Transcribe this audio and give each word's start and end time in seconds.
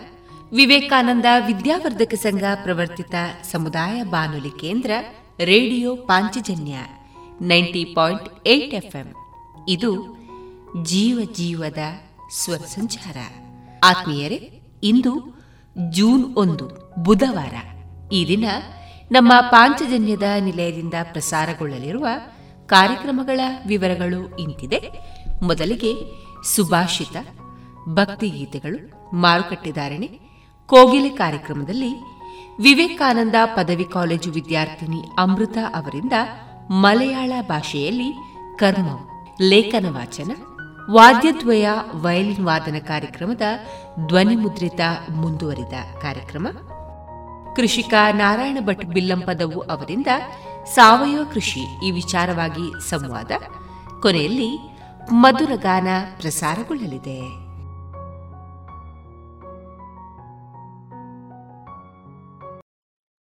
ವಿವೇಕಾನಂದ 0.53 1.25
ವಿದ್ಯಾವರ್ಧಕ 1.47 2.15
ಸಂಘ 2.15 2.43
ಪ್ರವರ್ತಿತ 2.63 3.15
ಸಮುದಾಯ 3.53 4.03
ಬಾನುಲಿ 4.03 4.51
ಕೇಂದ್ರ 4.51 4.91
radio 5.41 5.97
Panchajanya 5.97 6.75
ninety 7.41 7.85
point 7.85 8.49
eight 8.49 8.97
ಇದು 9.69 10.17
ಜೀವ 10.83 11.21
ಜೀವದ 11.33 11.79
ಸ್ವರ 12.35 12.57
ಸಂಚಾರ 12.57 13.17
ಆತ್ಮೀಯರೇ, 13.85 14.63
ಇಂದು 14.83 15.43
ಜೂನ್ 15.91 16.37
ಒಂದು, 16.37 16.95
ಬುಧವಾರ. 17.03 17.55
ಈ 18.13 18.29
ದಿನ 18.29 18.45
ನಮ್ಮ 19.13 19.33
ಪಾಂಚಜನ್ಯದ 19.41 20.23
ನಿಲಯದಿಂದ 20.41 20.95
ಪ್ರಸಾರಗೊಳ್ಳಲಿರುವ 21.13 22.07
ಕಾರ್ಯಕ್ರಮಗಳ 22.67 23.41
ವಿವರಗಳು 23.67 24.37
ಇಂತಿದೆ. 24.37 24.81
ಮೊದಲಿಗೆ 25.43 25.95
ಸುಭಾಷಿತ. 26.45 27.17
ಭಕ್ತಿಗೀತೆಗಳು 27.89 29.11
ಮಾರುಕಟ್ಟೆದಾರಣೆ 29.17 30.21
ಕೋಗಿಲೆ 30.67 31.09
ಕಾರ್ಯಕ್ರಮದಲ್ಲಿ 31.09 31.91
ವಿವೇಕಾನಂದ 32.63 33.35
ಪದವಿ 33.45 33.85
ಕಾಲೇಜು 33.85 34.31
ವಿದ್ಯಾರ್ಥಿನಿ 34.31 35.03
ಅಮೃತ 35.19 35.59
ಅವರಿಂದ 35.75 36.13
ಮಲಯಾಳ 36.71 37.33
ಭಾಷೆಯಲ್ಲಿ 37.43 38.13
ಕರ್ಮ, 38.59 38.89
ಲೇಖನ 39.41 39.87
ವಾಚನ, 39.89 40.31
ವಾದ್ಯದ್ವಯ, 40.91 41.69
ವಯಲಿನ್ 41.95 42.47
ವಾದನ 42.47 42.77
ಕಾರ್ಯಕ್ರಮದ 42.79 43.43
ಧ್ವನಿಮುದ್ರಿತ 44.07 44.81
ಮುಂದುವರಿದ 45.11 45.73
ಕಾರ್ಯಕ್ರಮ, 46.03 46.47
ಕೃಷಿಕ 47.57 47.95
ನಾರಾಯಣ 48.13 48.59
ಭಟ್ 48.61 48.85
ಬಿಲ್ಲಂಪದವು 48.85 49.61
ಅವರಿಂದ 49.61 50.07
ಸಾವಯವ 50.75 51.25
ಕೃಷಿ 51.35 51.61
ಈ 51.61 51.91
ವಿಚಾರವಾಗಿ 51.91 52.91
ಸಂವಾದ, 52.91 53.31
ಕೊನೆಯಲ್ಲಿ 54.03 54.77
ಮಧುರಗಾನ 55.13 55.89
ಪ್ರಸಾರಗೊಳ್ಳಲಿದೆ. 56.21 57.46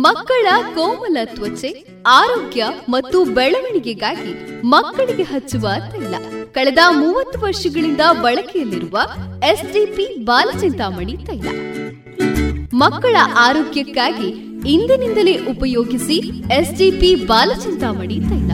ಮಕ್ಕಳ 0.00 0.46
ಕೋಮಲ 0.74 1.16
ತ್ವಚೆ, 1.24 1.86
ಆರೋಗ್ಯ 2.06 2.64
ಮತ್ತು 2.88 3.24
ಬೆಳವಣಿಗೆಗಾಗಿ 3.24 4.62
ಮಕ್ಕಳಿಗೆ 4.64 5.22
ಹಚ್ಚುವ 5.22 5.68
ತೈಲ. 5.90 6.14
ಕಳೆದ 6.52 6.78
ಮೂವತ್ತು 6.90 7.40
ವರ್ಷಗಳಿಂದ 7.40 8.00
ಬಳಕೆಯಲ್ಲಿರುವ 8.22 8.98
ಎಸ್ಡಿಪಿ 9.48 10.24
ಬಾಲಚಿಂತಾಮಣಿ 10.24 11.16
ತೈಲ. 11.16 11.48
ಮಕ್ಕಳ 12.74 13.16
ಆರೋಗ್ಯಕ್ಕಾಗಿ 13.38 14.28
ಇಂದಿನಿಂದಲೇ 14.68 15.46
ಉಪಯೋಗಿಸಿ 15.46 16.16
ಎಸ್ಡಿಪಿ 16.54 17.14
ಬಾಲಚಿಂತಾಮಣಿ 17.14 18.18
ತೈಲ. 18.20 18.50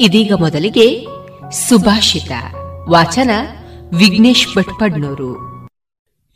ಇದೀಗ 0.00 0.32
ಮೊದಲಿಗೆ 0.32 1.06
ಸುಭಾಷಿತ. 1.50 2.32
ವಾಚನ 2.88 3.30
ವಿಘ್ನೇಶ್ 3.98 4.48
ಭಟ್ಪಡ್ನೂರು 4.56 5.53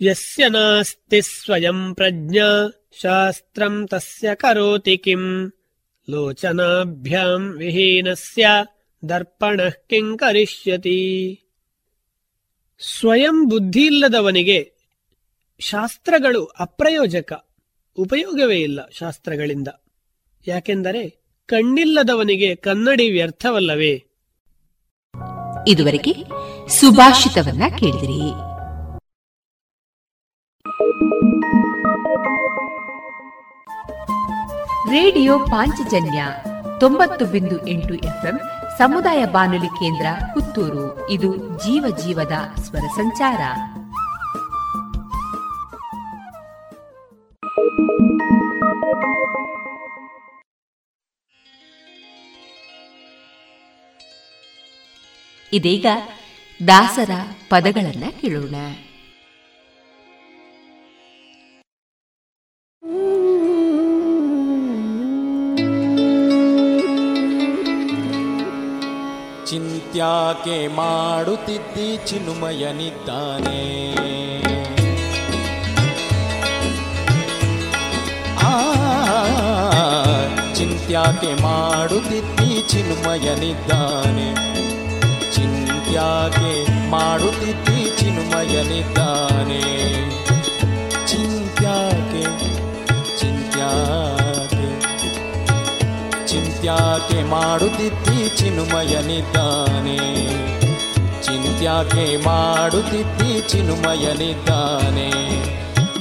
यस्य 0.01 0.49
नास्ति 0.49 1.21
स्वयम् 1.23 1.83
प्रज्ञा 1.93 2.49
शास्त्रम् 2.93 3.87
तस्य 3.87 4.35
करोति 4.35 4.95
किम् 4.97 5.27
लोचनाभ्याम् 6.07 7.53
विहीनस्य 7.57 8.45
ದರ್ಪಣಃ 9.03 9.73
ಕಿಂ 9.89 10.05
ಕರಿಷ್ಯತಿ 10.17 10.99
ಸ್ವಯಂ 12.81 13.37
ಬುದ್ಧಿ 13.45 13.83
ಇಲ್ಲದವನಿಗೆ 13.85 14.59
ಶಾಸ್ತ್ರಗಳು 15.61 16.41
ಅಪ್ರಯೋಜಕ 16.59 17.31
ಉಪಯೋಗವೇ 17.97 18.59
ಇಲ್ಲ 18.59 18.79
ಶಾಸ್ತ್ರಗಳಿಂದ 18.91 19.69
ಯಾಕೆಂದರೆ 20.47 21.03
ಕಣ್ಣಿಲ್ಲದವನಿಗೆ 21.49 22.49
ಕನ್ನಡಿ 22.63 23.07
ವ್ಯರ್ಥವಲ್ಲವೇ 23.11 23.93
ಇದುವರೆಗೆ 25.67 26.13
ಸುಭಾಷಿತವನ್ನ 26.69 27.63
ಕೇಳಿದಿರಿ 27.79 28.19
ರೇಡಿಯೋ 34.88 35.38
ಪಾಂಚಜನ್ಯ 35.38 36.24
ತೊಂಬತ್ತು 36.80 37.24
ಬಿಂದು 37.24 37.66
ಎಂಟು 37.66 37.94
ಎಫ್ಎಂ 37.94 38.40
ಸಮುದಾಯ 38.78 39.24
ಬಾನುಲಿ 39.24 39.66
ಕೇಂದ್ರ 39.66 40.06
ಪುತ್ತೂರು. 40.34 41.10
ಇದು 41.10 41.36
ಜೀವ 41.36 41.96
ಜೀವದ 41.96 42.60
ಸ್ವರ 42.60 42.78
ಸಂಚಾರ. 42.78 43.40
ಇದೀಗ 55.52 55.86
ದಾಸರ 56.68 57.10
ಪದಗಳನ್ನ 57.48 58.04
ಕೇಳೋಣ. 58.20 58.54
ಚಿಂತ್ಯಾಕೆ 69.98 70.56
ಮಾಡುತ್ತಿದ್ದಿ 70.66 71.86
ಚಿನ್ಮಯನಿದ್ದಾನೆ? 72.06 73.62
ಆ 78.40 78.52
ಚಿಂತ್ಯಾಕೆ 80.54 81.30
ಮಾಡುತ್ತಿದ್ದಿ 81.42 82.50
ಚಿನ್ಮಯನಿದ್ದಾನೆ? 82.68 84.28
ಚಿಂತ್ಯಾಕೆ 85.32 86.52
ಮಾಡುತ್ತಿದ್ದಿ 86.90 87.80
ಚಿನ್ಮಯನಿದ್ದಾನೆ? 87.96 89.62
ಚಿಂತ್ಯಾಕೆ 91.06 92.24
ಚಿಂತ್ಯಾಕೆ 93.18 94.07
ಚಿಂತ್ಯಾಕೆ 96.68 97.22
ಮಾಡುತ್ತಿದ್ದಿ 97.22 98.36
ಚಿನ್ಮಯನಿದ್ದಾನೆ? 98.36 99.96
ಚಿಂತ್ಯಾಕೆ 101.22 102.16
ಮಾಡುತ್ತಿದ್ದಿ 102.16 103.40
ಚಿನ್ಮಯನಿದ್ದಾನೆ? 103.48 105.08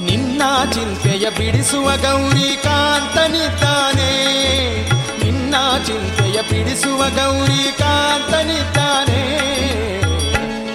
ನಿನ್ನ 0.04 0.42
ಚಿಂತೆಯ 0.72 1.30
ಬಿಡಿಸುವ 1.30 1.84
ಗೌರಿ 1.84 2.56
ಕಾಂತನಿದ್ದಾನೆ 2.62 4.10
ನಿನ್ನ 5.24 5.54
ಚಿಂತೆಯ 5.86 6.42
ಬಿಡಿಸುವ 6.50 6.98
ಗೌರಿ 6.98 7.78
ಕಾಂತನಿದ್ದಾನೆ 7.78 9.22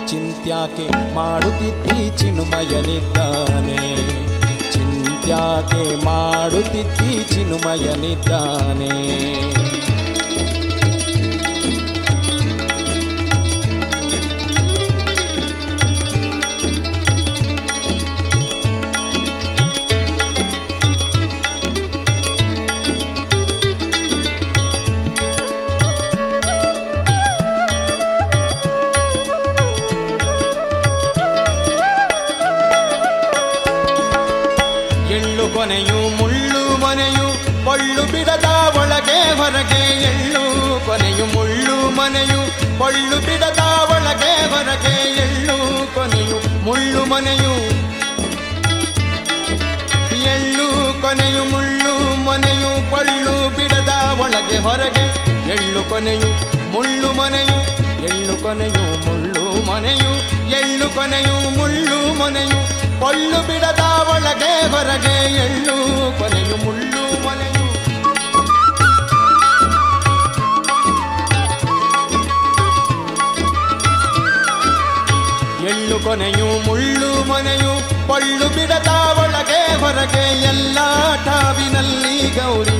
ಚಿಂತ್ಯಾಕೆ 0.07 1.13
ಮಾಡುತ್ತಿದ್ದಿ 1.13 2.17
ಚಿನ್ಮಯನಿದ್ದಾನೆ? 2.17 3.79
ಚಿಂತ್ಯಾಕೆ 4.71 6.05
ಮಾಡುತ್ತಿದ್ದಿ 6.05 7.13
ಕೊನೆಯು 35.63 36.17
ಮುಳ್ಳು 36.17 36.61
ಮನೆಯು 36.77 37.27
ಪೊಳ್ಳು 37.65 38.01
ಬಿಡದ 38.11 38.47
ಒಳಗೆ 38.77 39.17
ಹೊರಗೆ 39.37 39.81
ಎಳ್ಳು. 40.03 40.41
ಕೊನೆಯು 40.85 41.25
ಮುಳ್ಳು 41.25 41.75
ಮನೆಯು 41.95 42.39
ಪೊಳ್ಳು 42.79 43.17
ಬಿಡದ 43.25 43.61
ಒಳಗೆ 43.91 44.33
ಹೊರಗೆ 44.51 44.95
ಎಳ್ಳು. 45.17 45.57
ಕೊನೆಯು 45.95 46.37
ಮುಳ್ಳು 46.65 47.05
ಮನೆಯು 47.05 47.53
ಎಳ್ಳು. 50.33 50.67
ಕೊನೆಯು 51.01 51.43
ಮುಳ್ಳು 51.43 51.93
ಮನೆಯು 52.23 52.91
ಪೊಳ್ಳು 52.91 53.49
ಬಿಡದ 53.55 54.19
ಒಳಗೆ 54.19 54.57
ಹೊರಗೆ 54.57 55.05
ಎಳ್ಳು. 55.51 55.89
ಕೊನೆಯು 55.89 56.31
ಮುಳ್ಳು 56.71 57.11
ಮನೆಯು 57.11 57.57
ಎಳ್ಳು. 58.03 58.43
ಕೊನೆಯು 58.43 58.83
ಮುಳ್ಳು 59.05 59.32
ಮನೆಯು, 59.73 60.11
ಎಳ್ಳು 60.49 60.89
ಕೊನೆಯು, 60.89 61.57
ಮುಳ್ಳು 61.57 62.19
ಮನೆಯು, 62.19 62.59
ಪೊಳ್ಳು 62.99 63.47
ಬಿಡದ 63.47 63.79
ಒಳಗೆ 64.09 64.51
ಹೊರಗೆ 64.71 65.15
ಎಳ್ಳು 65.35 65.75
ಕೊನೆಯು, 66.19 66.57
ಮುಳ್ಳು 66.65 67.27
ಮನೆಯು. 67.27 67.65
ಎಳ್ಳು 75.67 75.99
ಕೊನೆಯು, 75.99 76.65
ಮುಳ್ಳು 76.65 77.29
ಮನೆಯು, 77.29 78.07
ಪೊಳ್ಳು 78.07 78.49
ಬಿಡದ 78.49 78.87
ಒಳಗೆ 79.17 79.75
ಹೊರಗೆ 79.79 80.41
ಎಲ್ಲ 80.41 80.77
ಠಾವಿನಲ್ಲಿ 81.25 82.29
ಗೌರಿ. 82.29 82.79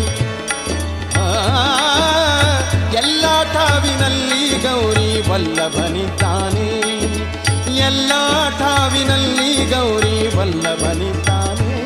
ಎಲ್ಲ 2.98 3.25
ಠಾವಿನಲ್ಲಿ 3.54 4.50
ಗೌರಿ. 4.63 4.93
ವಲ್ಲಭನಿದ್ದಾನೆ 5.30 6.68
ಎಲ್ಲ 7.88 8.12
ಠಾವಿನಲ್ಲಿ 8.60 9.52
ಗೌರಿ 9.72 10.16
ವಲ್ಲಭನಿದ್ದಾನೆ 10.38 11.80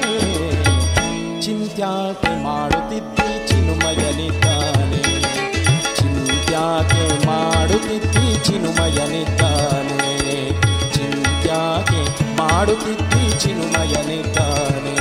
ಚಿಂತ್ಯಾಕೆ 1.41 2.31
ಮಾಡುತ್ತಿದ್ದಿ 2.43 3.29
ಚಿನುಮಯನಿದ್ದಾನೆ 3.47 5.01
ಚಿಂತ್ಯಾಕೆ 5.99 7.05
ಮಾಡುತ್ತಿದ್ದಿ 7.27 8.27
ಚಿನುಮಯನಿದ್ದಾನೆ 8.45 10.11
ಚಿಂತ್ಯಾಕೆ 10.95 12.01
ಮಾಡುತ್ತಿದ್ದಿ 12.33 13.25
ಚಿನುಮಯನಿದ್ದಾನೆ 13.39 14.96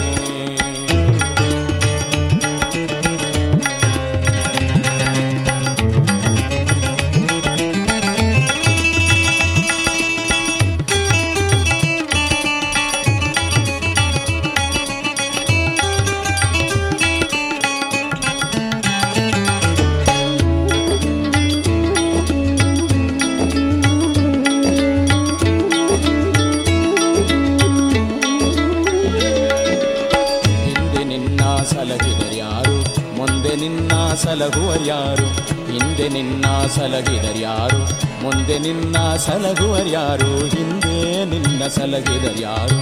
ಸಲಹುವರ್ಯಾರು 34.46 35.24
ಹಿಂದೆ 35.70 36.04
ನಿನ್ನ 36.08 36.46
ಸಲಗಿದರ್ಯಾರು 36.66 37.78
ಮುಂದೆ 38.22 38.56
ನಿನ್ನ 38.58 38.96
ಸಲಗುವರ್ಯಾರು 39.16 40.28
ಹಿಂದೆ 40.46 40.98
ನಿನ್ನ 41.24 41.62
ಸಲಹಿದರ್ಯಾರು 41.68 42.76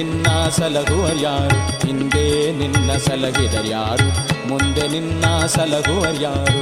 ನಿನ್ನ 0.00 0.28
ಸಲಹುವರ್ಯಾರು 0.48 1.56
ಹಿಂದೆ 1.86 2.22
ನಿನ್ನ 2.58 2.90
ಸಲಹಿದರ್ಯಾರು 2.96 4.06
ಮುಂದೆ 4.48 4.84
ನಿನ್ನ 4.88 5.24
ಸಲಹುವರ್ಯಾರು 5.46 6.60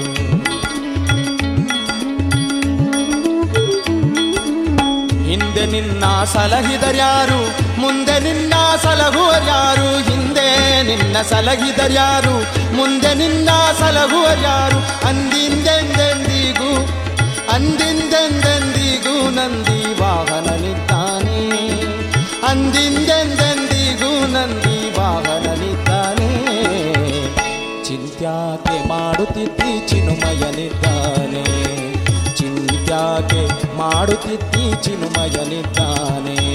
ಹಿಂದೆ 5.29 5.65
ನಿನ್ನ 5.67 6.05
ಸಲಹಿದರ್ಯಾರು 6.25 7.39
ಮುಂದೆ 7.81 8.17
ನಿನ್ನ 8.21 8.55
ಸಲಹುವರ್ಯಾರು 8.83 9.89
ಹಿಂದೆ 10.11 10.49
ನಿನ್ನ 10.83 11.17
ಸಲಹಿದರ್ಯಾರು 11.23 12.35
ಮುಂದೆ 12.77 13.13
ನಿನ್ನ 13.15 13.51
ಸಲಹುವರ್ಯಾರು 13.81 14.81
ಅಂದಿಂದೆಂದೆಂದಿಗೂ 15.09 16.73
ಅಂದಿಂದೆಂದೆಂದಿಗೂ 17.55 19.17
ನಂದಿ 19.31 19.81
ವಾಹನ 20.01 20.49
ವಾಹನನಿದ್ದಾನೆ 20.49 21.88
ಅಂದಿಂದೆಂದೆಂದಿಗೂ 22.45 24.27
ನಂದಿ 24.27 24.99
ವಾಹನನಿದ್ದಾನೆ. 24.99 26.29
ಚಿಂತ್ಯಾಕೆ 27.85 28.89
ಮಾಡುತ್ತಿದ್ದಿ 28.89 29.89
ಚಿನುಮಯನಿದ್ದಾನೆ. 29.89 31.45
ಚಿಂತ್ಯಾಕೆ 32.37 33.75
ಮಾಡುತ್ತಿದ್ದಿ 33.77 34.83
ಚಿನುಮಯನಿದ್ದಾನೆ. 34.83 36.48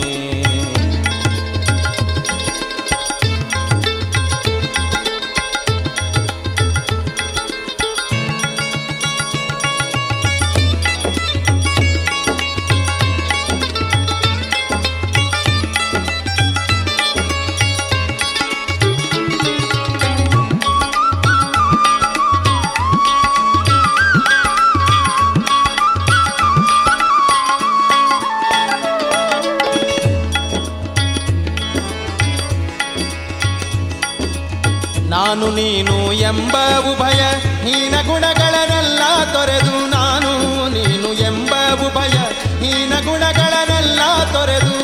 ನಾನು 35.13 35.47
ನೀನು 35.51 35.95
ಎಂಬ 36.21 36.55
ಉಭಯ 36.91 37.21
ಹೀನ 37.65 37.95
ಗುಣಗಳನ್ನೆಲ್ಲ 38.07 39.01
ತೊರೆದು 39.33 39.75
ನಾನು 39.87 40.31
ನೀನು 40.67 41.09
ಎಂಬ 41.23 41.53
ಉಭಯ 41.87 42.15
ಹೀನ 42.63 42.93
ಗುಣಗಳನ್ನೆಲ್ಲ 43.05 43.99
ತೊರೆದು 44.33 44.75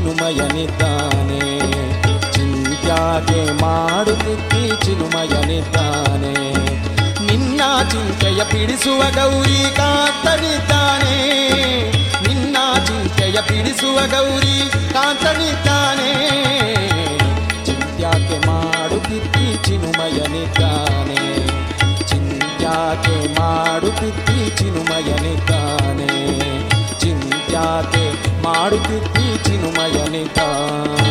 ಮಾಡುತ್ತಿದ್ದಿ 0.00 0.26
ಚಿನುಮಯನಿದ್ದಾನೆ. 0.26 1.60
ಚಿಂತ್ಯಾಕೆ 2.32 3.62
ಮಾಡುತ್ತಿದ್ದಿ 3.62 4.84
ಚಿನುಮಯನಿದ್ದಾನೆ. 4.84 6.52
ನಿನ್ನ 7.26 7.60
ಚಿಂತೆಯ 7.90 8.42
ಬಿಡಿಸುವ 8.52 8.98
ಗೌರಿ 8.98 9.76
ಕಾಂತನಿದ್ದಾನೆ. 9.76 11.38
ನಿನ್ನ 12.28 12.56
ಚಿಂತೆಯ 12.86 13.32
ಬಿಡಿಸುವ 13.32 13.96
ಗೌರಿ 13.96 14.70
ಕಾಂತನಿದ್ದಾನೆ. 14.92 16.12
ಚಿಂತ್ಯಾಕೆ 17.64 18.46
ಮಾಡುತ್ತಿದ್ದಿ 18.46 19.64
ಚಿನುಮಯನಿದ್ದಾನೆ. 19.64 21.46
ಚಿಂತ್ಯಾಕೆ 22.08 23.40
ಮಾಡುತ್ತಿದ್ದಿ 23.40 24.56
ಚಿನುಮಯನಿದ್ದಾನೆ. 24.56 26.38
ಚಿಂತ್ಯಾಕೆ 27.00 28.25
ಮಾಡುತ್ತಿದ್ದಿ 28.46 29.26
ಚಿನುಮಯನಿದ್ದಾನೆ 29.46 31.05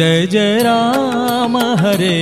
जय 0.00 0.26
जय 0.26 0.58
राम 0.62 1.56
हरे 1.56 2.14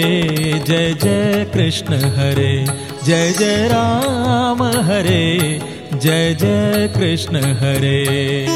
जय 0.67 0.95
जय 1.03 1.47
कृष्ण 1.55 1.95
हरे 1.95 2.67
जय 3.07 3.33
जय 3.33 3.69
राम 3.73 4.63
हरे 4.63 5.61
जय 5.95 6.35
जय 6.35 6.89
कृष्ण 6.97 7.37
हरे। 7.37 8.47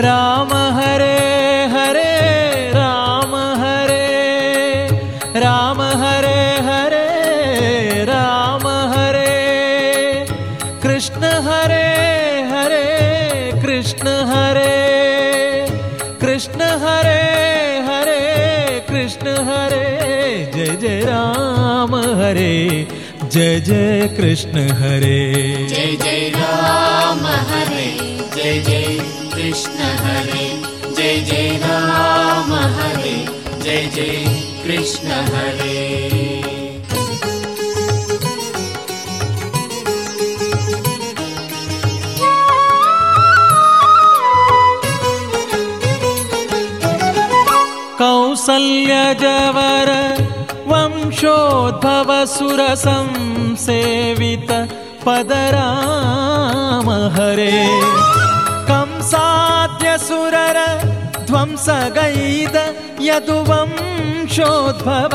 राम 0.00 0.48
हरे 0.78 1.27
जय 20.88 21.00
राम 21.00 21.94
हरे 21.94 22.86
जय 23.32 23.60
जय 23.60 24.08
कृष्ण 24.16 24.60
हरे। 24.80 25.18
जय 25.68 25.96
जय 26.04 26.28
राम 26.36 27.26
हरे 27.50 27.90
जय 28.36 28.60
जय 28.60 28.86
कृष्ण 29.34 29.90
हरे। 30.04 30.46
जय 30.96 31.20
जय 31.20 31.50
राम 31.64 32.52
हरे 32.78 33.16
जय 33.62 33.90
जय 33.94 34.24
कृष्ण 34.64 35.08
हरे। 35.08 35.86
कौसल्य 48.00 48.96
कौसल्यजवर 48.98 49.97
वंशोद्भव 51.18 52.10
सुरसंसेवित 52.26 54.50
पदराम 55.06 56.90
हरे। 57.14 57.62
कंसाद्यसुरर 58.68 60.58
ध्वंसगैद 61.26 62.56
यदुवंशोद्भव 63.00 65.14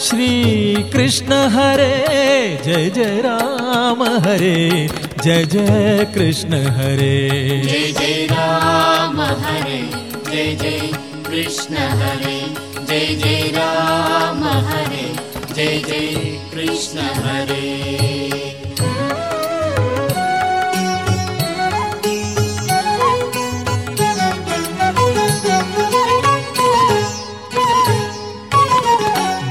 श्रीकृष्ण 0.00 1.32
हरे। 1.32 2.58
जय 2.64 2.90
जय 2.90 3.20
राम 3.24 4.02
हरे। 4.26 4.88
जय 5.24 5.44
जय 5.44 6.06
कृष्ण 6.14 6.52
हरे। 6.78 7.18
जय 7.64 7.92
जय 7.98 8.26
राम 8.30 9.20
हरे। 9.20 9.80
जय 10.30 10.48
जय 10.62 10.78
कृष्ण 11.26 11.74
हरे। 11.74 12.38
जय 12.88 13.06
जय 13.14 13.50
राम 13.54 14.44
हरे 14.44 15.19
जय 15.60 15.78
जय 15.86 16.14
कृष्ण 16.52 17.00
हरे। 17.24 17.64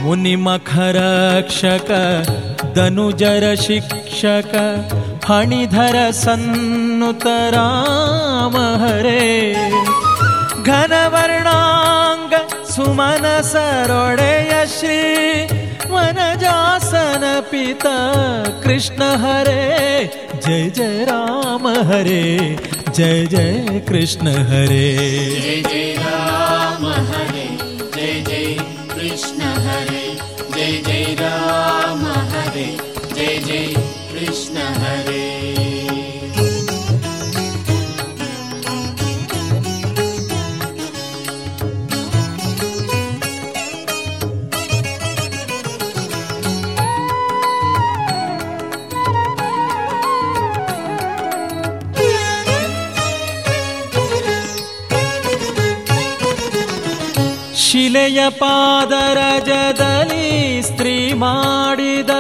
मुनिमखरक्षक 0.04 1.92
दनुजर 2.78 3.46
शिक्षक 3.62 4.56
फणिधर 5.24 6.00
सन्नुत 6.24 7.28
राम 7.58 8.58
हरे। 8.84 9.30
घनवर्णाङ्ग 10.66 12.34
सुमन 12.74 13.32
सरोडय 13.52 14.66
श्री 14.80 15.59
वनजासन 16.00 17.24
पिता, 17.52 17.98
कृष्ण 18.64 19.04
हरे, 19.22 20.06
जय 20.46 20.70
जय 20.70 21.06
राम 21.10 21.68
हरे, 21.68 22.56
जय 22.96 23.26
जय 23.26 23.82
कृष्ण 23.88 24.28
हरे। 24.28 24.88
जय 25.42 25.62
जय 25.70 25.96
राम 26.00 26.86
हरे। 26.86 27.29
ನಿನ್ನೆಯ 58.00 58.26
ಪಾದರಜದಲ್ಲಿ 58.40 60.28
ಸ್ತ್ರೀ 60.62 60.94
ಮಾಡಿದ 61.14 62.14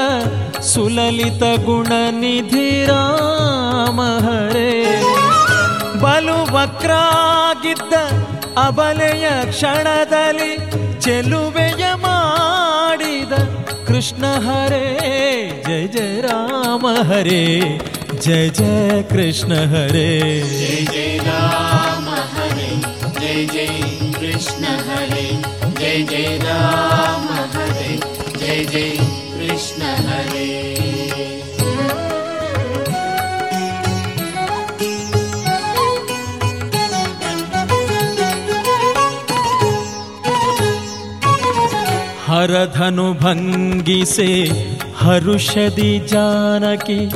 ಸುಲಲಿತ 0.61 1.43
ಗುಣ 1.65 1.91
ನಿಧಿ 2.15 2.65
ರಾಮ 2.85 3.99
ಹರೇ 4.25 4.73
ಬಲು 6.01 6.37
ವಕ್ರಾಗಿದ್ದ 6.55 7.93
ಅಬಲೆಯ 8.57 9.27
ಕ್ಷಣದಲ್ಲಿ 9.51 10.51
ಚೆಲುವೆಯ 10.99 11.85
ಮಾಡಿದ 11.99 13.33
ಕೃಷ್ಣ 13.87 14.25
ಹರೇ, 14.47 14.85
ಜಯ 15.67 15.85
ಜಯ 15.87 16.21
ರಾಮ 16.21 16.85
ಹರೇ 17.07 17.43
ಜಯ 18.21 18.43
ಜಯ 18.49 18.75
ಕೃಷ್ಣ 19.09 19.53
ಹರೇ. 19.73 20.09
ಜಯ 20.53 20.83
ಜಯ 20.87 21.17
धनु 42.47 43.13
भंगी 43.13 44.05
से 44.05 44.25
हरुषदि 44.99 45.99
जानकी 45.99 47.09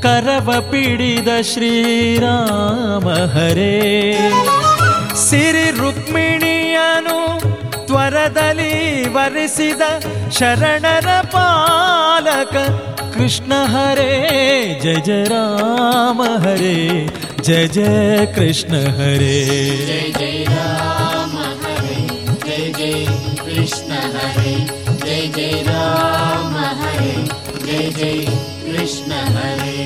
करव 0.00 0.60
पीड़ित 0.60 1.42
श्रीराम 1.42 3.08
हरे। 3.08 4.18
सिरी 5.16 5.70
रुक्मिणियनु 5.70 7.40
त्वरदली 7.86 9.08
वरिसिद 9.08 9.82
शरणर 10.32 11.22
पालक। 11.26 12.54
कृष्ण 13.16 13.52
हरे, 13.52 14.80
जय 14.82 15.02
जय 15.06 15.24
राम 15.24 16.22
हरे, 16.22 17.06
जय 17.44 17.68
जय 17.68 18.32
कृष्ण 18.38 18.74
हरे। 18.74 19.44
जय 19.86 20.12
जय 20.18 20.44
राम। 20.48 20.89
राम 25.49 26.55
हरे 26.79 27.13
जय 27.65 27.89
जय 27.91 28.25
कृष्ण 28.65 29.11
हरे 29.35 29.83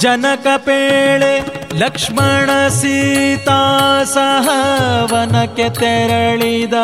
ಜನಕ 0.00 0.46
ಪೇಳೆ 0.56 1.32
ಲಕ್ಷ್ಮಣ 1.74 2.50
ಸೀತಾ 2.68 3.60
ಸಹ 4.04 4.48
ವನಕ್ಕೆ 5.12 5.68
ತೆರಳಿದ 5.70 6.76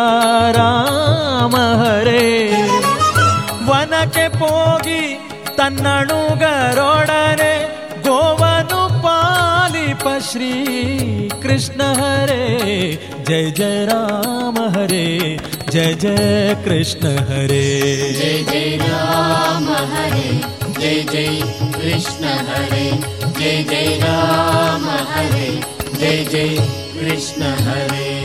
ರಾಮ 0.51 1.55
ಹರೇ 1.83 2.25
ವನಕ್ಕೆ 3.67 4.27
ಹೋಗಿ 4.37 5.03
गरोडरे 5.78 7.56
गोवनुपालिपश्री 8.06 8.90
कृष्ण 11.44 11.82
हरे 12.00 12.46
जय 13.28 13.52
जय 13.58 13.86
राम 13.90 14.58
हरे 14.76 15.06
जय 15.72 15.94
जय 16.02 16.56
कृष्ण 16.66 17.12
हरे 17.30 17.62
जय 18.20 18.44
जय 18.52 18.78
राम 18.82 19.68
हरे 19.94 20.32
जय 20.80 20.98
जय 21.12 21.30
कृष्ण 21.76 22.24
हरे 22.50 22.88
जय 23.40 23.64
जय 23.70 23.98
राम 24.04 24.86
हरे 25.12 25.50
जय 26.00 26.18
जय 26.32 26.58
कृष्ण 27.00 27.42
हरे 27.68 28.19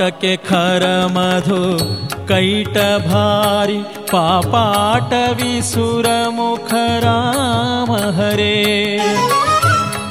पाटक 0.00 0.22
खर 0.44 0.82
मधु, 1.12 1.56
कैट 2.28 2.76
भारी, 3.00 3.80
पापाट 4.10 5.12
विसुर 5.40 6.06
मुख 6.28 6.70
राम 7.04 7.92
हरे। 8.18 8.60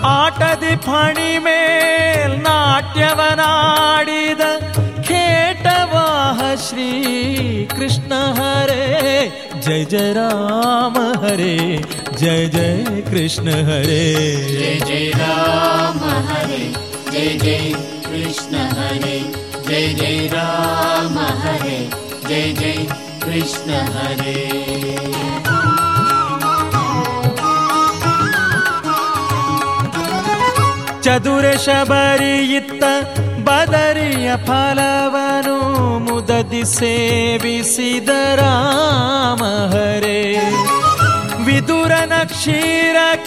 आटद 0.05 0.65
फणि 0.85 1.31
मेल 1.39 2.35
नाट्यवनाडिद 2.45 4.43
खेटवाह 5.09 6.43
श्री 6.67 6.91
कृष्ण 7.75 8.21
हरे। 8.39 8.85
जय 9.65 9.85
जय 9.85 10.13
राम 10.13 11.01
हरे, 11.25 11.57
जय 12.19 12.47
जय 12.47 13.03
कृष्ण 13.09 13.47
हरे। 13.71 14.05
जय 14.53 14.79
जय 14.87 15.11
राम 15.17 15.99
हरे, 16.29 16.63
जय 17.11 17.37
जय 17.43 17.73
कृष्ण 18.07 18.53
हरे। 18.77 19.17
जय 19.68 19.88
जय 20.00 20.26
राम 20.34 21.18
हरे 21.44 21.78
जय 22.28 22.52
जय 22.60 22.86
कृष्ण 23.24 23.80
हरे 23.94 24.42
ಚದುರ 31.06 31.46
ಶಬರಿಯಿತ್ತ 31.64 32.84
ಬದರಿಯ 33.46 34.28
ಫಲವನು 34.46 35.56
ಮುದದಿ 36.06 36.62
ಸೇವಿಸಿದ 36.76 38.10
ರಾಮ 38.40 39.42
ಹರೇ 39.72 40.20
ವಿದುರನ 41.46 42.14
ಕ್ಷೀರಕ್ಕೆ 42.32 43.17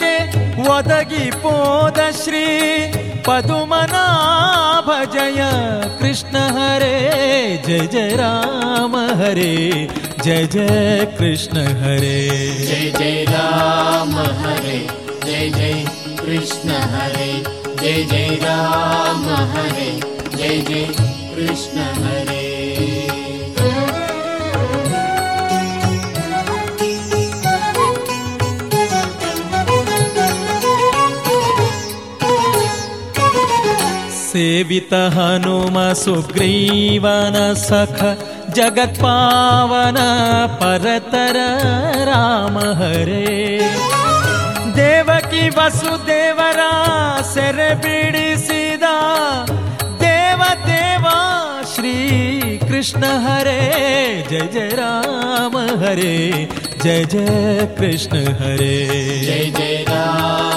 वदगिपोद 0.68 1.98
श्री 2.14 2.46
पदुमना 3.26 4.06
भजय 4.86 5.40
कृष्ण 6.00 6.36
हरे 6.56 6.96
जय 7.66 7.86
जय 7.92 8.16
राम 8.16 8.96
हरे 9.20 9.54
जय 10.24 10.46
जय 10.46 11.06
कृष्ण 11.18 11.64
हरे। 11.82 12.18
जय 12.66 12.90
जय 12.98 13.24
राम 13.28 14.14
हरे 14.42 14.78
जय 15.24 15.48
जय 15.56 15.84
कृष्ण 16.20 16.70
हरे 16.94 17.32
जय 17.82 18.02
जय 18.10 18.38
राम 18.42 19.24
हरे 19.54 19.90
जय 20.36 20.58
जय 20.68 20.86
कृष्ण 21.34 21.90
हरे। 22.02 22.51
सेवित 34.32 34.94
हनुम 34.94 35.94
सुग्रीवन 35.94 37.34
सख 37.56 37.98
जगत्पावन 38.54 39.98
परतर 40.62 41.36
राम 42.08 42.58
हरे। 42.58 43.58
देवकी 44.76 45.48
वसुदेवरा 45.48 46.72
सिर 47.22 47.58
सीधा। 48.38 48.96
देव 50.02 50.44
देवा 50.66 51.18
श्री 51.62 51.98
कृष्ण 52.58 53.04
हरे। 53.04 53.60
जय 54.30 54.48
जय 54.52 54.68
राम 54.72 55.56
हरे। 55.84 56.48
जय 56.82 57.04
जय 57.04 57.76
कृष्ण 57.78 58.16
हरे। 58.16 58.88
जय 59.24 59.50
जय 59.58 59.84
राम। 59.88 60.51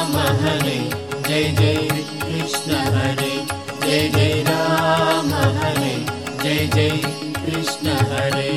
जय 3.95 4.09
जय 4.11 4.43
राम 4.49 5.33
हरे 5.59 5.95
जय 6.43 6.67
जय 6.75 6.91
कृष्ण 7.41 7.97
हरे 8.13 8.49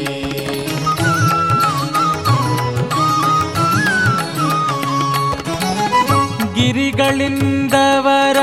ಗಿರಿಗಳಿಂದವರ 7.05 8.39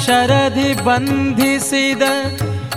ಶರಧಿ 0.00 0.70
ಬಂಧಿಸಿದ 0.86 2.04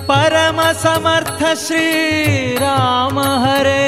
ಪರಮ 0.09 0.59
ಸಮರ್ಥ 0.83 1.41
ಶ್ರೀರಾಮ 1.63 3.17
ಹರೇ 3.43 3.83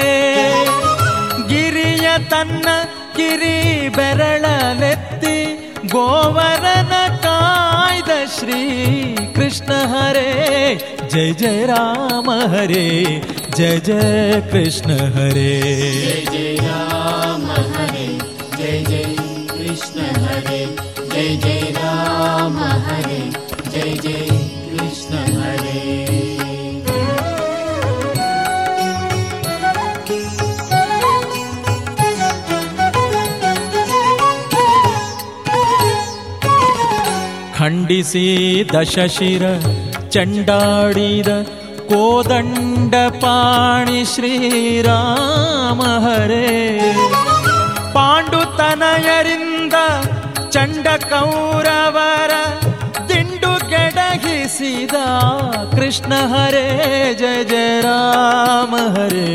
ಗಿರಿಯ 1.52 2.08
ತನ್ನ 2.32 2.68
ಕಿರಿ 3.18 3.58
ಬೆರಳಲೆತ್ತಿ 3.98 5.38
ಗೋವರನ 5.94 6.94
ಕಾಯ್ದ 7.26 8.12
ಶ್ರೀ 8.38 8.62
कृष्ण 9.51 9.73
हरे, 9.73 10.75
जय 11.13 11.33
जय 11.33 11.65
राम 11.67 12.31
हरे, 12.31 13.21
जय 13.57 13.81
जय 13.81 14.43
कृष्ण 14.53 14.91
हरे। 14.91 15.61
जय 15.93 16.25
जय 16.31 16.57
राम 16.61 17.51
हरे, 17.51 18.07
जय 18.59 18.85
जय 18.89 19.05
कृष्ण 19.51 20.01
हरे, 20.01 20.65
जय 21.15 21.37
जय 21.37 21.73
राम 21.79 22.59
हरे। 22.59 23.40
ಖಂಡಿಸಿ 37.90 38.24
ದಶಶಿರ 38.74 39.44
ಚಂಡಾಡಿದ 40.10 41.30
ಕೋದಂಡ 41.90 42.96
ಪಾಣಿ 43.22 44.02
ಶ್ರೀರಾಮ 44.06 45.82
ಹರೇ 46.04 46.50
ಪಾಂಡುತನಯರಿಂದ 47.96 49.78
ಚಂಡ 50.50 50.88
ಕೌರವರ 51.10 52.34
ದಿಂಡು 53.10 53.54
ಕೆಡಗಿಸಿದ 53.72 54.96
ಕೃಷ್ಣ 55.76 56.14
ಹರೇ 56.34 56.68
ಜಯ 57.22 57.40
ಜಯ 57.44 57.72
ರಾಮ 57.82 58.76
ಹರೇ 58.98 59.30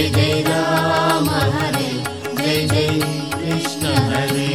जय 0.00 0.08
जय 0.08 0.42
राम 0.42 1.26
हरे 1.54 1.88
जय 2.36 2.60
जय 2.68 2.86
कृष्ण 3.32 3.90
हरे। 4.12 4.54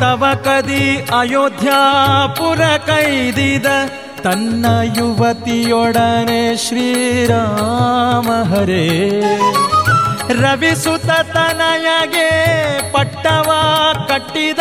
तव 0.00 0.24
कदि 0.46 0.86
अयोध्यापुर 1.18 2.64
कैदिद 2.88 3.66
तन्न 4.24 4.64
युवतियोडने 4.98 6.40
श्रीराम 6.56 8.30
हरे। 8.54 8.86
ರವಿಸುತ 10.28 11.06
ತನಯಗೆ 11.06 12.28
ಪಟ್ಟವ 12.92 13.50
ಕಟ್ಟಿದ 14.08 14.58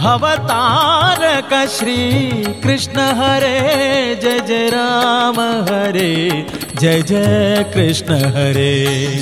ಭವತಾರಕ 0.00 1.52
ಶ್ರೀ 1.78 1.98
ಕೃಷ್ಣ 2.62 3.00
ಹರೇ, 3.00 3.56
ಜಯ 4.22 4.38
ಜಯ 4.38 4.68
ರಾಮ 4.70 5.40
ಹರೇ, 5.40 6.10
ಜಯ 6.80 7.00
ಜಯ 7.00 7.62
ಕೃಷ್ಣ 7.62 8.14
ಹರೇ. 8.14 8.72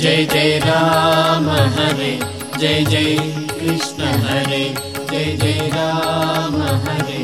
ಜಯ 0.01 0.25
ಜಯ 0.25 0.59
ರಾಮ 0.59 1.49
ಹರೇ, 1.49 2.19
ಜಯ 2.59 2.83
ಜಯ 2.83 3.17
ಕೃಷ್ಣ 3.59 4.03
ಹರೇ, 4.03 4.75
ಜಯ 5.11 5.35
ಜಯ 5.35 5.69
ರಾಮ 5.69 6.61
ಹರೇ. 6.85 7.14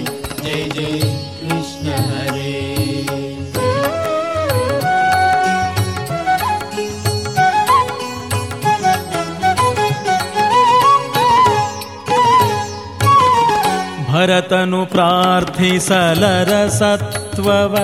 ಭರತನು 14.21 14.81
ಪ್ರಾರ್ಥಿಸಲರ 14.87 16.53
ಸತ್ವವ 16.79 17.75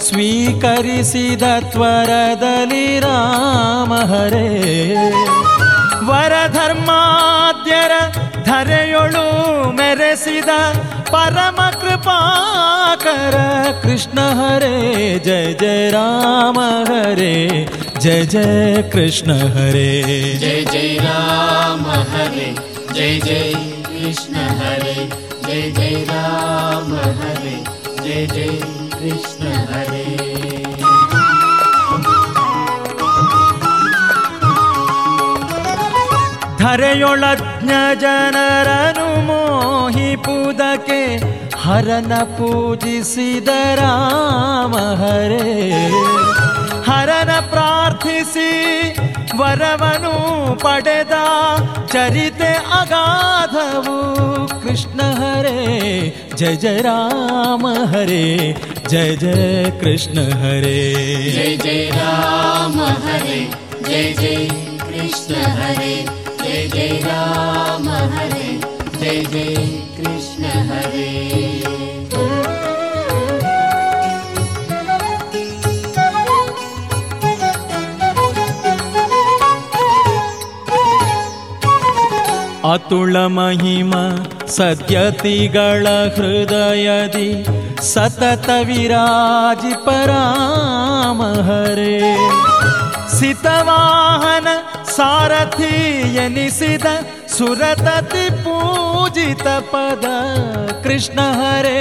ಸ್ವೀಕರಿಸಿದ 0.00 1.42
ತ್ವರದಲ್ಲಿ 1.70 2.86
ರಾಮ 3.00 3.92
ಹರೇ 4.10 4.48
ವರಧರ್ಮಾದ್ಯರ 6.08 7.92
ಧರೆಯೊಳು 8.44 9.24
ಮೆರೆಸಿದ 9.72 10.50
ಪರಮ 11.10 11.60
ಕೃಪಾಕರ 11.82 13.36
ಕೃಷ್ಣ 13.82 14.18
ಹರೇ 14.38 14.74
ಜಯ 15.26 15.46
ಜಯ 15.54 15.90
ರಾಮ 15.90 16.58
ಹರೇ 16.90 17.34
ಜಯ 18.00 18.22
ಜಯ 18.26 18.82
ಕೃಷ್ಣ 18.92 19.30
ಹರೇ 19.56 19.88
जय 20.42 20.60
जय 20.72 20.90
राम 21.00 21.84
हरे 22.10 22.48
जय 22.94 23.14
जय 23.20 23.52
कृष्ण 23.88 24.34
हरे 24.60 24.96
जय 25.52 25.70
जय 25.78 26.04
राम 26.10 26.94
हरे 27.20 27.56
जय 28.02 28.26
जय 28.34 28.58
कृष्ण 28.94 29.52
हरे 29.72 30.06
ಧರೆಯೊಳಜ್ಞ 36.60 37.72
ಜನರನು 38.02 39.06
ಮೋಹಿಪುದಕ್ಕೆ 39.28 41.00
ಹರನ 41.64 42.14
ಪೂಜಿಸಿದ 42.36 43.50
ರಾಮ 43.80 44.74
ಹರೇ 45.00 45.46
हरण 46.87 47.29
प्रार्थिसी 47.49 48.51
वरवनु 49.37 50.13
पड़ेदा, 50.55 51.23
चरिते 51.93 52.53
अगाधवु। 52.77 53.97
कृष्ण 54.63 55.07
हरे, 55.19 55.61
जय 56.37 56.55
जय 56.55 56.81
राम 56.81 57.65
हरे, 57.93 58.25
जय 58.89 59.15
जय 59.15 59.71
कृष्ण 59.81 60.25
हरे। 60.41 60.81
जय 61.31 61.57
जय 61.63 61.89
राम 61.95 62.79
हरे, 63.05 63.39
जय 63.87 64.13
जय 64.19 64.47
कृष्ण 64.83 65.35
हरे, 65.59 65.93
जय 66.43 66.67
जय 66.73 66.99
राम 67.05 67.89
हरे, 68.15 68.49
जय 68.99 69.23
जय 69.33 69.55
कृष्ण 69.97 70.43
हरे। 70.71 71.12
ಅತುಳ 82.70 83.16
ಮಹಿಮ 83.36 83.94
ಸದ್ಯತಿಗಳ 84.56 85.86
ಹೃದಯದಿ 86.16 87.28
ಸತತ 87.90 88.48
ವಿರಾಜಿ 88.68 89.74
ಪರಾಮ 89.84 91.20
ಹರೇ 91.48 91.94
ಸಿತವಾಹನ 93.18 94.48
ಸಾರಥಿ 94.96 95.72
ಎನಿಸಿದ 96.24 96.86
ಸುರತತಿ 97.36 98.24
ಪೂಜಿತ 98.44 99.46
ಪದ 99.70 100.06
ಕೃಷ್ಣ 100.84 101.18
ಹರೇ 101.40 101.78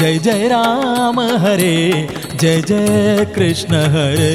ಜಯ 0.00 0.16
ಜಯ 0.26 0.48
ರಾಮ 0.48 1.20
ಹರೇ 1.44 1.76
ಜಯ 2.42 2.60
ಜಯ 2.70 2.90
ಕೃಷ್ಣ 3.36 3.74
ಹರೇ 3.94 4.32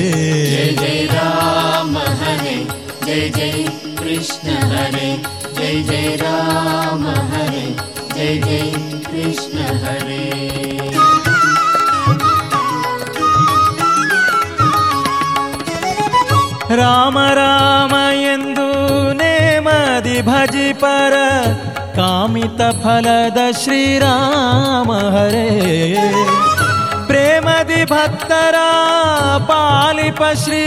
जय 0.53 0.71
जय 0.81 0.99
राम 1.13 1.93
हरे 2.21 2.55
जय 3.05 3.21
जय 3.37 3.53
कृष्ण 4.01 4.47
हरे 4.73 5.09
जय 5.66 5.80
जय 5.82 6.16
राम 6.16 7.00
हरे 7.30 7.62
जय 8.14 8.36
जय 8.42 8.60
कृष्ण 9.06 9.64
हरे। 9.84 10.26
राम 16.76 17.18
राम 17.40 17.96
इन्दु 18.26 18.68
नेमदि 19.18 20.22
भजि 20.22 20.72
पर 20.84 21.18
कामितफलद 21.98 23.38
श्रीराम 23.58 24.92
हरे। 25.16 25.50
प्रेमदि 27.08 27.84
भक्तरा 27.90 28.68
पालिप 29.50 30.22
श्री 30.44 30.66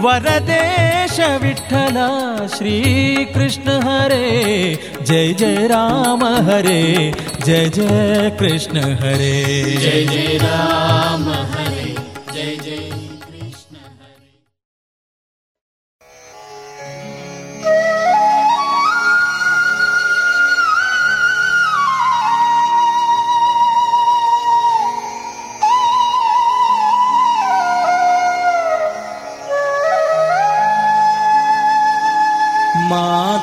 वरदेश 0.00 1.20
विठ्ठला, 1.20 2.08
श्रीकृष्ण 2.46 3.68
हरे। 3.68 4.78
जय 5.02 5.32
जय 5.32 5.66
राम 5.66 6.24
हरे। 6.24 7.12
जय 7.44 7.68
जय 7.68 8.36
कृष्ण 8.40 8.78
हरे। 8.78 9.64
जय 9.80 10.04
जय 10.04 10.38
राम 10.42 11.32
हरे। 11.32 11.65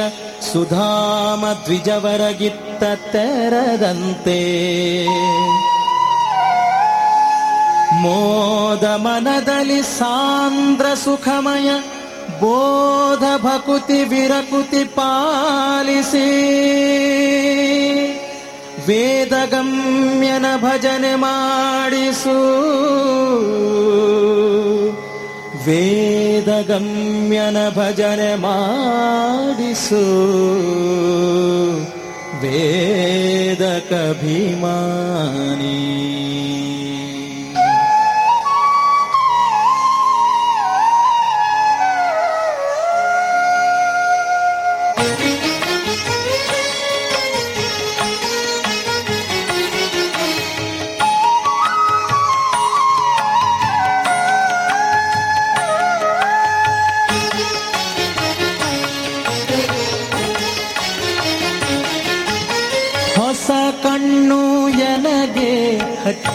ಸುಧಾಮ 0.51 1.43
ದ್ವಿಜವರಗಿತ್ತ 1.65 2.83
ತೆರದಂತೆ. 3.13 4.41
ಮೋದ 8.01 8.83
ಮನದಲ್ಲಿ 8.83 9.81
ಸಾಂದ್ರ 9.97 10.87
ಸುಖಮಯ 11.03 11.69
बोध 12.41 13.23
भकुति 13.43 14.03
विरकृति 14.03 14.83
पालिसि। 14.97 16.29
वेदगम्यन 18.87 20.45
भजन 20.57 21.03
माडिषु 21.19 22.35
वेदगम्यन 25.65 27.57
भजन 27.77 28.21
मारिसु 28.39 30.03
वेद 32.41 33.63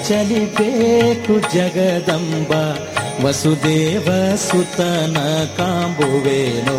ಚಲಿಬೇಕು 0.09 1.55
ಜಗದಂಬ 1.55 2.53
ವಸುದೇವ 3.27 4.37
ಸುತನ 4.37 5.17
ಕಾಂಬುವೇನು. 5.57 6.79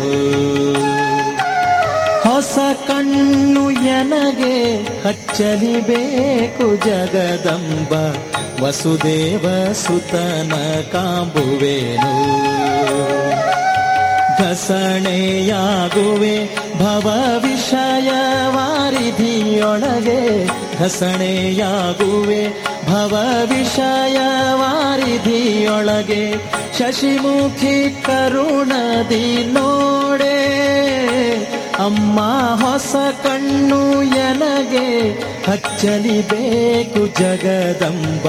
ಹೊಸ 2.28 2.58
ಕಣ್ಣು 2.88 3.70
ಎನಗೆ 3.70 4.74
ಹಚ್ಚಲಿಬೇಕು 5.08 6.76
ಜಗದಂಬ 6.76 7.92
ವಸುದೇವ 8.64 9.72
ಸುತನ 9.72 10.52
ಕಾಂಬುವೇನು. 10.92 12.12
ಘಸಣೆಯಾಗುವೆ 14.38 16.36
ಭವ 16.78 17.06
ವಿಷಯ 17.42 18.10
ವಾರಿಧಿಯೊಳಗೆ 18.48 20.46
ಘಸಣೆಯಾಗುವೆ 20.78 22.71
ಭವ 22.92 23.18
ವಿಷಯ 23.50 24.16
ವಾರಿಧಿಯೊಳಗೆ 24.54 26.32
ಶಶಿಮುಖಿ 26.78 28.02
ಕರುಣದಿ 28.02 29.44
ನೋಡೆ. 29.52 30.38
ಅಮ್ಮ 31.84 32.20
ಹೊಸ 32.64 32.96
ಕಣ್ಣು 33.22 34.02
ಎನಗೆ 34.02 35.10
ಹಚ್ಚಲಿಬೇಕು 35.50 37.06
ಜಗದಂಬ 37.06 38.26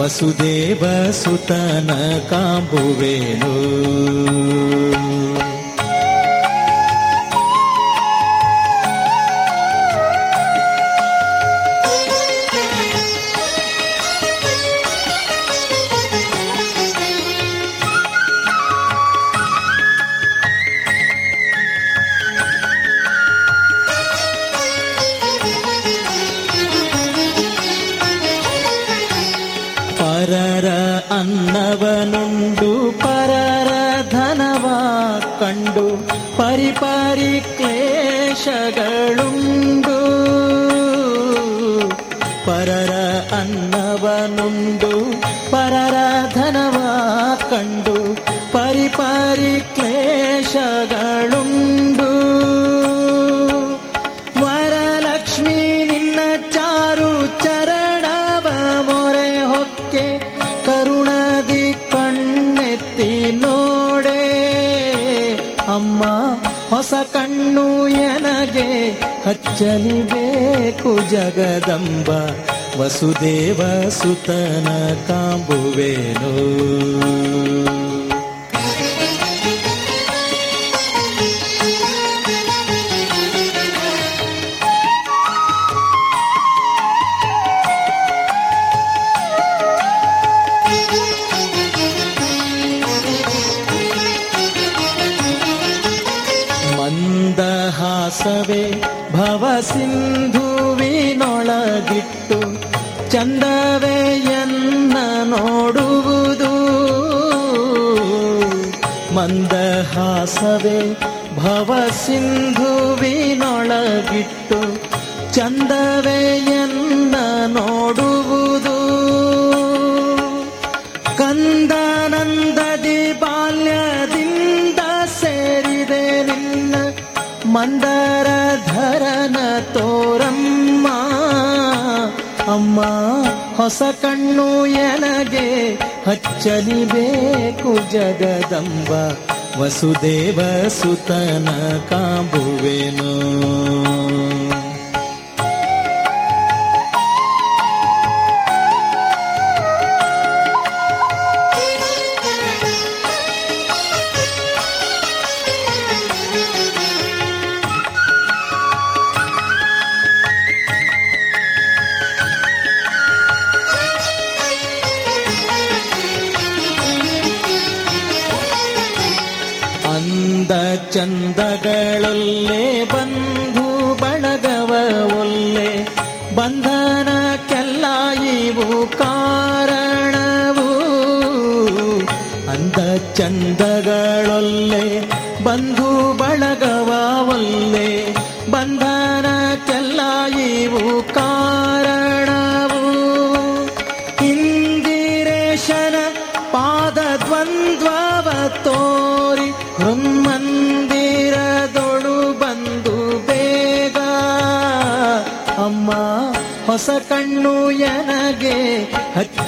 ವಸುದೇವ 0.00 1.10
ಸುತನ 1.10 1.90
ಕಾಂಬುವೇನು. 2.30 3.54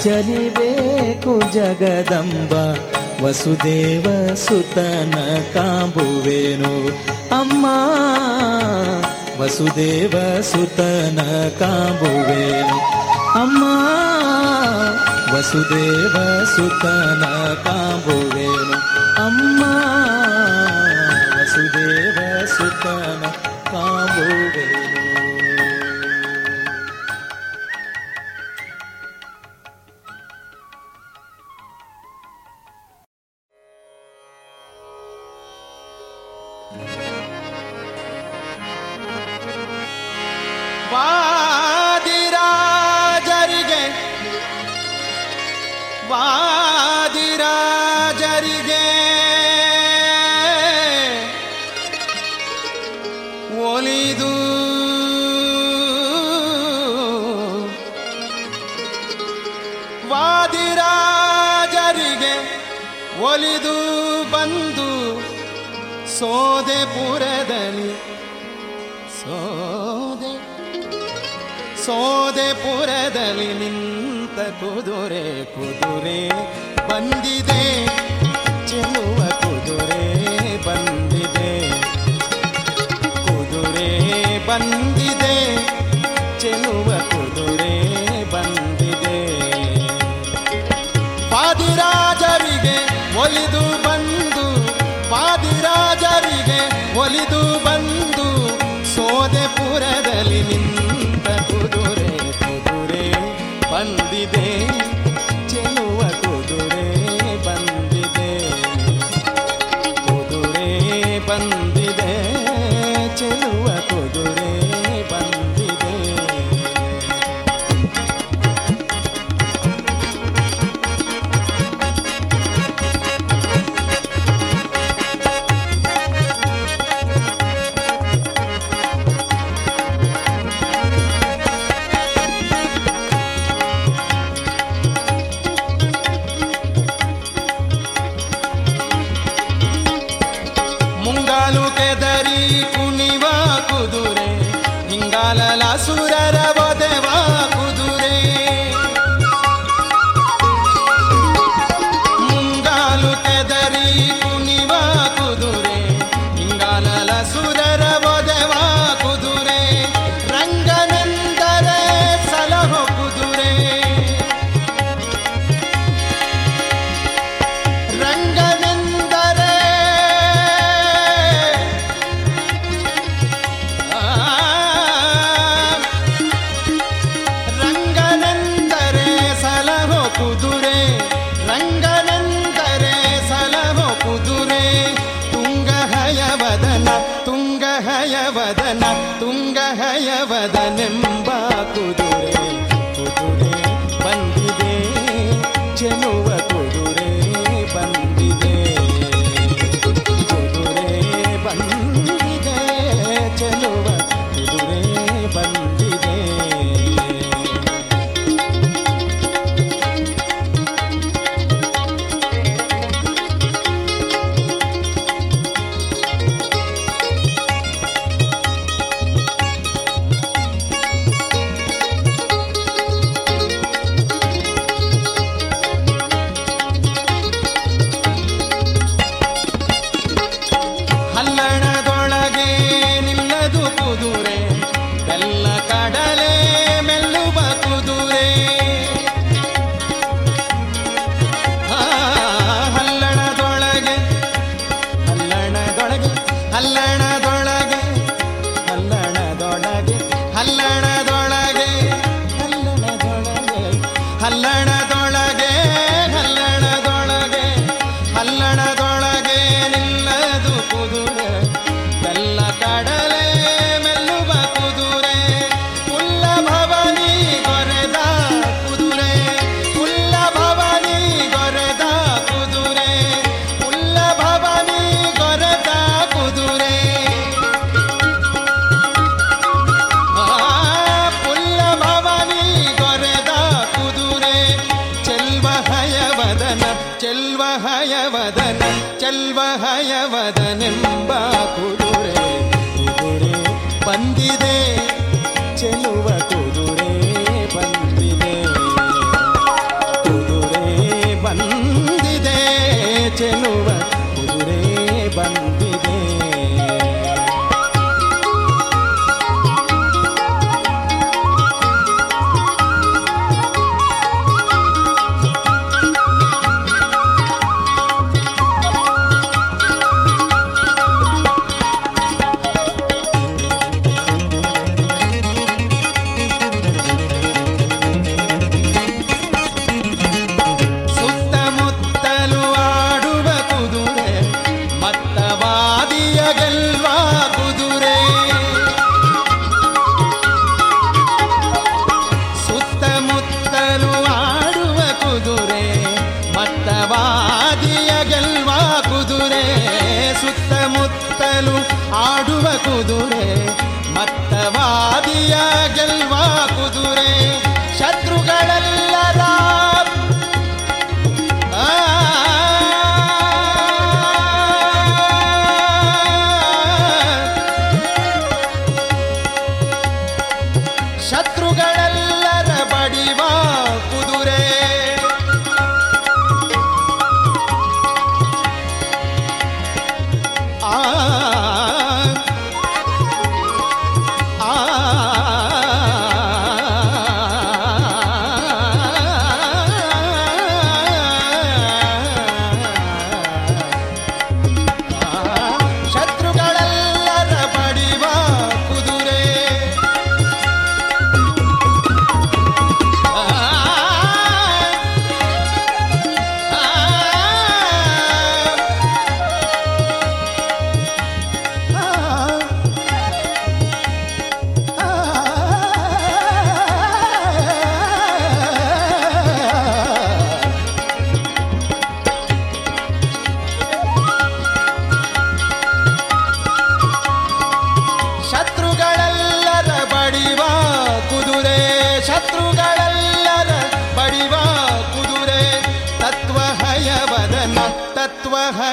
ಹಚ್ಚಲಿಬೇಕು 0.00 1.40
ಜಗದಂಬ, 1.52 2.52
ವಸುದೇವ 3.24 4.34
ಸುತನ 4.34 5.14
ಕಾಂಬುವೇನು. 5.54 6.88
ಅಮ್ಮ, 7.40 7.66
ವಸುದೇವ 9.42 10.40
ಸುತನ 10.40 11.48
ಕಾಂಬುವೇನು. 11.58 12.78
ಅಮ್ಮ, 13.40 13.64
ವಸುದೇವ 15.36 16.44
ಸುತನ 16.44 17.24
ಕಾಂಬುವೇನು. 17.64 18.76
ಅಮ್ಮ, 19.26 19.64
ವಸುದೇವ 21.40 22.46
ಸುತನ 22.46 23.29
ಸೋದೆಪುರದಲ್ಲಿ 66.20 67.92
ಸೋದೆ 69.20 70.32
ಸೋದೆ 71.84 72.48
ಪುರದಲ್ಲಿ 72.54 73.50
ನಿಂತ 73.54 74.38
ಕುದುರೆ 74.60 75.24
ಕುದುರೆ 75.44 76.18
ಬಂದಿದೆ 76.88 77.62
ಚೆಲುವ 78.66 79.09
ಒಲಿದು 97.00 97.42
ಬಂದು 97.64 98.26
ಸೋದೆಪುರದಲ್ಲಿ 98.94 100.40
ನಿಂತ 100.42 101.26
ಕುದುರೆ 101.48 102.12
ಕುದುರೆ 102.40 103.04
ಬಂದಿದೆ. 103.72 104.69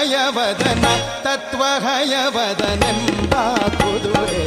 ಹಯವದನ 0.08 0.86
ತತ್ವ 1.24 1.62
ಹಯವದನೆಂಬ 1.86 3.34
ಕುದುರೆ. 3.78 4.47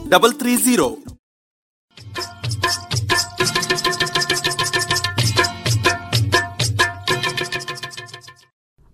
double 0.11 0.33
three 0.39 0.53
zero 0.63 0.87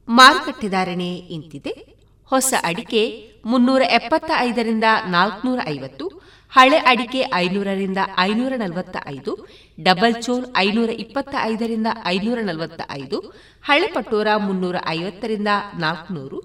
ಮಾರುಕಟ್ಟೆ 0.09 0.67
ಧಾರಣೆ 0.75 1.09
ಇಂತಿದೆ. 1.35 1.73
ಹೊಸ 2.31 2.53
ಅಡಿಕೆ 2.69 3.01
ಮುನ್ನೂರ 3.51 3.81
ಎಪ್ಪತ್ತ 3.97 4.29
ಐದರಿಂದ 4.47 4.87
ನಾಲ್ಕನೂರ 5.15 5.59
ಐವತ್ತು, 5.73 6.05
ಹಳೆ 6.53 6.79
ಅಡಿಕೆ 6.91 7.21
ಐನೂರರಿಂದ 7.43 7.97
ಐನೂರ 8.27 8.53
ನಲವತ್ತ 8.63 8.97
ಐದು 9.15 9.33
ಡಬಲ್ 9.77 10.15
ಚೋಲ್ 10.25 10.45
ಐನೂರ 10.65 10.89
ಇಪ್ಪತ್ತ 11.03 11.35
ಐದರಿಂದ 11.51 11.87
ಐನೂರ 12.13 12.39
ನಲವತ್ತ 12.49 12.81
ಐದು 13.01 13.19
ಹಳೆ 13.63 13.87
ಪಟೋರ 13.95 14.27
ಮುನ್ನೂರ 14.47 14.75
ಐವತ್ತರಿಂದ 14.97 15.53
ನಾಲ್ಕುನೂರು, 15.83 16.39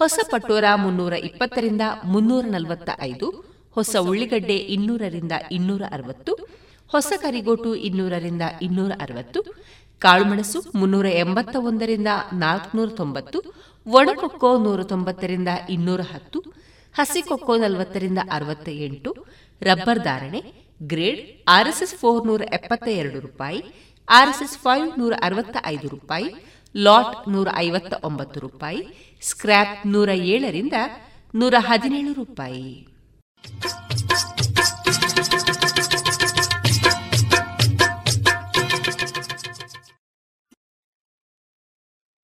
ಹೊಸ 0.00 0.18
ಪಟೋರ 0.32 0.64
ಮುನ್ನೂರ 0.84 1.14
ಇಪ್ಪತ್ತರಿಂದ 1.28 1.84
ಮುನ್ನೂರ 2.14 2.44
ನಲವತ್ತ 2.56 2.90
ಐದು 3.10 3.28
ಹೊಸ 3.76 3.96
ಉಳ್ಳಿಗಡ್ಡೆ 4.10 4.56
ಇನ್ನೂರರಿಂದ 4.74 5.34
ಇನ್ನೂರ 5.50 5.82
ಅರವತ್ತು 5.90 6.32
ಹೊಸ 6.92 7.12
ಕರಿಗೋಟು 7.22 7.70
ಇನ್ನೂರರಿಂದ 7.86 8.44
ಇನ್ನೂರ 8.62 8.92
ಅರವತ್ತು 9.00 9.40
ಕಾಳುಮೆಣಸು 10.02 10.58
ಮುನ್ನೂರ 10.74 11.06
ಎಂಬತ್ತ 11.24 11.56
ಒಂದರಿಂದ 11.68 12.10
ನಾಲ್ಕುನೂರ 12.32 12.88
ತೊಂಬತ್ತು 13.00 13.38
ಒಣಕೊಕ್ಕೋ 13.86 14.50
ನೂರ 14.58 14.80
ತೊಂಬತ್ತರಿಂದ 14.82 15.50
ಇನ್ನೂರ 15.70 16.02
ಹತ್ತು 16.12 16.38
ಹಸಿಕೊಕ್ಕೋ 16.94 17.54
ನಲವತ್ತರಿಂದ 17.56 18.20
ಅರವತ್ತ 18.32 18.68
ಎಂಟು 18.86 19.10
ರಬ್ಬರ್ 19.62 20.00
ಧಾರಣೆ, 20.04 20.40
ಗ್ರೇಡ್ 20.82 21.20
ಆರ್ಎಸ್ಎಸ್ 21.48 21.94
ಫೋರ್ 21.94 22.26
ನೂರ 22.26 22.42
ಎಪ್ಪತ್ತ 22.52 22.88
ಎರಡು 23.00 23.18
ರೂಪಾಯಿ, 23.20 23.60
ಆರ್ಎಸ್ಎಸ್ 24.08 24.56
ಫೈವ್ 24.58 24.88
ನೂರ 24.98 25.14
ಅರವತ್ತ 25.22 25.56
ಐದು 25.66 25.88
ರೂಪಾಯಿ, 25.88 26.28
ಲಾಟ್ 26.74 27.14
ನೂರ 27.28 27.48
ಐವತ್ತ 27.56 27.94
ಒಂಬತ್ತು 28.04 28.40
ರೂಪಾಯಿ, 28.40 28.82
ಸ್ಕ್ರ್ಯಾಪ್ 29.22 29.86
ನೂರ 29.86 30.08
ಏಳರಿಂದ 30.08 30.78
ನೂರ 31.34 31.54
ಹದಿನೇಳು 31.58 32.12
ರೂಪಾಯಿ. 32.12 32.68
Thank 33.46 33.80
you. 33.80 33.85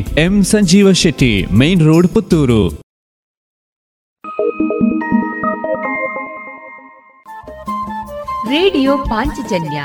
M 0.00 0.44
Sanjeeva 0.44 0.92
Shetty, 0.92 1.46
main 1.58 1.82
road 1.82 2.08
Puttur. 2.08 2.68
Radio 8.50 8.98
Panchajanya 8.98 9.84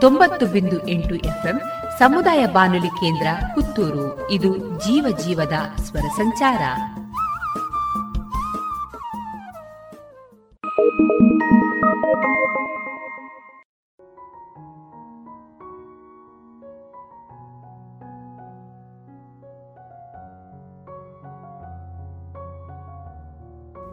ತೊಂಬತ್ತು 0.00 0.46
ಬಿಂದು 0.46 0.88
ಎಂಟು 0.88 1.14
ಎಫ್ಎಂ 1.14 1.60
ಸಮುದಾಯ 1.98 2.46
ಬಾನುಲಿ 2.46 2.88
ಕೇಂದ್ರ 2.88 3.26
ಪುತ್ತೂರು. 3.54 4.30
ಇದು 4.30 4.56
ಜೀವ 4.56 5.16
ಜೀವದ 5.26 5.80
ಸ್ವರ 5.82 6.08
ಸಂಚಾರ. 6.16 6.62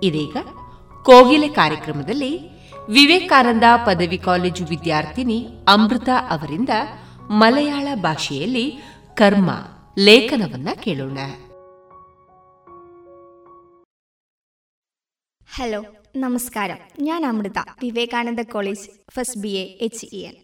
ಇದೀಗ 0.02 0.36
ಕೋಗಿಲೆ 1.06 1.48
ಕಾರ್ಯಕ್ರಮದಲ್ಲಿ 1.52 2.32
ವಿವೇಕಾನಂದ 2.88 3.66
ಪದವಿ 3.86 4.18
ಕಾಲೇಜು 4.18 4.64
ವಿದ್ಯಾರ್ಥಿನಿ 4.64 5.38
ಅಮೃತ 5.68 6.10
ಅವರಿಂದ 6.30 6.72
ಮಲಯಾಳ 7.34 7.88
ಭಾಷೆಯಲ್ಲಿ 8.00 8.66
ಕರ್ಮ 9.16 9.50
ಲೇಖನವನ್ನ 9.98 10.68
ಕೇಳೋಣ 10.80 11.18
ഹലോ 15.48 15.80
നമസ്കാരം 16.16 16.78
ഞാൻ 17.00 17.26
Amrita 17.26 17.58
Vivekananda 17.82 18.40
college 18.52 18.84
first 19.10 19.40
B 19.40 19.52
A 19.54 19.64
H 19.80 20.06
E 20.12 20.20
N 20.22 20.34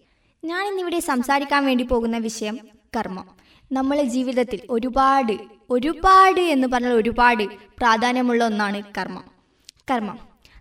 ഞാൻ 0.42 0.62
ഇന്നിവിടെ 0.66 0.98
സംസാരിക്കാൻ 1.07 1.66
വേണ്ടി 1.66 1.84
പോകുന്ന 1.84 2.18
വിഷയം 2.18 2.57
കർമ്മം 2.96 3.26
നമ്മളെ 3.70 4.05
ജീവിതത്തിൽ 4.05 4.61
ഒരുപാട് 4.70 5.34
ഒരുപാട് 5.70 6.40
എന്ന് 6.51 6.68
പറഞ്ഞാൽ 6.68 6.92
ഒരുപാട് 6.92 7.44
പ്രാധാന്യമുള്ള 7.78 8.44
ഒന്നാണ് 8.44 8.82
കർമ്മം 8.98 9.26
കർമ്മം. 9.91 10.19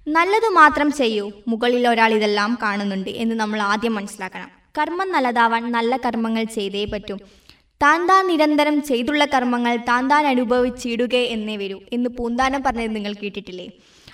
നല്ലത് 0.08 0.48
മാത്രം 0.52 0.92
ചെയ്യൂ. 0.92 1.32
മുകളിൽ 1.48 1.88
ഒരാൾ 1.88 2.14
ഇതെല്ലാം 2.14 2.58
കാണുന്നുണ്ട് 2.62 3.10
എന്ന് 3.10 3.34
നമ്മൾ 3.34 3.62
ആദ്യം 3.62 3.94
മനസ്സിലാക്കണം. 3.94 4.50
കർമ്മം 4.78 5.12
നല്ലതാവാൻ 5.12 5.72
നല്ല 5.72 5.96
കർമ്മങ്ങൾ 5.96 6.44
ചെയ്തേ 6.44 6.84
പറ്റൂ. 6.84 7.16
താൻ 7.82 8.06
താൻ 8.06 8.26
നിരന്തരം 8.26 8.82
ചെയ്തുള്ള 8.82 9.24
കർമ്മങ്ങൾ 9.24 9.76
താൻ 9.76 10.08
താൻ 10.08 10.26
അനുഭവിച്ചിടുക 10.26 11.14
എന്നേ 11.14 11.56
വരൂ 11.56 11.80
എന്ന് 11.92 12.10
പൂന്താനം 12.10 12.62
പറഞ്ഞത് 12.62 12.96
നിങ്ങൾ 12.96 13.12
കേട്ടിട്ടില്ലേ? 13.12 13.68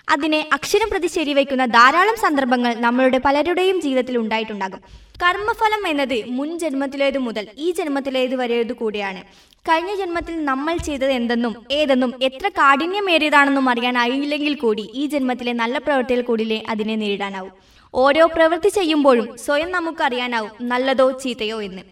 അതിനെ 0.08 0.48
അക്ഷരം 0.52 0.88
പ്രതി 0.90 1.06
ശരിവയ്ക്കുന്ന 1.06 1.64
ധാരാളം 1.64 2.16
സന്ദർഭങ്ങൾ 2.16 2.74
നമ്മളുടെ 2.74 3.18
പലരുടെയും 3.18 3.80
ജീവിതത്തിൽ 3.80 4.18
ഉണ്ടായിട്ടുണ്ടാകും. 4.18 4.80
കർമ്മഫലം 5.22 5.88
എന്നത് 5.88 6.24
മുൻ 6.26 6.58
ജന്മത്തിലേതു 6.58 7.18
മുതൽ 7.18 7.48
ഈ 7.58 7.70
ജന്മത്തിലേതു 7.70 8.36
വരെയത് 8.36 8.72
കൂടിയാണ് 8.72 9.22
കഴിഞ്ഞ 9.68 9.94
ജന്മത്തിൽ 9.94 10.44
നമ്മൾ 10.44 10.76
ചെയ്തത് 10.76 11.10
എന്തെന്നും 11.10 11.66
ഏതെന്നും 11.72 12.14
എത്ര 12.22 12.48
കാഠിന്യമേറിയതാണെന്നും 12.48 13.70
അറിയാനായില്ലെങ്കിൽ 13.70 14.54
കൂടി 14.54 14.90
ഈ 14.94 15.06
ജന്മത്തിലെ 15.06 15.52
നല്ല 15.52 15.78
പ്രവൃത്തികൾ 15.78 16.20
കൂടിയേ 16.20 16.62
അതിനെ 16.68 16.96
നേരിടാനാവും. 16.96 17.52
ഓരോ 17.94 18.26
പ്രവൃത്തി 18.26 18.68
ചെയ്യുമ്പോഴും 18.68 19.38
സ്വയം 19.38 19.72
നമുക്കറിയാനാവും 19.72 20.50
നല്ലതോ 20.62 21.10
ചീത്തയോ 21.10 21.62
എന്ന്. 21.62 21.82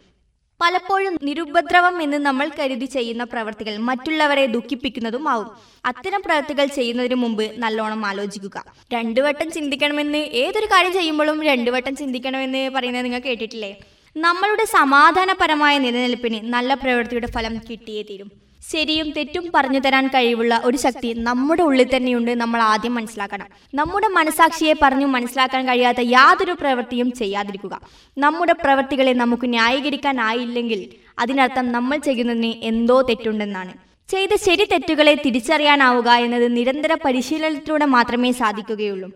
പലപ്പോഴും 0.60 1.18
നിരുപദ്രവം 1.22 2.02
എന്ന് 2.02 2.16
നമ്മൾ 2.16 2.50
കരുതി 2.58 2.84
ചെയ്യുന്ന 2.84 3.24
പ്രവർത്തികൾ 3.24 3.76
മറ്റുള്ളവരെ 3.76 4.46
ദുഃഖിപ്പിക്കുന്നതും 4.46 5.28
ആവും. 5.28 5.48
അത്തരം 5.84 6.22
പ്രവൃത്തികൾ 6.26 6.66
ചെയ്യുന്നതിന് 6.66 7.14
മുമ്പ് 7.14 7.52
നല്ലോണം 7.58 8.06
ആലോചിക്കുക. 8.06 8.64
രണ്ടു 8.92 9.20
വട്ടം 9.20 9.50
ചിന്തിക്കണമെന്ന് 9.50 10.18
ഏതൊരു 10.18 10.66
കാര്യം 10.66 10.92
ചെയ്യുമ്പോഴും 10.92 11.42
രണ്ടു 11.42 11.70
വട്ടം 11.70 11.96
ചിന്തിക്കണമെന്ന് 11.96 12.70
പറയുന്നത് 12.70 13.04
നിങ്ങൾ 13.04 13.18
കേട്ടിട്ടില്ലേ? 13.18 13.76
നമ്മളുടെ 14.24 14.64
സമാധാനപരമായ 14.64 15.78
നിലനിൽപ്പിന് 15.78 16.38
നല്ല 16.52 16.74
പ്രവൃത്തിയുടെ 16.74 17.26
ഫലം 17.26 17.58
കിട്ടിയേ 17.58 18.02
തീരും. 18.02 18.30
ശരിയും 18.72 19.10
തെറ്റും 19.10 19.52
പറഞ്ഞു 19.54 19.78
തരാൻ 19.78 20.06
കഴിവുള്ള 20.06 20.60
ഒരു 20.64 20.76
ശക്തി 20.76 21.12
നമ്മുടെ 21.18 21.62
ഉള്ളിൽ 21.62 21.96
തന്നെയുണ്ട് 21.96 22.30
നമ്മൾ 22.40 22.60
ആദ്യം 22.62 22.94
മനസ്സിലാക്കണം. 22.94 23.46
നമ്മുടെ 23.74 24.08
മനസാക്ഷിയെ 24.08 24.74
പറഞ്ഞു 24.82 25.06
മനസ്സിലാക്കാൻ 25.06 25.68
കഴിയാത്ത 25.68 25.98
യാതൊരു 26.00 26.52
പ്രവൃത്തിയും 26.60 27.12
ചെയ്യാതിരിക്കുക. 27.12 27.80
നമ്മുടെ 28.18 28.52
പ്രവൃത്തികളെ 28.52 29.12
നമുക്ക് 29.12 29.46
ന്യായീകരിക്കാനായില്ലെങ്കിൽ 29.48 30.80
അതിനർത്ഥം 31.18 31.72
നമ്മൾ 31.72 31.96
ചെയ്യുന്നതിന് 31.96 32.52
എന്തോ 32.70 33.02
തെറ്റുണ്ടെന്നാണ്. 33.02 33.72
ചെയ്ത 34.08 34.34
ശരി 34.46 34.64
തെറ്റുകളെ 34.72 35.14
തിരിച്ചറിയാനാവുക 35.14 36.10
എന്നത് 36.10 36.56
നിരന്തര 36.56 36.94
പരിശീലനത്തിലൂടെ 37.04 37.84
മാത്രമേ 37.84 38.32
സാധിക്കുകയുള്ളൂ. 38.32 39.10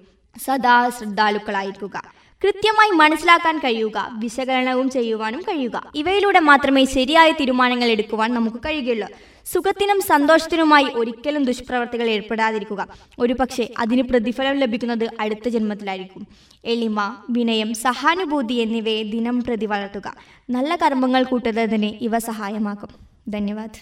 സദാ 0.44 0.88
ശ്രദ്ധാലുക്കളായിരിക്കുക. 0.88 2.22
കൃത്യമായി 2.41 2.91
മനസ്സിലാക്കാൻ 2.97 3.55
കഴിയുക 3.57 3.97
വിശകലനവും 4.20 4.89
ചെയ്യുവാനും 4.89 5.41
കഴിയുക 5.41 5.78
ഇവയിലൂടെ 5.95 6.39
മാത്രമേ 6.39 6.84
ശരിയായ 6.91 7.32
തീരുമാനങ്ങൾ 7.32 7.89
എടുക്കുവാൻ 7.89 8.30
നമുക്ക് 8.34 8.59
കഴിയുകയുള്ളൂ 8.65 9.07
സുഖത്തിനും 9.45 9.99
സന്തോഷത്തിനുമായി 10.01 10.88
ഒരിക്കലും 10.95 11.43
ദുഷ്പ്രവർത്തികൾ 11.45 12.07
ഏർപ്പെടാതിരിക്കുക 12.09 12.82
ഒരു 13.20 13.34
പക്ഷേ 13.34 13.65
അതിന് 13.78 14.03
പ്രതിഫലം 14.03 14.57
ലഭിക്കുന്നത് 14.59 15.05
അടുത്ത 15.20 15.49
ജന്മത്തിലായിരിക്കും 15.49 16.24
എളിമ 16.65 16.99
വിനയം 17.30 17.74
സഹാനുഭൂതി 17.82 18.53
എന്നിവയെ 18.55 19.03
ദിനം 19.11 19.39
പ്രതി 19.43 19.65
വളർത്തുക 19.65 20.07
നല്ല 20.49 20.76
കർമ്മങ്ങൾ 20.84 21.24
കൂട്ടുന്നതിന് 21.24 21.91
ഇവ 22.01 22.20
സഹായമാക്കും 22.28 22.91
ധന്യവാദ് 23.30 23.82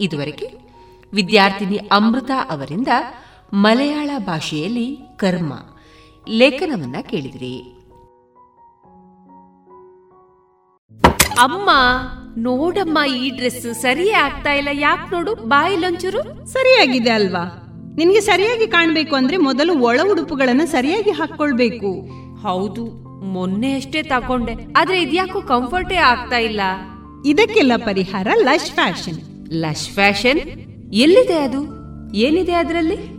ಇದುವರೆಗೆ 0.00 0.46
ವಿದ್ಯಾರ್ಥಿನಿ 1.12 1.78
ಅಮೃತ 1.92 2.32
ಅವರಿಂದ 2.50 2.88
ಮಲಯಾಳ 3.56 4.10
ಭಾಷೆಯಲ್ಲಿ 4.26 4.86
ಕರ್ಮ 5.18 5.52
ಲೇಖನವನ್ನ 6.27 6.95
ಕೇಳಿದ್ರಿ. 7.01 7.75
ಅಮ್ಮ 11.39 11.69
ನೋಡಮ್ಮ 12.37 12.99
ಈ 13.17 13.29
ಡ್ರೆಸ್ 13.29 13.73
ಸರಿಯೇ 13.73 14.11
ಆಗ್ತಾ 14.11 14.53
ಇಲ್ಲ. 14.53 14.67
ಯಾಕೆ 14.71 15.15
ನೋಡು 15.15 15.35
ಬಾಯಿಲೊಂಚೂರು 15.35 16.47
ಸರಿಯಾಗಿದೆ 16.47 17.09
ಅಲ್ವಾ? 17.09 17.65
ನಿನ್ಗೆ 17.97 18.21
ಸರಿಯಾಗಿ 18.21 18.67
ಕಾಣ್ಬೇಕು 18.67 19.15
ಅಂದ್ರೆ 19.15 19.37
ಮೊದಲು 19.37 19.79
ಒಳ 19.79 19.99
ಉಡುಪುಗಳನ್ನ 20.11 20.61
ಸರಿಯಾಗಿ 20.65 21.11
ಹಾಕೊಳ್ಬೇಕು 21.11 22.09
ಹೌದು 22.35 22.85
ಮೊನ್ನೆ 23.25 23.73
ಅಷ್ಟೇ 23.73 24.03
ತಕೊಂಡೆ 24.03 24.53
ಆದ್ರೆ 24.77 25.01
ಇದ್ಯಾಕೋ 25.01 25.41
ಕಂಫರ್ಟೇ 25.41 25.95
ಆಗ್ತಾ 25.95 26.37
ಇಲ್ಲ. 26.37 26.61
ಇದಕ್ಕೆಲ್ಲ 27.25 27.71
ಪರಿಹಾರ 27.77 28.27
ಲಶ್ 28.35 28.71
ಫ್ಯಾಷನ್. 28.71 29.49
Lush 29.51 29.89
fashion? 29.89 30.39
ಎಲ್ಲಿದೆ 30.93 31.37
ಅದು? 31.37 31.79
ಏನಿದೆ 32.15 32.53
ಅದರಲ್ಲಿ? 32.53 33.18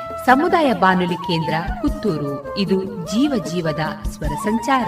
ಸಮುದಾಯ 0.25 0.73
ಬಾನುಲಿ 0.73 1.15
ಕೇಂದ್ರ 1.15 1.53
ಪುತ್ತೂರು. 1.81 2.57
ಇದು 2.57 2.83
ಜೀವ 2.83 3.43
ಜೀವದ 3.51 3.79
ಸ್ವರ 4.03 4.27
ಸಂಚಾರ. 4.27 4.87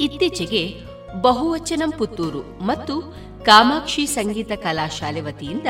ಇತ್ತೀಚೆಗೆ 0.00 0.82
ಬಹುವಚನಂ 1.20 1.92
ಪುತ್ತೂರು 1.98 2.64
ಮತ್ತು 2.64 3.00
ಕಾಮಾಕ್ಷಿ 3.44 4.06
ಸಂಗೀತ 4.06 4.52
ಕಲಾಶಾಲೆ 4.52 5.20
ವತಿಯಿಂದ 5.20 5.66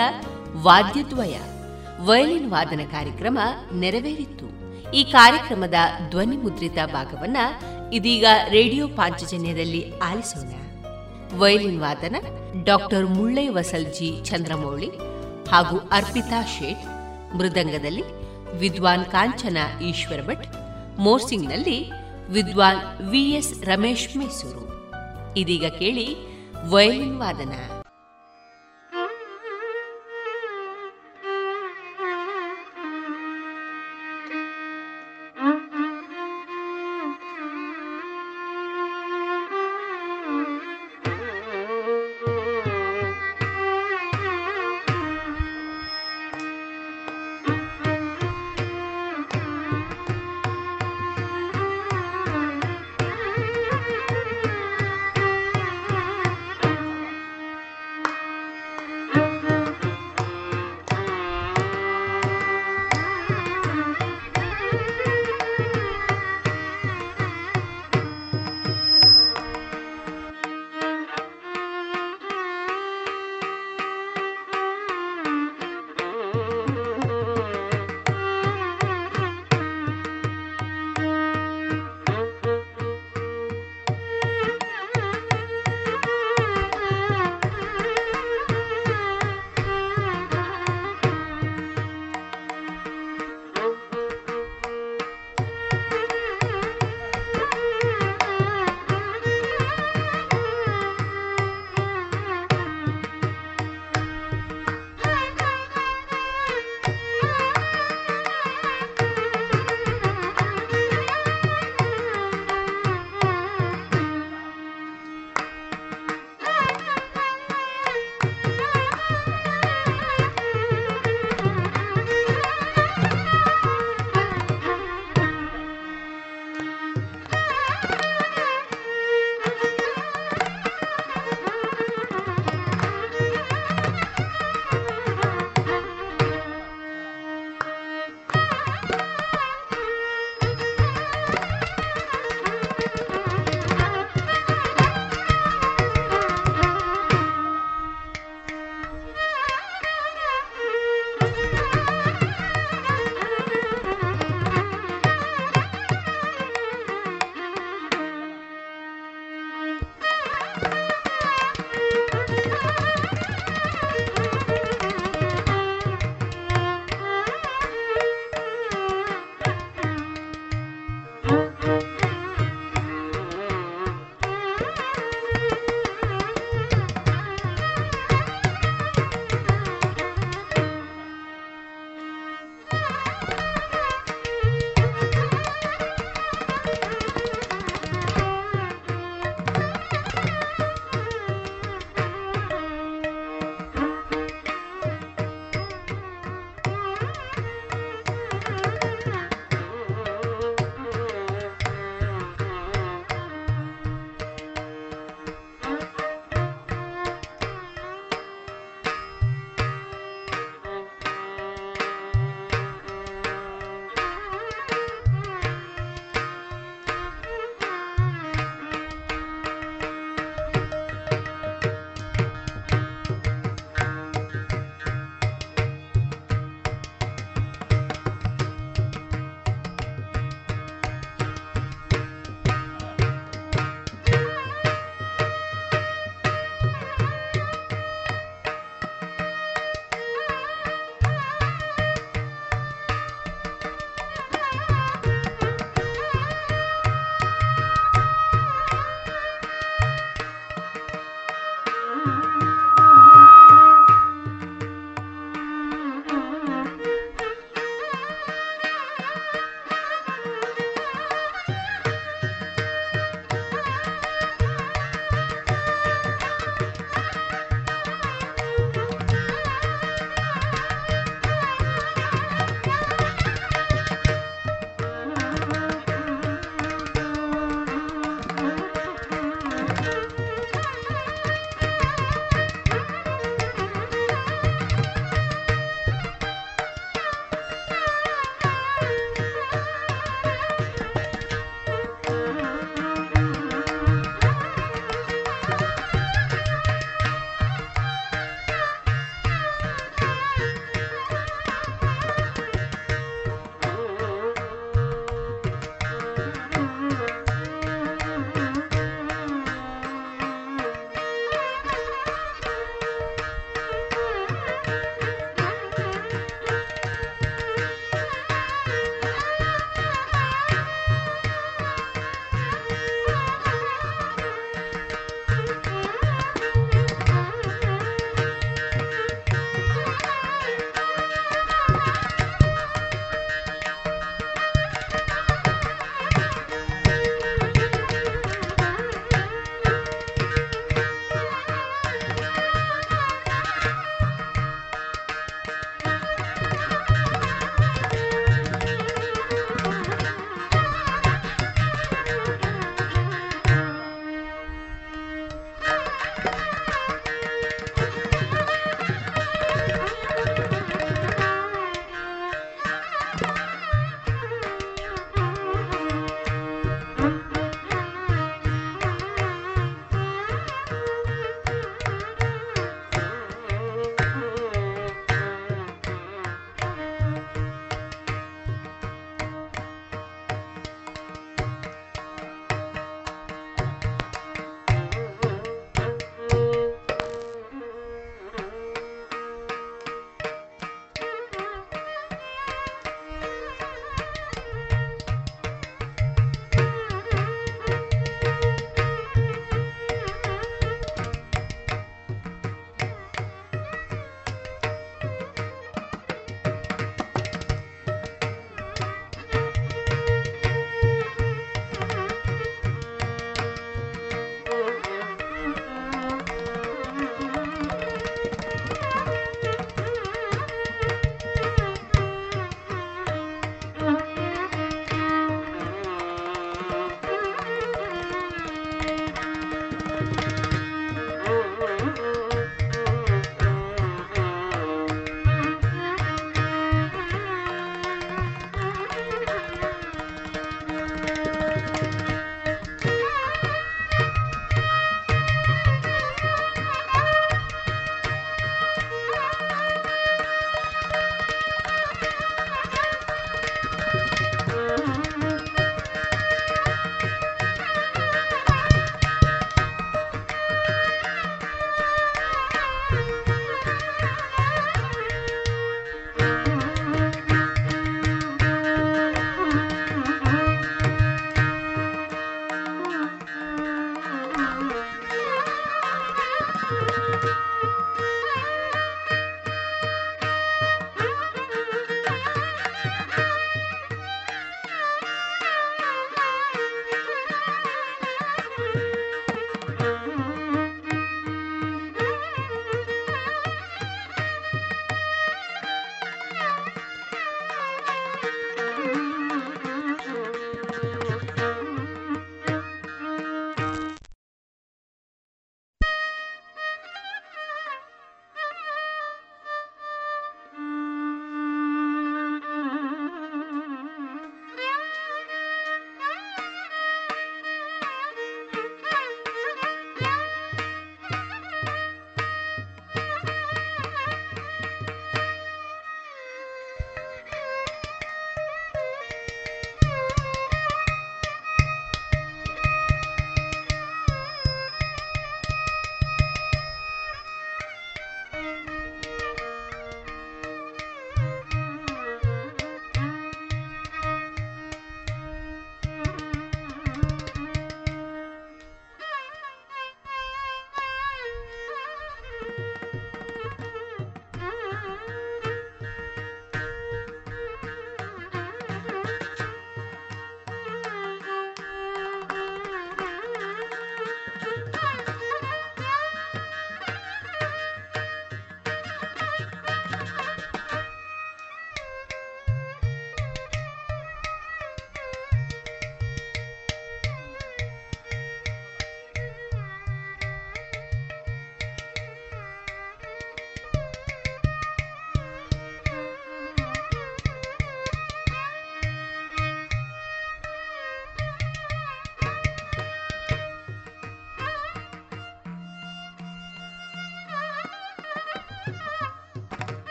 ವಾದ್ಯದ್ವಯ, 0.63 1.39
ವಯಲಿನ್ 2.05 2.51
ವಾದನ 2.51 2.81
ಕಾರ್ಯಕ್ರಮ 2.91 3.39
ನೆರವೇರಿತ್ತು. 3.75 4.59
ಈ 4.93 5.05
ಕಾರ್ಯಕ್ರಮದ 5.05 5.75
ಧ್ವನಿ 6.11 6.37
ಮುದ್ರಿತ 6.37 6.79
ಭಾಗವನ್ನ 6.93 7.37
ಇದೀಗ 7.93 8.25
ರೇಡಿಯೋ 8.49 8.89
ಪಾಂಚಜನ್ಯದಲ್ಲಿ 8.89 9.99
ಆಲಿಸೋಣ. 9.99 10.53
ವೈಲಿನ್ 11.39 11.81
ವಾದನ, 11.81 12.17
ಡಾಕ್ಟರ್ 12.65 13.07
ಮುಳ್ಳೈ 13.07 13.49
ವಸಲ್ಜಿ 13.49 14.25
ಚಂದ್ರಮೌಳಿ 14.25 14.91
ಹಾಗೂ 15.51 15.79
ಅರ್ಪಿತಾ 15.79 16.45
ಶೇಟ್, 16.45 16.87
ಮೃದಂಗದಲ್ಲಿ 17.37 18.03
ವಿದ್ವಾನ್ 18.59 19.05
ಕಾಂಚನ 19.05 19.57
ಈಶ್ವರ 19.83 20.23
ಭಟ್, 20.23 20.47
ಮೋರ್ಸಿಂಗ್ನಲ್ಲಿ 20.99 21.91
ವಿದ್ವಾನ್ 22.31 23.11
ವಿಎಸ್ 23.11 23.65
ರಮೇಶ್ 23.65 24.17
ಮೈಸೂರು. 24.17 24.93
ಇದೀಗ 25.37 25.67
ಕೇಳಿ 25.67 26.17
ವೈಲಿನ್ 26.69 27.19
ವಾದನ. 27.19 27.78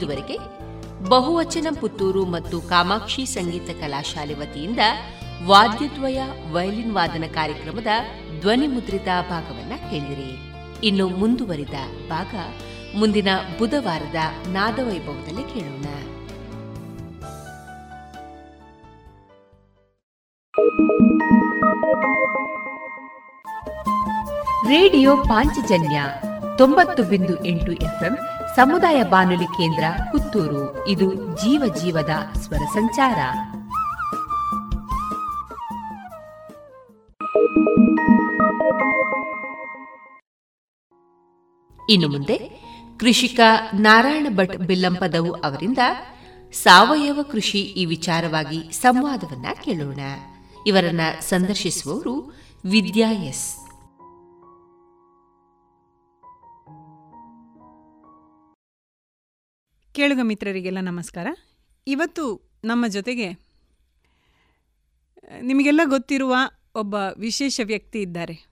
ಇದುವರೆಗೆ 0.00 0.36
ಬಹುವಚನ 1.08 1.66
ಪುತ್ತೂರು 1.80 2.24
ಮತ್ತು 2.24 2.60
ಕಾಮಾಕ್ಷಿ 2.60 3.26
ಸಂಗೀತ 3.26 3.70
ಕಲಾಶಾಲೆ 3.80 4.34
ವತಿಯಿಂದ 4.34 4.78
ವಾದ್ಯದ್ವಯ, 5.46 6.20
ವಯಲಿನ್ 6.52 6.94
ವಾದನ 6.94 7.24
ಕಾರ್ಯಕ್ರಮದ 7.34 7.90
ಧ್ವನಿ 8.40 8.66
ಮುದ್ರಿತ 8.66 9.08
ಭಾಗವನ್ನ 9.30 9.74
ಕೇಳಿರಿ 9.90 10.30
ಇನ್ನು 10.86 11.08
ಮುಂದುವರಿದ 11.08 11.76
ಭಾಗ 12.08 12.34
ಮುಂದಿನ 12.96 13.28
ಬುಧವಾರದ 13.58 14.20
ನಾದವೈಭವದಲ್ಲಿ 14.48 15.44
ಕೇಳೋಣ. 15.52 15.86
ರೇಡಿಯೋ 24.68 25.16
ಪಾಂಚಜನ್ಯ 25.16 26.02
ತೊಂಬತ್ತು 26.58 27.02
ಬಿಂದು 27.02 27.44
ಎಂಟು 27.44 27.72
ಎಫ್ಎಂ 27.72 28.18
ಸಮುದಾಯ 28.56 29.02
ಬಾನುಲಿ 29.02 29.44
ಕೇಂದ್ರ 29.44 29.84
ಪುತ್ತೂರು. 30.12 30.88
ಇದು 30.88 31.14
ಜೀವ 31.14 31.74
ಜೀವದ 31.74 32.38
ಸ್ವರ 32.38 32.58
ಸಂಚಾರ. 32.58 33.18
ಇನ್ನು 41.88 42.08
ಮುಂದೆ 42.08 42.38
ಕೃಷಿಕ 43.00 43.40
ನಾರಾಯಣ 43.74 44.26
ಭಟ್ 44.30 44.56
ಬಿಲ್ಲಂಪದವು 44.56 45.32
ಅವರಿಂದ 45.32 45.78
ಸಾವಯವ 46.52 47.18
ಕೃಷಿ 47.32 47.60
ಈ 47.60 47.84
ವಿಚಾರವಾಗಿ 47.84 48.72
ಸಂವಾದವನ್ನ 48.72 49.46
ಕೇಳೋಣ. 49.64 50.00
ಇವರನ್ನ 50.66 51.00
ಸಂದರ್ಶಿಸುವವರು 51.20 52.40
ವಿದ್ಯಾ 52.70 53.10
ಎಸ್. 53.10 53.59
ಕೇಳುಗ 59.92 60.18
ಮಿತ್ರರಿಗೆಲ್ಲ 60.22 60.80
ನಮಸ್ಕಾರ. 60.80 61.26
ಇವತ್ತು 61.86 62.50
ನಮ್ಮ 62.64 62.86
ಜೊತೆಗೆ 62.86 63.32
ನಿಮಗೆಲ್ಲ 65.42 65.80
ಗೊತ್ತಿರುವ 65.84 66.36
ಒಬ್ಬ 66.74 66.94
ವಿಶೇಷ 67.16 67.60
ವ್ಯಕ್ತಿ 67.64 68.02
ಇದ್ದಾರೆ. 68.02 68.48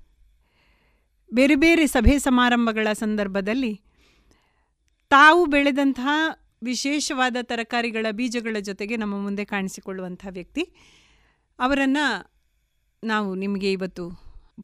ಬೇರೆ 1.35 1.55
ಬೇರೆ 1.55 1.87
ಸಭೆ 1.87 2.19
ಸಮಾರಂಭಗಳ 2.19 2.93
ಸಂದರ್ಭದಲ್ಲಿ 2.93 3.81
ತಾವು 5.11 5.47
ಬೆಳೆದಂತಹ 5.47 6.09
ವಿಶೇಷವಾದ 6.63 7.37
ತರಕಾರಿಗಳ 7.43 8.07
ಬೀಜಗಳ 8.11 8.57
ಜೊತೆಗೆ 8.61 8.97
ನಮ್ಮ 8.97 9.23
ಮುಂದೆ 9.23 9.45
ಕಾಣಿಸಿಕೊಳ್ಳುವಂಥ 9.45 10.27
ವ್ಯಕ್ತಿ. 10.31 10.63
ಅವರನ್ನು 11.59 12.33
ನಾವು 13.05 13.35
ನಿಮಗೆ 13.35 13.73
ಇವತ್ತು 13.73 14.11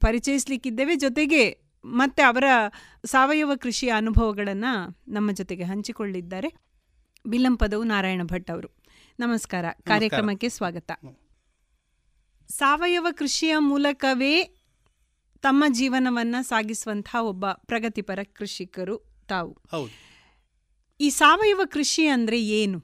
ಪರಿಚಯಿಸಲಿಕ್ಕಿದ್ದೇವೆ. 0.00 0.94
ಜೊತೆಗೆ 0.94 1.63
ಮತ್ತು 1.84 2.28
ಅವರ 2.28 2.44
ಸಾವಯವ 3.06 3.52
ಕೃಷಿಯ 3.56 3.90
ಅನುಭವಗಳನ್ನು 3.90 5.02
ನಮ್ಮ 5.08 5.32
ಜೊತೆಗೆ 5.32 5.62
ಹಂಚಿಕೊಳ್ಳಿದ್ದಾರೆ. 5.62 6.54
ಬಿಲ್ಲಂಪದವು 7.26 7.82
ನಾರಾಯಣ 7.82 8.22
ಭಟ್ 8.22 8.50
ಅವರು. 8.50 8.68
ನಮಸ್ಕಾರ. 9.18 9.64
ಕಾರ್ಯಕ್ರಮಕ್ಕೆ 9.82 10.48
ಸ್ವಾಗತ. 10.48 10.92
ಸಾವಯವ 12.48 13.06
ಕೃಷಿಯ 13.12 13.54
ಮೂಲಕವೇ 13.58 14.42
ತಮ್ಮ 15.42 15.64
ಜೀವನವನ್ನು 15.68 16.42
ಸಾಗಿಸುವಂತಹ 16.42 17.22
ಒಬ್ಬ 17.22 17.46
ಪ್ರಗತಿಪರ 17.52 18.18
ಕೃಷಿಕರು 18.32 19.24
ತಾವು. 19.28 19.56
ಹೌದು. 19.70 20.14
ಈ 21.00 21.10
ಸಾವಯವ 21.10 21.60
ಕೃಷಿ 21.64 22.06
ಅಂದರೆ 22.06 22.44
ಏನು? 22.44 22.82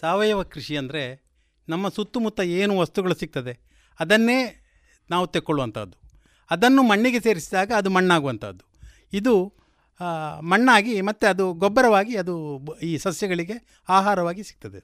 ಸಾವಯವ 0.00 0.42
ಕೃಷಿ 0.42 0.76
ಅಂದರೆ 0.76 1.24
ನಮ್ಮ 1.68 1.88
ಸುತ್ತಮುತ್ತ 1.88 2.40
ಏನು 2.40 2.78
ವಸ್ತುಗಳು 2.78 3.14
ಸಿಗ್ತದೆ 3.14 3.60
ಅದನ್ನೇ 4.00 4.64
ನಾವು 5.10 5.26
ತೆಕ್ಕೊಳ್ಳುವಂಥದ್ದು. 5.26 6.07
ಅದನ್ನು 6.50 6.82
ಮಣ್ಣಿಗೆ 6.82 7.20
ಸೇರಿಸಿದಾಗ 7.20 7.70
ಅದು 7.76 7.90
ಮಣ್ಣಾಗುವಂಥದ್ದು. 7.90 8.64
ಇದು 9.12 9.34
ಮಣ್ಣಾಗಿ 10.40 11.00
ಮತ್ತು 11.00 11.24
ಅದು 11.26 11.44
ಗೊಬ್ಬರವಾಗಿ 11.54 12.14
ಅದು 12.16 12.34
ಈ 12.82 12.90
ಸಸ್ಯಗಳಿಗೆ 12.98 13.56
ಆಹಾರವಾಗಿ 13.88 14.42
ಸಿಗ್ತದೆ 14.42 14.80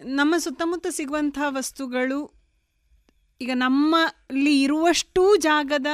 ನಮ್ಮ 0.00 0.34
ಸುತ್ತಮುತ್ತ 0.38 0.86
ಸಿಗುವಂಥ 0.90 1.38
ವಸ್ತುಗಳು 1.48 2.18
ಈಗ 3.40 3.50
ನಮ್ಮಲ್ಲಿ 3.54 4.62
ಇರುವಷ್ಟು 4.62 5.22
ಜಾಗದ 5.36 5.86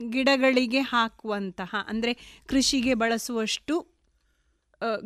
ಗಿಡಗಳಿಗೆ 0.00 0.80
ಹಾಕುವಂತಹ, 0.80 1.74
ಅಂದರೆ 1.88 2.12
ಕೃಷಿಗೆ 2.46 2.94
ಬಳಸುವಷ್ಟು 2.94 3.74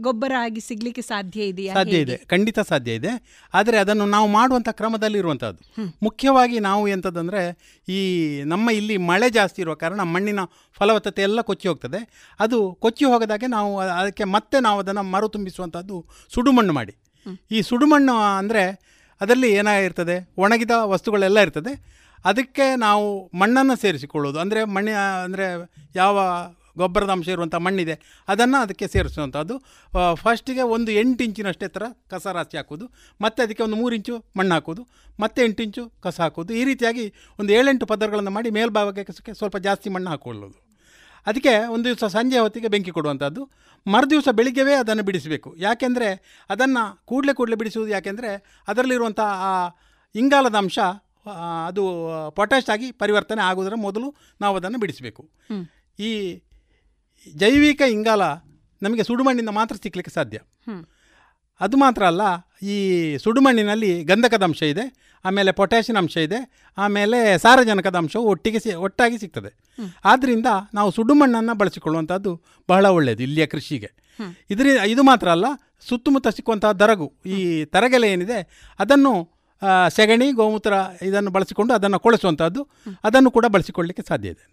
ಗೊಬ್ಬರ 0.00 0.32
ಆಗಿ 0.38 0.60
ಸಿಗ್ಲಿಕ್ಕೆ 0.60 1.02
ಸಾಧ್ಯ 1.02 1.40
ಇದೆಯಾ 1.42 1.74
ಸಾಧ್ಯ 1.74 1.98
ಇದೆ. 1.98 2.16
ಖಂಡಿತ 2.16 2.58
ಸಾಧ್ಯ 2.60 2.92
ಇದೆ. 2.92 3.12
ಆದರೆ 3.54 3.76
ಅದನ್ನು 3.78 4.06
ನಾವು 4.06 4.28
ಮಾಡುವಂಥ 4.28 4.68
ಕ್ರಮದಲ್ಲಿ 4.70 5.18
ಇರುವಂಥದ್ದು 5.18 5.62
ಮುಖ್ಯವಾಗಿ 6.02 6.58
ನಾವು 6.58 6.88
ಎಂಥದ್ದಂದರೆ 6.88 7.42
ಈ 7.88 7.98
ನಮ್ಮ 8.44 8.70
ಇಲ್ಲಿ 8.70 8.96
ಮಳೆ 8.96 9.30
ಜಾಸ್ತಿ 9.30 9.62
ಇರುವ 9.62 9.74
ಕಾರಣ 9.74 10.02
ಮಣ್ಣಿನ 10.14 10.44
ಫಲವತ್ತತೆ 10.78 11.22
ಎಲ್ಲ 11.22 11.40
ಕೊಚ್ಚಿ 11.40 11.68
ಹೋಗ್ತದೆ. 11.68 12.00
ಅದು 12.40 12.60
ಕೊಚ್ಚಿ 12.80 13.04
ಹೋಗದಾಗೆ 13.04 13.46
ನಾವು 13.46 13.72
ಅದಕ್ಕೆ 13.78 14.24
ಮತ್ತೆ 14.24 14.60
ನಾವು 14.60 14.78
ಅದನ್ನು 14.78 15.02
ಮರು 15.02 15.28
ತುಂಬಿಸುವಂಥದ್ದು 15.28 15.98
ಸುಡುಮಣ್ಣು 16.34 16.72
ಮಾಡಿ. 16.72 16.94
ಈ 17.50 17.60
ಸುಡುಮಣ್ಣು 17.62 18.16
ಅಂದರೆ 18.38 18.64
ಅದರಲ್ಲಿ 19.20 19.50
ಏನಾಗಿರ್ತದೆ? 19.52 20.16
ಒಣಗಿದ 20.38 20.70
ವಸ್ತುಗಳೆಲ್ಲ 20.84 21.38
ಇರ್ತದೆ. 21.38 21.72
ಅದಕ್ಕೆ 22.24 22.76
ನಾವು 22.76 23.30
ಮಣ್ಣನ್ನು 23.34 23.74
ಸೇರಿಸಿಕೊಳ್ಳೋದು. 23.80 24.38
ಅಂದರೆ 24.38 24.60
ಮಣ್ಣ 24.64 24.88
ಅಂದರೆ 25.24 25.46
ಯಾವ 25.94 26.18
ಗೊಬ್ಬರದ 26.80 27.10
ಅಂಶ 27.16 27.28
ಇರುವಂಥ 27.36 27.56
ಮಣ್ಣಿದೆ 27.66 27.94
ಅದನ್ನು 28.28 28.58
ಅದಕ್ಕೆ 28.64 28.86
ಸೇರಿಸುವಂಥದ್ದು. 28.94 29.56
ಫಸ್ಟಿಗೆ 30.22 30.64
ಒಂದು 30.76 30.92
ಎಂಟು 31.02 31.24
ಇಂಚಿನಷ್ಟೇ 31.24 31.68
ಥರ 31.76 31.84
ಕಸ 32.10 32.26
ರಾಶಿ 32.36 32.56
ಹಾಕೋದು 32.56 32.86
ಮತ್ತು 33.20 33.40
ಅದಕ್ಕೆ 33.44 33.62
ಒಂದು 33.62 33.78
ಮೂರು 33.82 33.94
ಇಂಚು 33.94 34.16
ಮಣ್ಣು 34.38 34.54
ಹಾಕೋದು 34.54 34.84
ಮತ್ತೆ 35.20 35.40
ಎಂಟು 35.44 35.62
ಇಂಚು 35.62 35.84
ಕಸ 36.04 36.20
ಹಾಕೋದು 36.20 36.54
ಈ 36.60 36.62
ರೀತಿಯಾಗಿ 36.64 37.06
ಒಂದು 37.40 37.52
ಏಳೆಂಟು 37.58 37.86
ಪದರಗಳನ್ನು 37.92 38.32
ಮಾಡಿ 38.36 38.50
ಮೇಲ್ಭಾಗಕ್ಕೆ 38.58 39.34
ಸ್ವಲ್ಪ 39.40 39.56
ಜಾಸ್ತಿ 39.68 39.90
ಮಣ್ಣು 39.96 40.10
ಹಾಕೊಳ್ಳೋದು. 40.10 40.58
ಅದಕ್ಕೆ 41.26 41.52
ಒಂದು 41.74 41.84
ದಿವಸ 41.84 42.04
ಸಂಜೆ 42.16 42.38
ಹೊತ್ತಿಗೆ 42.38 42.68
ಬೆಂಕಿ 42.74 42.92
ಕೊಡುವಂಥದ್ದು. 42.96 43.42
ಮರುದಿವಸ 43.86 44.28
ಬೆಳಿಗ್ಗೆವೇ 44.38 44.74
ಅದನ್ನು 44.74 45.02
ಬಿಡಿಸಬೇಕು. 45.08 45.50
ಯಾಕೆಂದರೆ 45.58 46.08
ಅದನ್ನು 46.50 46.82
ಕೂಡಲೇ 47.10 47.32
ಕೂಡಲೇ 47.34 47.56
ಬಿಡಿಸುವುದು 47.56 47.92
ಯಾಕೆಂದರೆ 47.92 48.30
ಅದರಲ್ಲಿರುವಂಥ 48.68 49.20
ಆ 49.48 49.50
ಇಂಗಾಲದ 50.14 50.56
ಅಂಶ 50.62 50.78
ಅದು 51.68 51.82
ಪೊಟ್ಯಾಶ್ 52.30 52.68
ಆಗಿ 52.74 52.88
ಪರಿವರ್ತನೆ 52.92 53.42
ಆಗುವುದರ 53.42 53.76
ಮೊದಲು 53.86 54.08
ನಾವು 54.40 54.54
ಅದನ್ನು 54.56 54.78
ಬಿಡಿಸಬೇಕು. 54.78 55.22
ಈ 56.08 56.10
ಜೈವಿಕ 57.34 57.82
ಇಂಗಾಲ 57.90 58.22
ನಮಗೆ 58.82 59.02
ಸುಡುಮಣ್ಣಿಂದ 59.02 59.48
ಮಾತ್ರ 59.48 59.76
ಸಿಕ್ಕಲಿಕ್ಕೆ 59.76 60.14
ಸಾಧ್ಯ. 60.14 60.38
ಅದು 61.60 61.76
ಮಾತ್ರ 61.76 62.02
ಅಲ್ಲ 62.06 62.22
ಈ 62.62 62.76
ಸುಡುಮಣ್ಣಿನಲ್ಲಿ 63.16 64.04
ಗಂಧಕದ 64.04 64.42
ಅಂಶ 64.42 64.62
ಇದೆ 64.62 65.14
ಆಮೇಲೆ 65.24 65.52
ಪೊಟ್ಯಾಷಿಯನ್ 65.52 65.98
ಅಂಶ 65.98 66.16
ಇದೆ 66.16 66.70
ಆಮೇಲೆ 66.78 67.38
ಸಾರಜನಕದ 67.38 67.96
ಅಂಶವು 67.96 68.26
ಒಟ್ಟಿಗೆ 68.26 68.58
ಸಿ 68.58 68.74
ಒಟ್ಟಾಗಿ 68.74 69.18
ಸಿಗ್ತದೆ. 69.18 69.50
ಆದ್ದರಿಂದ 70.04 70.46
ನಾವು 70.74 70.90
ಸುಡುಮಣ್ಣನ್ನು 70.90 71.54
ಬಳಸಿಕೊಳ್ಳುವಂಥದ್ದು 71.54 72.42
ಬಹಳ 72.68 72.86
ಒಳ್ಳೆಯದು 72.86 73.22
ಇಲ್ಲಿಯ 73.22 73.46
ಕೃಷಿಗೆ. 73.46 73.90
ಇದರಿಂದ 74.50 74.78
ಇದು 74.78 75.02
ಮಾತ್ರ 75.02 75.28
ಅಲ್ಲ 75.28 75.44
ಸುತ್ತಮುತ್ತ 75.88 76.28
ಸಿಕ್ಕುವಂತಹ 76.28 76.72
ದರಗು 76.72 77.12
ಈ 77.26 77.64
ತರಗೆಲೆ 77.64 78.12
ಏನಿದೆ 78.12 78.38
ಅದನ್ನು 78.78 79.35
ಸೆಗಣಿ 79.88 80.26
ಗೋಮೂತ್ರ 80.32 80.74
ಇದನ್ನು 81.02 81.30
ಬಳಸಿಕೊಂಡು 81.30 81.72
ಅದನ್ನು 81.74 81.98
ಕೊಳಿಸುವಂಥದ್ದು. 81.98 82.60
ಅದನ್ನು 83.04 83.30
ಕೂಡ 83.30 83.46
ಬಳಸಿಕೊಳ್ಳಲಿಕ್ಕೆ 83.46 84.02
ಸಾಧ್ಯ 84.08 84.32
ಇದೆ. 84.34 84.44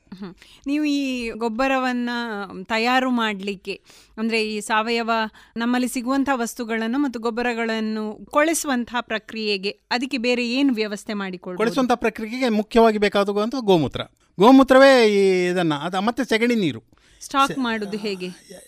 ನೀವು 0.67 0.83
ಈ 0.85 1.01
ಗೊಬ್ಬರವನ್ನು 1.43 2.17
ತಯಾರು 2.63 3.09
ಮಾಡಲಿಕ್ಕೆ 3.11 3.75
ಅಂದರೆ 4.17 4.39
ಈ 4.45 4.55
ಸಾವಯವ 4.61 5.11
ನಮ್ಮಲ್ಲಿ 5.57 5.87
ಸಿಗುವಂಥ 5.87 6.29
ವಸ್ತುಗಳನ್ನು 6.33 6.99
ಮತ್ತು 6.99 7.19
ಗೊಬ್ಬರಗಳನ್ನು 7.19 8.05
ಕೊಳಿಸುವಂತಹ 8.31 9.01
ಪ್ರಕ್ರಿಯೆಗೆ 9.01 9.73
ಅದಕ್ಕೆ 9.91 10.17
ಬೇರೆ 10.17 10.45
ಏನು 10.49 10.73
ವ್ಯವಸ್ಥೆ 10.73 11.13
ಮಾಡಿಕೊಳ್ಳಿ 11.13 11.59
ಕೊಳಿಸುವಂಥ 11.63 11.91
ಪ್ರಕ್ರಿಯೆಗೆ 11.95 12.49
ಮುಖ್ಯವಾಗಿ 12.59 12.97
ಬೇಕಾಗುವಂಥ 12.97 13.55
ಗೋಮೂತ್ರ. 13.71 14.01
ಗೋಮೂತ್ರವೇ 14.37 14.91
ಈ 15.17 15.21
ಇದನ್ನು 15.51 15.79
ಅದು 15.85 16.01
ಮತ್ತೆ 16.01 16.23
ಸೆಗಣಿ 16.23 16.55
ನೀರು. 16.55 16.81
ಸ್ಟಾಕ್ 17.21 17.57
ಮಾಡೋದು 17.57 17.97
ಹೇಗೆ? 17.97 18.27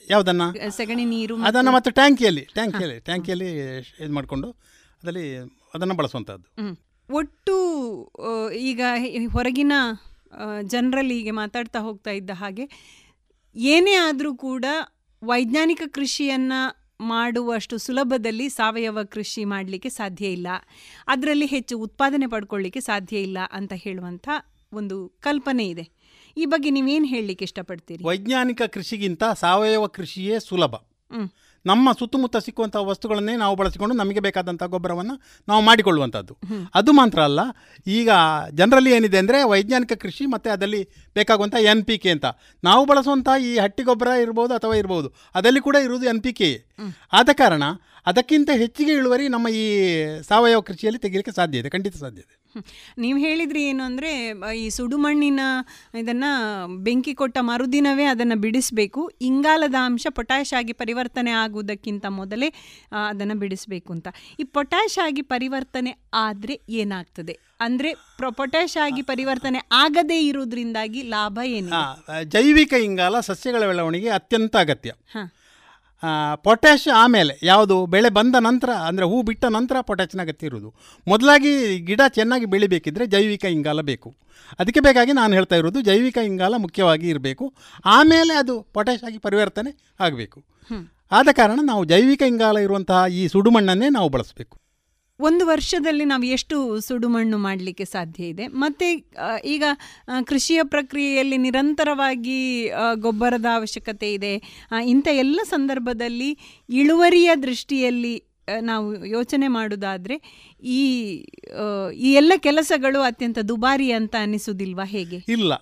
ಯಾವುದನ್ನ? 0.10 0.44
ಸೆಗಣಿ 0.78 1.06
ನೀರು 1.06 1.36
ಅದನ್ನು 1.50 1.72
ಮತ್ತೆ 1.72 1.92
ಟ್ಯಾಂಕಿಯಲ್ಲಿ 1.92 2.44
ಟ್ಯಾಂಕಿಯಲ್ಲಿ 2.54 2.98
ಟ್ಯಾಂಕಿಯಲ್ಲಿ 3.00 3.50
ಇದು 4.04 4.14
ಮಾಡಿಕೊಂಡು 4.14 4.50
ಅದರಲ್ಲಿ 5.04 5.26
ಅದನ್ನು 5.76 5.96
ಬಳಸುವಂಥದ್ದು 5.96 6.48
ಒಟ್ಟು 7.10 7.56
ಈಗ 8.70 8.82
ಹೊರಗಿನ 9.32 9.74
ಜನರಲ್ಲಿ 10.64 11.16
ಹೀಗೆ 11.18 11.34
ಮಾತಾಡ್ತಾ 11.42 11.80
ಹೋಗ್ತಾ 11.80 12.12
ಇದ್ದ 12.12 12.32
ಹಾಗೆ 12.34 12.66
ಏನೇ 13.56 13.94
ಆದರೂ 14.06 14.32
ಕೂಡ 14.38 14.66
ವೈಜ್ಞಾನಿಕ 15.22 15.84
ಕೃಷಿಯನ್ನು 15.88 16.62
ಮಾಡುವಷ್ಟು 17.08 17.76
ಸುಲಭದಲ್ಲಿ 17.78 18.48
ಸಾವಯವ 18.50 19.00
ಕೃಷಿ 19.04 19.44
ಮಾಡಲಿಕ್ಕೆ 19.46 19.90
ಸಾಧ್ಯ 19.90 20.26
ಇಲ್ಲ. 20.28 20.48
ಅದರಲ್ಲಿ 21.08 21.46
ಹೆಚ್ಚು 21.46 21.76
ಉತ್ಪಾದನೆ 21.80 22.28
ಪಡ್ಕೊಳ್ಳಿಕ್ಕೆ 22.28 22.82
ಸಾಧ್ಯ 22.82 23.22
ಇಲ್ಲ 23.22 23.40
ಅಂತ 23.52 23.74
ಹೇಳುವಂಥ 23.76 24.28
ಒಂದು 24.74 24.98
ಕಲ್ಪನೆ 25.20 25.66
ಇದೆ. 25.68 25.86
ಈ 26.38 26.46
ಬಗ್ಗೆ 26.46 26.70
ನೀವೇನು 26.70 27.06
ಹೇಳಲಿಕ್ಕೆ 27.06 27.46
ಇಷ್ಟಪಡ್ತೀರಿ? 27.46 28.04
ವೈಜ್ಞಾನಿಕ 28.04 28.62
ಕೃಷಿಗಿಂತ 28.76 29.24
ಸಾವಯವ 29.36 29.88
ಕೃಷಿಯೇ 29.88 30.38
ಸುಲಭ. 30.40 30.76
ನಮ್ಮ 31.66 31.94
ಸುತ್ತಮುತ್ತ 32.00 32.38
ಸಿಕ್ಕುವಂಥ 32.46 32.76
ವಸ್ತುಗಳನ್ನೇ 32.90 33.36
ನಾವು 33.44 33.56
ಬಳಸಿಕೊಂಡು 33.62 33.96
ನಮಗೆ 34.02 34.22
ಬೇಕಾದಂಥ 34.28 34.64
ಗೊಬ್ಬರವನ್ನು 34.74 35.16
ನಾವು 35.48 35.62
ಮಾಡಿಕೊಳ್ಳುವಂಥದ್ದು 35.70 36.34
ಅದು 36.80 36.92
ಮಾತ್ರ 37.00 37.20
ಅಲ್ಲ, 37.30 37.42
ಈಗ 37.88 38.10
ಜನರಲ್ಲಿ 38.60 38.92
ಏನಿದೆ 38.98 39.20
ಅಂದರೆ 39.24 39.40
ವೈಜ್ಞಾನಿಕ 39.54 39.96
ಕೃಷಿ 40.04 40.26
ಮತ್ತು 40.34 40.50
ಅದರಲ್ಲಿ 40.56 40.82
ಬೇಕಾಗುವಂಥ 41.16 41.56
ಎನ್ 41.74 41.84
ಪಿ 41.90 41.98
ಕೆ 42.04 42.12
ಅಂತ. 42.16 42.28
ನಾವು 42.70 42.84
ಬಳಸುವಂಥ 42.92 43.30
ಈ 43.48 43.52
ಹಟ್ಟಿ 43.66 43.86
ಗೊಬ್ಬರ 43.90 44.10
ಇರ್ಬೋದು 44.26 44.54
ಅಥವಾ 44.60 44.78
ಇರ್ಬೋದು 44.82 45.10
ಅದರಲ್ಲಿ 45.40 45.64
ಕೂಡ 45.68 45.78
ಇರುವುದು 45.88 46.08
ಎನ್ 46.14 46.24
ಪಿ 46.26 46.34
ಕೆ 46.40 46.50
ಆದ 47.20 47.30
ಕಾರಣ 47.42 47.64
ಅದಕ್ಕಿಂತ 48.12 48.50
ಹೆಚ್ಚಿಗೆ 48.64 48.96
ಇಳುವರಿ 49.02 49.28
ನಮ್ಮ 49.36 49.48
ಈ 49.62 49.64
ಸಾವಯವ 50.32 50.62
ಕೃಷಿಯಲ್ಲಿ 50.68 51.00
ತೆಗಿಲಿಕ್ಕೆ 51.06 51.34
ಸಾಧ್ಯ 51.38 51.62
ಇದೆ, 51.62 51.70
ಖಂಡಿತ 51.76 51.96
ಸಾಧ್ಯ 52.04 52.22
ಇದೆ. 52.26 52.34
ನೀವು 53.04 53.18
ಹೇಳಿದ್ರಿ 53.26 53.62
ಏನು 53.70 53.84
ಅಂದರೆ 53.90 54.12
ಈ 54.62 54.66
ಸುಡುಮಣ್ಣಿನ 54.78 55.42
ಇದನ್ನು 56.02 56.32
ಬೆಂಕಿ 56.88 57.14
ಕೊಟ್ಟ 57.22 57.38
ಮರುದಿನವೇ 57.50 58.06
ಅದನ್ನು 58.14 58.38
ಬಿಡಿಸಬೇಕು. 58.46 59.04
ಇಂಗಾಲದ 59.30 59.78
ಅಂಶ 59.90 60.08
ಪೊಟ್ಯಾಶ್ 60.20 60.54
ಆಗಿ 60.60 60.76
ಪರಿವರ್ತನೆ 60.82 61.34
ಆಗುವುದಕ್ಕಿಂತ 61.44 62.06
ಮೊದಲೇ 62.20 62.50
ಅದನ್ನು 63.10 63.38
ಬಿಡಿಸಬೇಕು 63.44 63.92
ಅಂತ. 63.98 64.08
ಈ 64.42 64.46
ಪೊಟ್ಯಾಶ್ 64.58 64.98
ಆಗಿ 65.08 65.24
ಪರಿವರ್ತನೆ 65.34 65.94
ಆದರೆ 66.26 66.58
ಏನಾಗ್ತದೆ? 66.84 67.36
ಅಂದರೆ 67.66 67.90
ಪೊಟ್ಯಾಶ್ 68.40 68.78
ಆಗಿ 68.86 69.02
ಪರಿವರ್ತನೆ 69.12 69.60
ಆಗದೇ 69.84 70.20
ಇರುವುದರಿಂದಾಗಿ 70.30 71.02
ಲಾಭ 71.14 71.40
ಏನು 71.58 71.72
ಜೈವಿಕ 72.34 72.74
ಇಂಗಾಲ 72.88 73.20
ಸಸ್ಯಗಳ 73.30 73.64
ಬೆಳವಣಿಗೆ 73.72 74.10
ಅತ್ಯಂತ 74.20 74.56
ಅಗತ್ಯ. 74.66 74.92
ಹಾಂ. 75.14 75.28
ಪೊಟ್ಯಾಶ್ 76.44 76.88
ಆಮೇಲೆ 76.96 77.34
ಯಾವುದು? 77.44 77.86
ಬೆಳೆ 77.86 78.10
ಬಂದ 78.10 78.36
ನಂತರ 78.40 78.70
ಅಂದರೆ 78.70 79.06
ಹೂ 79.06 79.22
ಬಿಟ್ಟ 79.22 79.46
ನಂತರ 79.46 79.76
ಪೊಟ್ಯಾಶಿನ 79.82 80.22
ಅಗತ್ಯ 80.22 80.46
ಇರುವುದು 80.46 80.70
ಮೊದಲಾಗಿ 81.08 81.78
ಗಿಡ 81.78 82.02
ಚೆನ್ನಾಗಿ 82.08 82.46
ಬೆಳಿಬೇಕಿದ್ರೆ 82.46 83.06
ಜೈವಿಕ 83.08 83.46
ಇಂಗಾಲ 83.46 83.82
ಬೇಕು. 83.82 84.10
ಅದಕ್ಕೆ 84.60 84.80
ಬೇಕಾಗಿ 84.80 85.12
ನಾನು 85.12 85.34
ಹೇಳ್ತಾ 85.34 85.56
ಇರೋದು 85.56 85.82
ಜೈವಿಕ 85.82 86.18
ಇಂಗಾಲ 86.18 86.54
ಮುಖ್ಯವಾಗಿ 86.58 87.08
ಇರಬೇಕು. 87.10 87.54
ಆಮೇಲೆ 87.86 88.34
ಅದು 88.34 88.56
ಪೊಟ್ಯಾಶ್ 88.74 89.04
ಆಗಿ 89.04 89.18
ಪರಿವರ್ತನೆ 89.18 89.94
ಆಗಬೇಕು. 90.00 90.40
ಆದ 91.12 91.28
ಕಾರಣ 91.32 91.60
ನಾವು 91.64 91.86
ಜೈವಿಕ 91.86 92.22
ಇಂಗಾಲ 92.28 92.58
ಇರುವಂತಹ 92.58 93.02
ಈ 93.10 93.28
ಸುಡುಮಣ್ಣನ್ನೇ 93.28 93.90
ನಾವು 93.90 94.10
ಬಳಸಬೇಕು. 94.10 94.56
ಒಂದು 95.20 95.44
ವರ್ಷದಲ್ಲಿ 95.48 96.06
ನಾವು 96.06 96.24
ಎಷ್ಟು 96.24 96.80
ಸುಡುಮಣ್ಣು 96.80 97.38
ಮಾಡಲಿಕ್ಕೆ 97.38 97.86
ಸಾಧ್ಯ 97.86 98.24
ಇದೆ? 98.24 98.48
ಮತ್ತೆ 98.48 98.88
ಈಗ 99.46 99.64
ಕೃಷಿಯ 100.24 100.60
ಪ್ರಕ್ರಿಯೆಯಲ್ಲಿ 100.64 101.38
ನಿರಂತರವಾಗಿ 101.38 102.40
ಗೊಬ್ಬರದ 102.96 103.46
ಅವಶ್ಯಕತೆ 103.56 104.14
ಇದೆ. 104.14 104.34
ಇಂಥ 104.86 105.08
ಎಲ್ಲ 105.12 105.42
ಸಂದರ್ಭದಲ್ಲಿ 105.46 106.30
ಇಳುವರಿಯ 106.70 107.32
ದೃಷ್ಟಿಯಲ್ಲಿ 107.36 108.16
ನಾವು 108.62 109.06
ಯೋಚನೆ 109.06 109.48
ಮಾಡೋದಾದರೆ, 109.48 110.16
ಈ 110.64 110.82
ಈ 111.98 112.10
ಎಲ್ಲ 112.14 112.34
ಕೆಲಸಗಳು 112.38 113.00
ಅತ್ಯಂತ 113.02 113.40
ದುಬಾರಿ 113.40 113.92
ಅಂತ 113.92 114.16
ಅನಿಸುವುದಿಲ್ವಾ 114.22 114.86
ಹೇಗೆ? 114.86 115.20
ಇಲ್ಲ. 115.28 115.54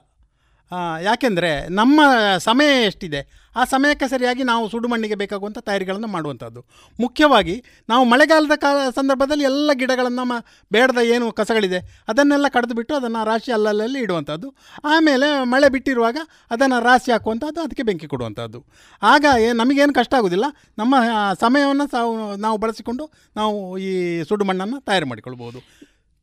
ಯಾಕೆಂದರೆ 1.07 1.49
ನಮ್ಮ 1.69 2.01
ಸಮಯ 2.37 2.69
ಎಷ್ಟಿದೆ, 2.85 3.19
ಆ 3.55 3.63
ಸಮಯಕ್ಕೆ 3.63 4.07
ಸರಿಯಾಗಿ 4.07 4.43
ನಾವು 4.43 4.63
ಸುಡುಮಣ್ಣಿಗೆ 4.69 5.15
ಬೇಕಾಗುವಂಥ 5.15 5.59
ತಯಾರಿಗಳನ್ನು 5.67 6.07
ಮಾಡುವಂಥದ್ದು. 6.07 6.61
ಮುಖ್ಯವಾಗಿ 6.99 7.55
ನಾವು 7.89 8.03
ಮಳೆಗಾಲದ 8.05 8.55
ಕಾಲ 8.55 8.77
ಸಂದರ್ಭದಲ್ಲಿ 8.89 9.43
ಎಲ್ಲ 9.43 9.71
ಗಿಡಗಳನ್ನು 9.73 10.23
ಮ 10.25 10.37
ಬೇಡದ 10.71 11.01
ಏನು 11.15 11.25
ಕಸಗಳಿದೆ, 11.31 11.79
ಅದನ್ನೆಲ್ಲ 12.07 12.47
ಕಡಿದು 12.47 12.75
ಬಿಟ್ಟು 12.75 12.95
ಅದನ್ನು 12.95 13.21
ರಾಶಿ 13.31 13.51
ಅಲ್ಲಲ್ಲಿ 13.51 13.99
ಇಡುವಂಥದ್ದು. 13.99 14.49
ಆಮೇಲೆ 14.85 15.29
ಮಳೆ 15.53 15.69
ಬಿಟ್ಟಿರುವಾಗ 15.69 16.17
ಅದನ್ನು 16.51 16.79
ರಾಶಿ 16.83 17.11
ಹಾಕುವಂಥದ್ದು, 17.11 17.61
ಅದಕ್ಕೆ 17.61 17.83
ಬೆಂಕಿ 17.83 18.07
ಕೊಡುವಂಥದ್ದು. 18.07 18.61
ಆಗ 19.03 19.25
ಏ, 19.39 19.51
ನಮಗೇನು 19.51 19.93
ಕಷ್ಟ 19.93 20.13
ಆಗೋದಿಲ್ಲ. 20.13 20.49
ನಮ್ಮ 20.77 20.95
ಸಮಯವನ್ನು 21.39 21.87
ನಾವು 22.37 22.57
ಬಳಸಿಕೊಂಡು 22.57 23.05
ನಾವು 23.35 23.77
ಈ 23.77 23.91
ಸುಡುಮಣ್ಣನ್ನು 24.31 24.79
ತಯಾರು 24.89 25.09
ಮಾಡಿಕೊಳ್ಬೋದು. 25.13 25.61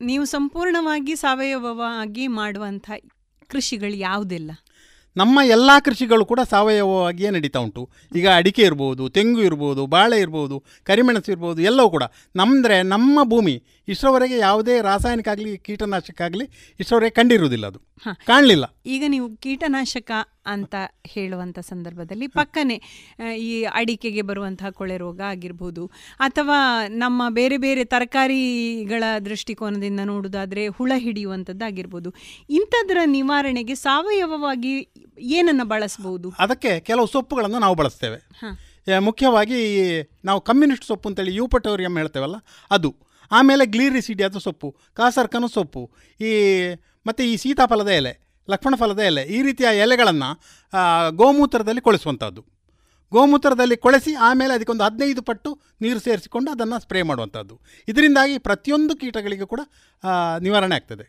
ನೀವು 0.00 0.24
ಸಂಪೂರ್ಣವಾಗಿ 0.24 1.14
ಸಾವಯವವಾಗಿ 1.16 2.26
ಮಾಡುವಂಥ 2.40 2.90
ಕೃಷಿಗಳು 3.50 3.96
ಯಾವುದೆಲ್ಲ. 4.00 4.50
ನಮ್ಮ 5.16 5.40
ಎಲ್ಲ 5.46 5.70
ಕೃಷಿಗಳು 5.84 6.24
ಕೂಡ 6.24 6.40
ಸಾವಯವವಾಗಿಯೇ 6.50 7.30
ನಡೀತಾ 7.30 7.58
ಉಂಟು. 7.58 7.82
ಈಗ 8.16 8.28
ಅಡಿಕೆ 8.36 8.62
ಇರ್ಬೋದು 8.62 9.08
ತೆಂಗು 9.08 9.40
ಇರ್ಬೋದು 9.42 9.86
ಬಾಳೆ 9.86 10.18
ಇರ್ಬೋದು 10.20 10.56
ಕರಿಮೆಣಸು 10.84 11.30
ಇರ್ಬೋದು 11.32 11.60
ಎಲ್ಲವೂ 11.62 11.90
ಕೂಡ. 11.90 12.04
ನಮ್ಮಂದರೆ 12.36 12.82
ನಮ್ಮ 12.82 13.24
ಭೂಮಿ 13.24 13.54
ಇಷ್ಟರವರೆಗೆ 13.88 14.38
ಯಾವುದೇ 14.38 14.80
ರಾಸಾಯನಿಕ 14.82 15.28
ಆಗಲಿ 15.28 15.58
ಕೀಟನಾಶಕ 15.58 16.22
ಆಗಲಿ 16.22 16.46
ಇಷ್ಟರವರೆಗೆ 16.80 17.14
ಕಂಡಿರುವುದಿಲ್ಲ 17.14 17.66
ಅದು. 17.66 17.80
ಹ. 18.04 18.14
ಕಾಣಲಿಲ್ಲ. 18.26 18.64
ಈಗ 18.86 19.04
ನೀವು 19.08 19.36
ಕೀಟನಾಶಕ 19.36 20.10
ಅಂತ 20.46 20.74
ಹೇಳುವಂಥ 21.06 21.58
ಸಂದರ್ಭದಲ್ಲಿ 21.58 22.26
ಪಕ್ಕನೆ 22.26 22.76
ಈ 23.36 23.64
ಅಡಿಕೆಗೆ 23.64 24.22
ಬರುವಂತಹ 24.22 24.70
ಕೊಳೆ 24.70 24.96
ರೋಗ 24.96 25.20
ಆಗಿರ್ಬೋದು. 25.20 25.86
ಅಥವಾ 26.18 26.58
ನಮ್ಮ 26.88 27.22
ಬೇರೆ 27.28 27.56
ಬೇರೆ 27.56 27.84
ತರಕಾರಿಗಳ 27.84 29.04
ದೃಷ್ಟಿಕೋನದಿಂದ 29.24 30.00
ನೋಡೋದಾದರೆ 30.04 30.66
ಹುಳ 30.66 30.92
ಹಿಡಿಯುವಂಥದ್ದಾಗಿರ್ಬೋದು 30.96 32.12
ಇಂಥದ್ರ 32.50 32.98
ನಿವಾರಣೆಗೆ 33.04 33.74
ಸಾವಯವವಾಗಿ 33.74 34.74
ಏನನ್ನು 35.18 35.64
ಬಳಸ್ಬೋದು? 35.64 36.30
ಅದಕ್ಕೆ 36.38 36.80
ಕೆಲವು 36.80 37.06
ಸೊಪ್ಪುಗಳನ್ನು 37.06 37.58
ನಾವು 37.58 37.74
ಬಳಸ್ತೇವೆ. 37.74 38.20
ಮುಖ್ಯವಾಗಿ 38.98 39.60
ನಾವು 40.24 40.40
ಕಮ್ಯುನಿಸ್ಟ್ 40.40 40.86
ಸೊಪ್ಪು 40.86 41.08
ಅಂತೇಳಿ 41.08 41.34
ಯೂಪಟೋರಿಯಂ 41.34 41.96
ಹೇಳ್ತೇವಲ್ಲ 41.96 42.36
ಅದು. 42.70 42.90
ಆಮೇಲೆ 43.32 43.66
ಗ್ಲೀರಿಸಿಡಿಯಾದ 43.66 44.38
ಸೊಪ್ಪು 44.38 44.76
ಕಾಸರ್ಕನ 44.94 45.46
ಸೊಪ್ಪು 45.54 45.82
ಈ 46.20 46.32
ಮತ್ತು 47.06 47.22
ಈ 47.22 47.36
ಸೀತಾಫಲದ 47.36 47.88
ಎಲೆ. 47.88 48.29
ಲಕ್ಷ್ಮಣ 48.52 48.74
ಫಲದ 48.82 49.02
ಎಲೆ. 49.10 49.22
ಈ 49.36 49.38
ರೀತಿಯ 49.48 49.68
ಎಲೆಗಳನ್ನು 49.84 50.30
ಗೋಮೂತ್ರದಲ್ಲಿ 51.20 51.82
ಕೊಳಿಸುವಂಥದ್ದು 51.88 52.42
ಗೋಮೂತ್ರದಲ್ಲಿ 53.12 53.76
ಕೊಳೆಸಿ 53.84 54.12
ಆಮೇಲೆ 54.26 54.52
ಅದಕ್ಕೊಂದು 54.56 54.84
ಹದಿನೈದು 54.86 55.22
ಪಟ್ಟು 55.28 55.50
ನೀರು 55.84 56.00
ಸೇರಿಸಿಕೊಂಡು 56.04 56.48
ಅದನ್ನು 56.50 56.76
ಸ್ಪ್ರೇ 56.84 57.00
ಮಾಡುವಂಥದ್ದು 57.10 57.54
ಇದರಿಂದಾಗಿ 57.88 58.36
ಪ್ರತಿಯೊಂದು 58.48 58.94
ಕೀಟಗಳಿಗೂ 59.00 59.46
ಕೂಡ 59.52 59.62
ನಿವಾರಣೆ 60.46 60.74
ಆಗ್ತದೆ. 60.78 61.06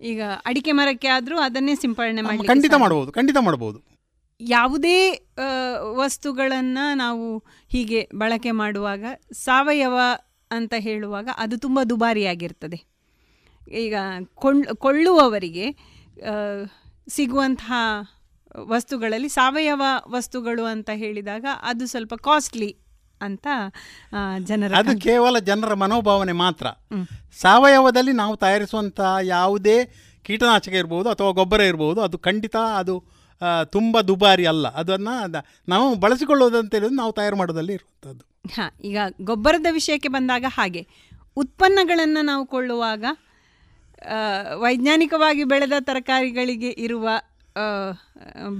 ಈಗ 0.00 0.22
ಅಡಿಕೆ 0.48 0.72
ಮರಕ್ಕೆ 0.78 1.08
ಆದರೂ 1.16 1.36
ಅದನ್ನೇ 1.40 1.74
ಸಿಂಪಡಣೆ 1.84 2.22
ಮಾಡಿ 2.26 2.50
ಖಂಡಿತ 2.52 2.74
ಮಾಡಬಹುದು 2.82 3.12
ಖಂಡಿತ 3.12 3.38
ಮಾಡ್ಬೋದು. 3.46 3.78
ಯಾವುದೇ 4.40 4.98
ವಸ್ತುಗಳನ್ನು 6.02 6.84
ನಾವು 7.02 7.24
ಹೀಗೆ 7.74 8.00
ಬಳಕೆ 8.14 8.50
ಮಾಡುವಾಗ 8.62 9.04
ಸಾವಯವ 9.44 9.96
ಅಂತ 10.50 10.74
ಹೇಳುವಾಗ 10.86 11.28
ಅದು 11.44 11.56
ತುಂಬ 11.58 11.78
ದುಬಾರಿಯಾಗಿರ್ತದೆ. 11.90 12.78
ಈಗ 13.84 13.94
ಕೊಳ್ಳುವವರಿಗೆ 14.84 15.66
ಸಿಗುವಂತಹ 17.08 17.72
ವಸ್ತುಗಳಲ್ಲಿ 18.66 19.28
ಸಾವಯವ 19.28 19.82
ವಸ್ತುಗಳು 20.10 20.64
ಅಂತ 20.64 20.90
ಹೇಳಿದಾಗ 20.94 21.46
ಅದು 21.62 21.86
ಸ್ವಲ್ಪ 21.86 22.14
ಕಾಸ್ಟ್ಲಿ 22.14 22.70
ಅಂತ 23.20 23.46
ಜನರ 24.38 24.72
ಅದು 24.74 24.92
ಕೇವಲ 25.00 25.36
ಜನರ 25.38 25.74
ಮನೋಭಾವನೆ 25.74 26.34
ಮಾತ್ರ. 26.42 26.66
ಸಾವಯವದಲ್ಲಿ 27.40 28.12
ನಾವು 28.12 28.34
ತಯಾರಿಸುವಂಥ 28.36 29.00
ಯಾವುದೇ 29.22 29.78
ಕೀಟನಾಶಕ 30.24 30.74
ಇರ್ಬೋದು 30.74 31.08
ಅಥವಾ 31.08 31.30
ಗೊಬ್ಬರ 31.30 31.60
ಇರ್ಬೋದು 31.60 32.00
ಅದು 32.00 32.18
ಖಂಡಿತ 32.18 32.56
ಅದು 32.80 32.94
ತುಂಬ 33.64 34.00
ದುಬಾರಿ 34.00 34.46
ಅಲ್ಲ. 34.46 34.66
ಅದನ್ನು 34.74 35.14
ನಾವು 35.68 35.86
ಬಳಸಿಕೊಳ್ಳೋದಂತ 35.94 36.74
ಹೇಳಿದ್ರೆ 36.74 36.96
ನಾವು 36.96 37.12
ತಯಾರು 37.12 37.36
ಮಾಡೋದಲ್ಲಿ 37.36 37.72
ಇರುವಂಥದ್ದು. 37.72 38.24
ಹಾಂ 38.54 38.72
ಈಗ 38.80 38.98
ಗೊಬ್ಬರದ 39.22 39.66
ವಿಷಯಕ್ಕೆ 39.70 40.08
ಬಂದಾಗ 40.08 40.44
ಹಾಗೆ 40.48 40.82
ಉತ್ಪನ್ನಗಳನ್ನು 41.36 42.22
ನಾವು 42.22 42.44
ಕೊಳ್ಳುವಾಗ 42.46 43.04
ವೈಜ್ಞಾನಿಕವಾಗಿ 44.62 45.44
ಬೆಳೆದ 45.44 45.72
ತರಕಾರಿಗಳಿಗೆ 45.80 46.70
ಇರುವ 46.70 47.08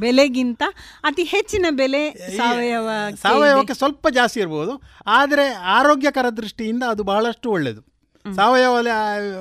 ಬೆಲೆಗಿಂತ 0.01 0.63
ಅತಿ 1.05 1.25
ಹೆಚ್ಚಿನ 1.25 1.67
ಬೆಲೆ 1.71 2.01
ಸಾವಯವ 2.37 2.89
ಸಾವಯವಕ್ಕೆ 3.23 3.75
ಸ್ವಲ್ಪ 3.75 4.09
ಜಾಸ್ತಿ 4.09 4.41
ಇರ್ಬೋದು. 4.41 4.73
ಆದರೆ 5.07 5.45
ಆರೋಗ್ಯಕರ 5.53 6.29
ದೃಷ್ಟಿಯಿಂದ 6.31 6.83
ಅದು 6.83 7.03
ಬಹಳಷ್ಟು 7.03 7.51
ಒಳ್ಳೆಯದು 7.51 7.83
ಸಾವಯವ 8.25 8.75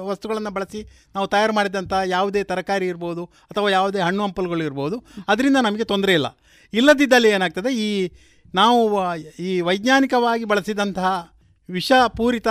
ವಸ್ತುಗಳನ್ನು 0.10 0.52
ಬಳಸಿ 0.52 0.82
ನಾವು 1.16 1.28
ತಯಾರು 1.28 1.54
ಮಾಡಿದಂಥ 1.54 1.94
ಯಾವುದೇ 2.06 2.44
ತರಕಾರಿ 2.44 2.88
ಇರ್ಬೋದು 2.88 3.24
ಅಥವಾ 3.26 3.70
ಯಾವುದೇ 3.70 4.00
ಹಣ್ಣು 4.00 4.24
ಹಂಪಲುಗಳು 4.24 4.64
ಇರ್ಬೋದು 4.64 4.98
ಅದರಿಂದ 5.28 5.58
ನಮಗೆ 5.58 5.84
ತೊಂದರೆ 5.84 6.14
ಇಲ್ಲ. 6.14 6.28
ಇಲ್ಲದಿದ್ದಲ್ಲಿ 6.74 7.30
ಏನಾಗ್ತದೆ 7.30 7.72
ಈ 7.76 7.90
ನಾವು 8.54 8.80
ಈ 9.40 9.62
ವೈಜ್ಞಾನಿಕವಾಗಿ 9.62 10.46
ಬಳಸಿದಂತಹ 10.46 11.10
ವಿಷಪೂರಿತ 11.70 12.48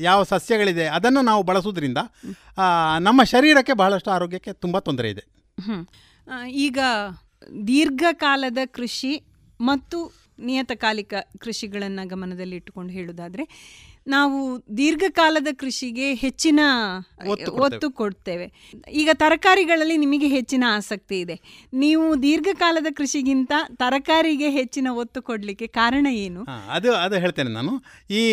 ಯಾವ 0.00 0.20
ಸಸ್ಯಗಳಿದೆ 0.22 0.86
ಅದನ್ನು 0.96 1.22
ನಾವು 1.22 1.42
ಬಳಸೋದ್ರಿಂದ 1.42 2.00
ನಮ್ಮ 3.06 3.20
ಶರೀರಕ್ಕೆ 3.34 3.72
ಬಹಳಷ್ಟು 3.72 4.10
ಆರೋಗ್ಯಕ್ಕೆ 4.10 4.52
ತುಂಬ 4.64 4.78
ತೊಂದರೆ 4.88 5.10
ಇದೆ. 5.10 5.24
ಈಗ 6.66 6.78
ದೀರ್ಘಕಾಲದ 7.66 8.58
ಕೃಷಿ 8.78 9.12
ಮತ್ತು 9.60 9.98
ನಿಯತಕಾಲಿಕ 10.48 11.14
ಕೃಷಿಗಳನ್ನು 11.38 12.02
ಗಮನದಲ್ಲಿ 12.08 12.56
ಇಟ್ಟುಕೊಂಡು 12.56 12.92
ಹೇಳುವುದಾದರೆ 12.92 13.44
ನಾವು 14.06 14.38
ದೀರ್ಘಕಾಲದ 14.76 15.50
ಕೃಷಿಗೆ 15.52 16.06
ಹೆಚ್ಚಿನ 16.14 16.60
ಒತ್ತು 17.64 17.88
ಕೊಡ್ತೇವೆ. 17.90 18.46
ಈಗ 18.92 19.10
ತರಕಾರಿಗಳಲ್ಲಿ 19.12 19.96
ನಿಮಗೆ 19.96 20.28
ಹೆಚ್ಚಿನ 20.28 20.64
ಆಸಕ್ತಿ 20.68 21.16
ಇದೆ. 21.20 21.36
ನೀವು 21.82 22.06
ದೀರ್ಘಕಾಲದ 22.22 22.90
ಕೃಷಿಗಿಂತ 22.96 23.52
ತರಕಾರಿಗೆ 23.76 24.50
ಹೆಚ್ಚಿನ 24.50 24.88
ಒತ್ತು 25.02 25.20
ಕೊಡಲಿಕ್ಕೆ 25.22 25.66
ಕಾರಣ 25.80 26.06
ಏನು? 26.26 26.42
ಅದು 26.68 26.92
ಅದು 26.94 27.18
ಹೇಳ್ತೇನೆ 27.24 27.52
ನಾನು. 27.58 27.74
ಈ 28.10 28.24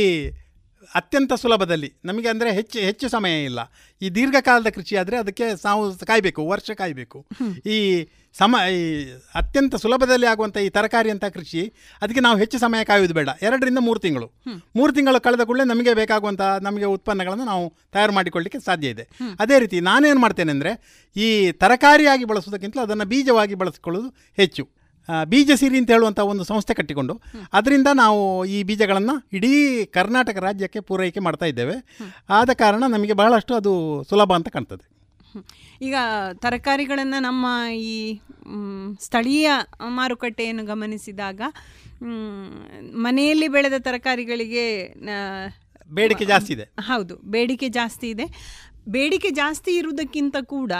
ಅತ್ಯಂತ 0.95 1.33
ಸುಲಭದಲ್ಲಿ. 1.33 1.93
ನಮಗೆ 2.05 2.27
ಅಂದರೆ 2.27 2.51
ಹೆಚ್ಚು 2.51 2.79
ಹೆಚ್ಚು 2.79 3.09
ಸಮಯ 3.09 3.43
ಇಲ್ಲ. 3.43 3.59
ಈ 4.01 4.09
ದೀರ್ಘಕಾಲದ 4.09 4.67
ಕೃಷಿ 4.67 4.97
ಆದರೆ 4.97 5.17
ಅದಕ್ಕೆ 5.17 5.45
ನಾವು 5.65 5.93
ಕಾಯಬೇಕು 6.05 6.47
ವರ್ಷ 6.47 6.71
ಕಾಯಬೇಕು. 6.71 7.25
ಈ 7.65 8.07
ಸಮ 8.33 8.55
ಈ 8.71 9.11
ಅತ್ಯಂತ 9.35 9.75
ಸುಲಭದಲ್ಲಿ 9.75 10.27
ಆಗುವಂಥ 10.27 10.57
ಈ 10.57 10.69
ತರಕಾರಿ 10.69 11.09
ಅಂತ 11.09 11.25
ಕೃಷಿ 11.25 11.71
ಅದಕ್ಕೆ 12.01 12.19
ನಾವು 12.19 12.37
ಹೆಚ್ಚು 12.37 12.59
ಸಮಯ 12.59 12.83
ಕಾಯೋದು 12.83 13.13
ಬೇಡ. 13.13 13.29
ಎರಡರಿಂದ 13.41 13.77
ಮೂರು 13.77 13.99
ತಿಂಗಳು. 13.99 14.31
ಮೂರು 14.75 14.93
ತಿಂಗಳು 14.93 15.19
ಕಳೆದ 15.21 15.41
ಕೂಡಲೇ 15.41 15.63
ನಮಗೆ 15.63 15.93
ಬೇಕಾಗುವಂಥ 15.93 16.41
ನಮಗೆ 16.41 16.85
ಉತ್ಪನ್ನಗಳನ್ನು 16.85 17.45
ನಾವು 17.45 17.73
ತಯಾರು 17.91 18.13
ಮಾಡಿಕೊಳ್ಳಿಕ್ಕೆ 18.13 18.59
ಸಾಧ್ಯ 18.59 18.87
ಇದೆ. 18.87 19.07
ಅದೇ 19.39 19.59
ರೀತಿ 19.59 19.79
ನಾನೇನು 19.79 20.19
ಮಾಡ್ತೇನೆ 20.19 20.51
ಅಂದರೆ 20.51 20.73
ಈ 21.15 21.51
ತರಕಾರಿಯಾಗಿ 21.51 22.25
ಬಳಸೋದಕ್ಕಿಂತಲೂ 22.25 22.81
ಅದನ್ನು 22.81 23.05
ಬೀಜವಾಗಿ 23.05 23.53
ಬಳಸಿಕೊಳ್ಳೋದು 23.55 24.09
ಹೆಚ್ಚು. 24.37 24.76
ಬೀಜ 25.31 25.51
ಸಿರಿ 25.55 25.77
ಅಂತ 25.77 25.91
ಹೇಳುವಂಥ 25.91 26.19
ಒಂದು 26.31 26.43
ಸಂಸ್ಥೆ 26.43 26.73
ಕಟ್ಟಿಕೊಂಡು 26.73 27.13
ಅದರಿಂದ 27.53 27.89
ನಾವು 27.93 28.21
ಈ 28.45 28.57
ಬೀಜಗಳನ್ನು 28.63 29.15
ಇಡೀ 29.37 29.53
ಕರ್ನಾಟಕ 29.97 30.37
ರಾಜ್ಯಕ್ಕೆ 30.47 30.79
ಪೂರೈಕೆ 30.79 31.23
ಮಾಡ್ತಾ 31.27 31.45
ಇದ್ದೇವೆ. 31.45 31.75
ಆದ 32.29 32.49
ಕಾರಣ 32.53 32.83
ನಮಗೆ 32.95 33.13
ಬಹಳಷ್ಟು 33.13 33.55
ಅದು 33.55 33.73
ಸುಲಭ 34.09 34.33
ಅಂತ 34.33 34.49
ಕಾಣ್ತದೆ. 34.55 34.85
ಈಗ 35.81 35.95
ತರಕಾರಿಗಳನ್ನು 36.43 37.19
ನಮ್ಮ 37.19 37.45
ಈ 37.75 38.19
ಸ್ಥಳೀಯ 38.99 39.49
ಮಾರುಕಟ್ಟೆಯನ್ನು 39.87 40.63
ಗಮನಿಸಿದಾಗ 40.65 41.41
ಮನೆಯಲ್ಲಿ 43.07 43.47
ಬೆಳೆದ 43.47 43.77
ತರಕಾರಿಗಳಿಗೆ 43.79 44.65
ಬೇಡಿಕೆ 45.89 46.25
ಜಾಸ್ತಿ 46.25 46.51
ಇದೆ. 46.53 46.65
ಹೌದು 46.81 47.15
ಬೇಡಿಕೆ 47.33 47.67
ಜಾಸ್ತಿ 47.69 48.07
ಇದೆ. 48.09 48.25
ಬೇಡಿಕೆ 48.89 49.29
ಜಾಸ್ತಿ 49.41 49.71
ಇರುವುದಕ್ಕಿಂತ 49.77 50.35
ಕೂಡ 50.41 50.71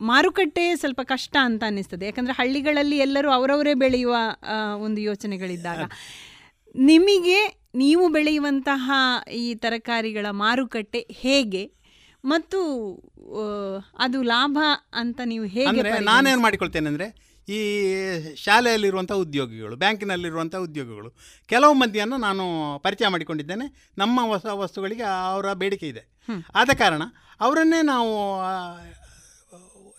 ಮಾರುಕಟ್ಟೆ 0.00 0.64
ಸ್ವಲ್ಪ 0.76 1.00
ಕಷ್ಟ 1.04 1.36
ಅಂತ 1.48 1.62
ಅನ್ನಿಸ್ತದೆ. 1.66 2.04
ಯಾಕಂದರೆ 2.06 2.34
ಹಳ್ಳಿಗಳಲ್ಲಿ 2.38 2.98
ಎಲ್ಲರೂ 2.98 3.30
ಅವರವರೇ 3.30 3.74
ಬೆಳೆಯುವ 3.74 4.14
ಒಂದು 4.86 5.00
ಯೋಚನೆಗಳಿದ್ದಾಗ. 5.00 5.82
ನಿಮಗೆ 6.90 7.40
ನೀವು 7.74 8.04
ಬೆಳೆಯುವಂತಹ 8.08 8.90
ಈ 9.42 9.46
ತರಕಾರಿಗಳ 9.54 10.26
ಮಾರುಕಟ್ಟೆ 10.44 11.00
ಹೇಗೆ? 11.24 11.64
ಮತ್ತು 12.24 12.60
ಅದು 13.98 14.18
ಲಾಭ 14.22 14.58
ಅಂತ 14.92 15.20
ನೀವು 15.24 15.44
ಹೇಗೆ? 15.56 15.82
ನಾನೇನು 16.10 16.42
ಮಾಡಿಕೊಳ್ತೇನೆ 16.42 16.88
ಅಂದರೆ 16.88 17.08
ಈ 17.48 17.60
ಶಾಲೆಯಲ್ಲಿರುವಂಥ 18.36 19.12
ಉದ್ಯೋಗಿಗಳು 19.24 19.76
ಬ್ಯಾಂಕಿನಲ್ಲಿರುವಂಥ 19.76 20.56
ಉದ್ಯೋಗಿಗಳು 20.66 21.10
ಕೆಲವು 21.52 21.74
ಮಂದಿಯನ್ನು 21.74 22.16
ನಾನು 22.26 22.44
ಪರಿಚಯ 22.78 23.08
ಮಾಡಿಕೊಂಡಿದ್ದೇನೆ. 23.08 23.66
ನಮ್ಮ 23.98 24.26
ಹೊಸ 24.32 24.46
ವಸ್ತುಗಳಿಗೆ 24.62 25.06
ಅವರ 25.30 25.52
ಬೇಡಿಕೆ 25.62 25.88
ಇದೆ. 25.92 26.02
ಆದ 26.54 26.70
ಕಾರಣ 26.78 27.02
ಅವರನ್ನೇ 27.40 27.80
ನಾವು 27.82 28.10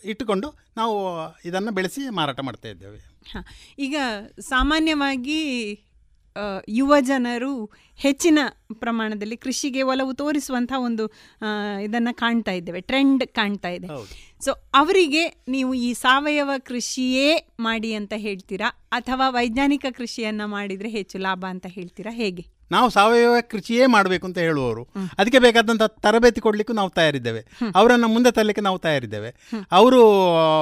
ಇಟ್ಟುಕೊಂಡು 0.06 0.53
ನಾವು 0.78 1.18
ಇದನ್ನು 1.45 1.72
ಬೆಳೆಸಿ 1.72 2.10
ಮಾರಾಟ 2.10 2.40
ಮಾಡ್ತಾ 2.40 2.68
ಇದ್ದೇವೆ. 2.69 2.98
ಹ. 3.32 3.38
ಈಗ 3.80 3.95
ಸಾಮಾನ್ಯವಾಗಿ 4.40 5.72
ಯುವ 6.69 6.95
ಜನರು 6.99 7.65
ಹೆಚ್ಚಿನ 7.95 8.40
ಪ್ರಮಾಣದಲ್ಲಿ 8.73 9.38
ಕೃಷಿಗೆ 9.38 9.82
ಒಲವು 9.82 10.14
ತೋರಿಸುವಂತಹ 10.14 10.80
ಒಂದು 10.80 11.07
ಇದನ್ನು 11.84 12.15
ಕಾಣ್ತಾ 12.15 12.52
ಇದ್ದೇವೆ 12.52 12.82
ಟ್ರೆಂಡ್ 12.82 13.28
ಕಾಣ್ತಾ 13.28 13.69
ಇದೆ. 13.69 13.88
ಸೊ 14.45 14.52
ಅವರಿಗೆ 14.73 15.44
ನೀವು 15.48 15.73
ಈ 15.73 15.94
ಸಾವಯವ 15.94 16.52
ಕೃಷಿಯೇ 16.57 17.48
ಮಾಡಿ 17.60 17.94
ಅಂತ 17.94 18.14
ಹೇಳ್ತೀರಾ? 18.18 18.90
ಅಥವಾ 18.91 19.30
ವೈಜ್ಞಾನಿಕ 19.30 19.86
ಕೃಷಿಯನ್ನ 19.91 20.41
ಮಾಡಿದ್ರೆ 20.45 20.90
ಹೆಚ್ಚು 20.90 21.18
ಲಾಭ 21.18 21.45
ಅಂತ 21.49 21.65
ಹೇಳ್ತೀರಾ? 21.69 22.14
ಹೇಗೆ? 22.14 22.61
ನಾವು 22.72 22.89
ಸಾವಯವ 22.89 23.35
ಕೃಷಿಯೇ 23.41 23.85
ಮಾಡಬೇಕು 23.85 24.27
ಅಂತ 24.27 24.38
ಹೇಳುವವರು. 24.38 24.88
ಅದಕ್ಕೆ 25.18 25.39
ಬೇಕಾದಂಥ 25.39 25.81
ತರಬೇತಿ 25.81 26.41
ಕೊಡಲಿಕ್ಕೂ 26.41 26.73
ನಾವು 26.73 26.89
ತಯಾರಿದ್ದೇವೆ. 26.89 27.45
ಅವರನ್ನು 27.76 28.07
ಮುಂದೆ 28.07 28.31
ತರಲಿಕ್ಕೆ 28.31 28.61
ನಾವು 28.61 28.80
ತಯಾರಿದ್ದೇವೆ. 28.80 29.35
ಅವರು 29.72 30.02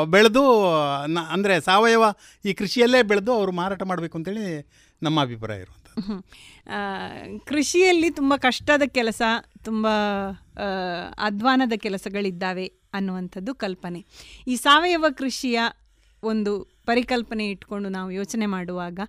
ಬೆಳೆದು 0.06 0.72
ನ- 1.08 1.20
ಅಂದರೆ 1.20 1.62
ಸಾವಯವ 1.62 2.04
ಈ 2.46 2.54
ಕೃಷಿಯಲ್ಲೇ 2.54 3.02
ಬೆಳೆದು 3.02 3.34
ಅವರು 3.34 3.52
ಮಾರಾಟ 3.52 3.84
ಮಾಡಬೇಕು 3.84 4.18
ಅಂತೇಳಿ 4.18 4.70
ನಮ್ಮ 5.04 5.22
ಅಭಿಪ್ರಾಯ 5.22 5.60
ಇರುವಂಥದ್ದು. 5.60 6.14
ಹ್ಮ್. 6.14 7.40
ಕೃಷಿಯಲ್ಲಿ 7.40 8.10
ತುಂಬ 8.10 8.34
ಕಷ್ಟದ 8.38 8.82
ಕೆಲಸ 8.88 9.22
ತುಂಬ 9.64 9.88
ಅಧ್ವಾನದ 11.18 11.74
ಕೆಲಸಗಳಿದ್ದಾವೆ 11.78 12.74
ಅನ್ನುವಂಥದ್ದು 12.94 13.56
ಕಲ್ಪನೆ. 13.56 14.06
ಈ 14.48 14.56
ಸಾವಯವ 14.56 15.06
ಕೃಷಿಯ 15.18 15.60
ಒಂದು 16.24 16.62
ಪರಿಕಲ್ಪನೆ 16.86 17.50
ಇಟ್ಕೊಂಡು 17.50 17.90
ನಾವು 17.90 18.12
ಯೋಚನೆ 18.12 18.46
ಮಾಡುವಾಗ 18.46 19.00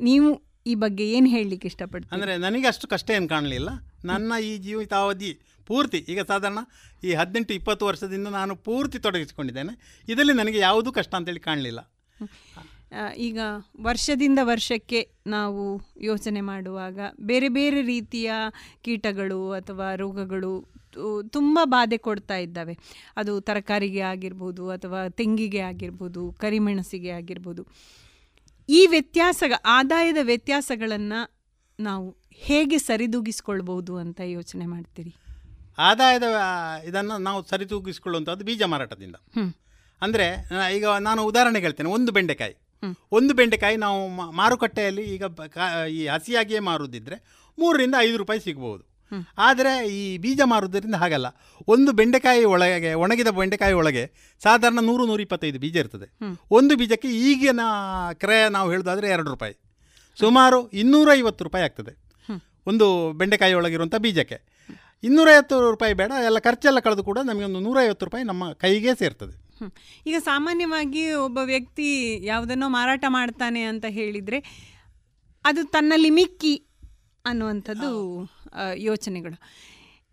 ನೀವು 0.00 0.47
ಈ 0.70 0.74
ಬಗ್ಗೆ 0.82 1.04
ಏನು 1.16 1.28
ಹೇಳಲಿಕ್ಕೆ 1.34 1.66
ಇಷ್ಟಪಡ್ತೀನಿ 1.72 2.12
ಅಂದರೆ 2.16 2.32
ನನಗೆ 2.46 2.66
ಅಷ್ಟು 2.72 2.86
ಕಷ್ಟ 2.94 3.10
ಏನು 3.18 3.28
ಕಾಣಲಿಲ್ಲ. 3.34 3.70
ನನ್ನ 4.10 4.32
ಈ 4.50 4.52
ಜೀವಿತಾವಧಿ 4.66 5.30
ಪೂರ್ತಿ 5.68 5.98
ಈಗ 6.12 6.20
ಸಾಧಾರಣ 6.30 6.60
ಈ 7.06 7.12
ಹದಿನೆಂಟು 7.20 7.52
ಇಪ್ಪತ್ತು 7.58 7.84
ವರ್ಷದಿಂದ 7.88 8.28
ನಾನು 8.40 8.52
ಪೂರ್ತಿ 8.68 8.98
ತೊಡಗಿಸಿಕೊಂಡಿದ್ದೇನೆ. 9.06 9.72
ಇದರಲ್ಲಿ 10.12 10.34
ನನಗೆ 10.40 10.60
ಯಾವುದೂ 10.68 10.90
ಕಷ್ಟ 10.98 11.12
ಅಂತೇಳಿ 11.18 11.42
ಕಾಣಲಿಲ್ಲ. 11.48 11.80
ಈಗ 13.28 13.38
ವರ್ಷದಿಂದ 13.86 14.40
ವರ್ಷಕ್ಕೆ 14.50 15.00
ನಾವು 15.34 15.62
ಯೋಚನೆ 16.10 16.40
ಮಾಡುವಾಗ 16.50 16.98
ಬೇರೆ 17.30 17.48
ಬೇರೆ 17.56 17.80
ರೀತಿಯ 17.92 18.32
ಕೀಟಗಳು 18.86 19.40
ಅಥವಾ 19.58 19.88
ರೋಗಗಳು 20.02 20.52
ತುಂಬ 21.36 21.58
ಬಾಧೆ 21.74 21.98
ಕೊಡ್ತಾ 22.06 22.36
ಇದ್ದಾವೆ. 22.44 22.74
ಅದು 23.20 23.32
ತರಕಾರಿಗೆ 23.48 24.02
ಆಗಿರ್ಬೋದು 24.12 24.64
ಅಥವಾ 24.76 25.00
ತೆಂಗಿಗೆ 25.20 25.62
ಆಗಿರ್ಬೋದು 25.70 26.22
ಕರಿಮೆಣಸಿಗೆ 26.44 27.12
ಆಗಿರ್ಬೋದು. 27.20 27.64
ಈ 28.68 28.80
ವ್ಯತ್ಯಾಸ 28.86 29.42
ಆದಾಯದ 29.64 30.20
ವ್ಯತ್ಯಾಸಗಳನ್ನು 30.22 31.20
ನಾವು 31.78 32.06
ಹೇಗೆ 32.46 32.78
ಸರಿದೂಗಿಸ್ಕೊಳ್ಬೋದು 32.78 33.96
ಅಂತ 33.96 34.20
ಯೋಚನೆ 34.24 34.66
ಮಾಡ್ತೀರಿ? 34.66 35.12
ಆದಾಯದ 35.78 36.26
ಇದನ್ನು 36.88 37.16
ನಾವು 37.18 37.40
ಸರಿದೂಗಿಸ್ಕೊಳ್ಳುವಂಥದ್ದು 37.44 38.44
ಬೀಜ 38.44 38.62
ಮಾರಾಟದಿಂದ. 38.72 39.16
ಅಂದರೆ 40.02 40.26
ಈಗ 40.76 40.86
ನಾನು 41.08 41.20
ಉದಾಹರಣೆ 41.24 41.60
ಹೇಳ್ತೇನೆ 41.60 41.90
ಒಂದು 41.90 42.12
ಬೆಂಡೆಕಾಯಿ. 42.12 42.54
ಒಂದು 43.12 43.32
ಬೆಂಡೆಕಾಯಿ 43.34 43.76
ನಾವು 43.76 44.00
ಮಾರುಕಟ್ಟೆಯಲ್ಲಿ 44.40 45.04
ಈಗ 45.14 45.24
ಈ 45.98 46.06
ಹಸಿಯಾಗಿಯೇ 46.06 46.60
ಮಾರುದಿದ್ರೆ 46.68 47.16
ಮೂರರಿಂದ 47.58 47.96
ಐದು 48.08 48.16
ರೂಪಾಯಿ 48.16 48.40
ಸಿಗ್ಬೋದು. 48.40 48.82
ಆದರೆ 49.38 49.72
ಈ 49.88 50.18
ಬೀಜ 50.18 50.40
ಮಾರುವುದರಿಂದ 50.44 50.94
ಹಾಗಲ್ಲ. 50.94 51.26
ಒಂದು 51.68 51.92
ಬೆಂಡೆಕಾಯಿ 51.92 52.44
ಒಳಗೆ 52.44 52.92
ಒಣಗಿದ 52.94 53.30
ಬೆಂಡೆಕಾಯಿ 53.38 53.72
ಒಳಗೆ 53.72 54.04
ಸಾಧಾರಣ 54.42 54.80
ನೂರು 54.80 55.06
ನೂರ 55.06 55.20
ಇಪ್ಪತ್ತೈದು 55.20 55.58
ಬೀಜ 55.58 55.76
ಇರ್ತದೆ. 55.76 56.08
ಒಂದು 56.50 56.76
ಬೀಜಕ್ಕೆ 56.76 57.08
ಈಗಿನ 57.08 57.64
ಕ್ರಯ 58.12 58.48
ನಾವು 58.48 58.70
ಹೇಳೋದಾದರೆ 58.70 59.08
ಎರಡು 59.08 59.30
ರೂಪಾಯಿ. 59.30 59.54
ಸುಮಾರು 60.18 60.68
ಇನ್ನೂರೈವತ್ತು 60.68 61.44
ರೂಪಾಯಿ 61.44 61.64
ಆಗ್ತದೆ. 61.64 61.94
ಒಂದು 62.66 63.12
ಬೆಂಡೆಕಾಯಿ 63.12 63.54
ಒಳಗಿರುವಂಥ 63.54 63.94
ಬೀಜಕ್ಕೆ. 63.94 64.38
ಇನ್ನೂರೈವತ್ತು 65.02 65.70
ರೂಪಾಯಿ 65.70 65.94
ಬೇಡ 65.94 66.12
ಎಲ್ಲ 66.24 66.38
ಖರ್ಚೆಲ್ಲ 66.38 66.78
ಕಳೆದು 66.78 67.02
ಕೂಡ 67.04 67.18
ನಮಗೆ 67.24 67.44
ಒಂದು 67.44 67.60
ನೂರೈವತ್ತು 67.60 68.04
ರೂಪಾಯಿ 68.04 68.24
ನಮ್ಮ 68.24 68.52
ಕೈಗೆ 68.52 68.94
ಸೇರ್ತದೆ. 68.94 69.34
ಈಗ 70.06 70.16
ಸಾಮಾನ್ಯವಾಗಿ 70.18 71.12
ಒಬ್ಬ 71.12 71.38
ವ್ಯಕ್ತಿ 71.44 71.86
ಯಾವುದನ್ನೋ 72.26 72.68
ಮಾರಾಟ 72.68 73.04
ಮಾಡ್ತಾನೆ 73.08 73.62
ಅಂತ 73.62 73.84
ಹೇಳಿದರೆ 73.88 74.38
ಅದು 75.44 75.64
ತನ್ನಲ್ಲಿ 75.64 76.10
ಮಿಕ್ಕಿ 76.10 76.54
ಅನ್ನುವಂಥದ್ದು 77.24 77.90
ಯೋಚನೆಗಳು. 78.88 79.36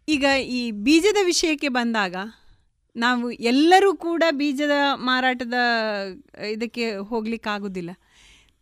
ಈಗ 0.07 0.25
ಈ 0.57 0.59
ಬೀಜದ 0.87 1.19
ವಿಷಯಕ್ಕೆ 1.31 1.69
ಬಂದಾಗ 1.77 2.15
ನಾವು 2.95 3.25
ಎಲ್ಲರೂ 3.51 3.89
ಕೂಡ 4.05 4.23
ಬೀಜದ 4.41 4.75
ಮಾರಾಟದ, 5.09 5.57
ಇದಕ್ಕೆ 6.55 6.85
ಹೋಗ್ಲಿಕ್ಕಾಗೋದಿಲ್ಲ. 7.09 7.91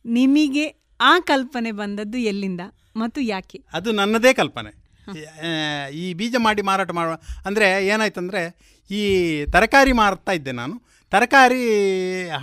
ನಿಮಗೆ 0.06 0.66
ಆ 1.02 1.12
ಕಲ್ಪನೆ 1.32 1.72
ಬಂದದ್ದು 1.82 2.18
ಎಲ್ಲಿಂದ 2.32 2.62
ಮತ್ತು 3.02 3.20
ಯಾಕೆ? 3.34 3.60
ಅದು 3.78 3.90
ನನ್ನದೇ 4.00 4.32
ಕಲ್ಪನೆ. 4.40 4.72
ಈ 6.02 6.06
ಬೀಜ 6.20 6.36
ಮಾಡಿ 6.46 6.62
ಮಾರಾಟ 6.70 6.92
ಮಾಡುವ 7.00 7.16
ಅಂದರೆ 7.48 7.68
ಏನಾಯ್ತಂದರೆ 7.94 8.42
ಈ 8.90 9.02
ತರಕಾರಿ 9.56 9.94
ಮಾರ್ತಾ 10.02 10.34
ಇದ್ದೆ 10.40 10.54
ನಾನು. 10.62 10.76
ತರಕಾರಿ 11.12 11.64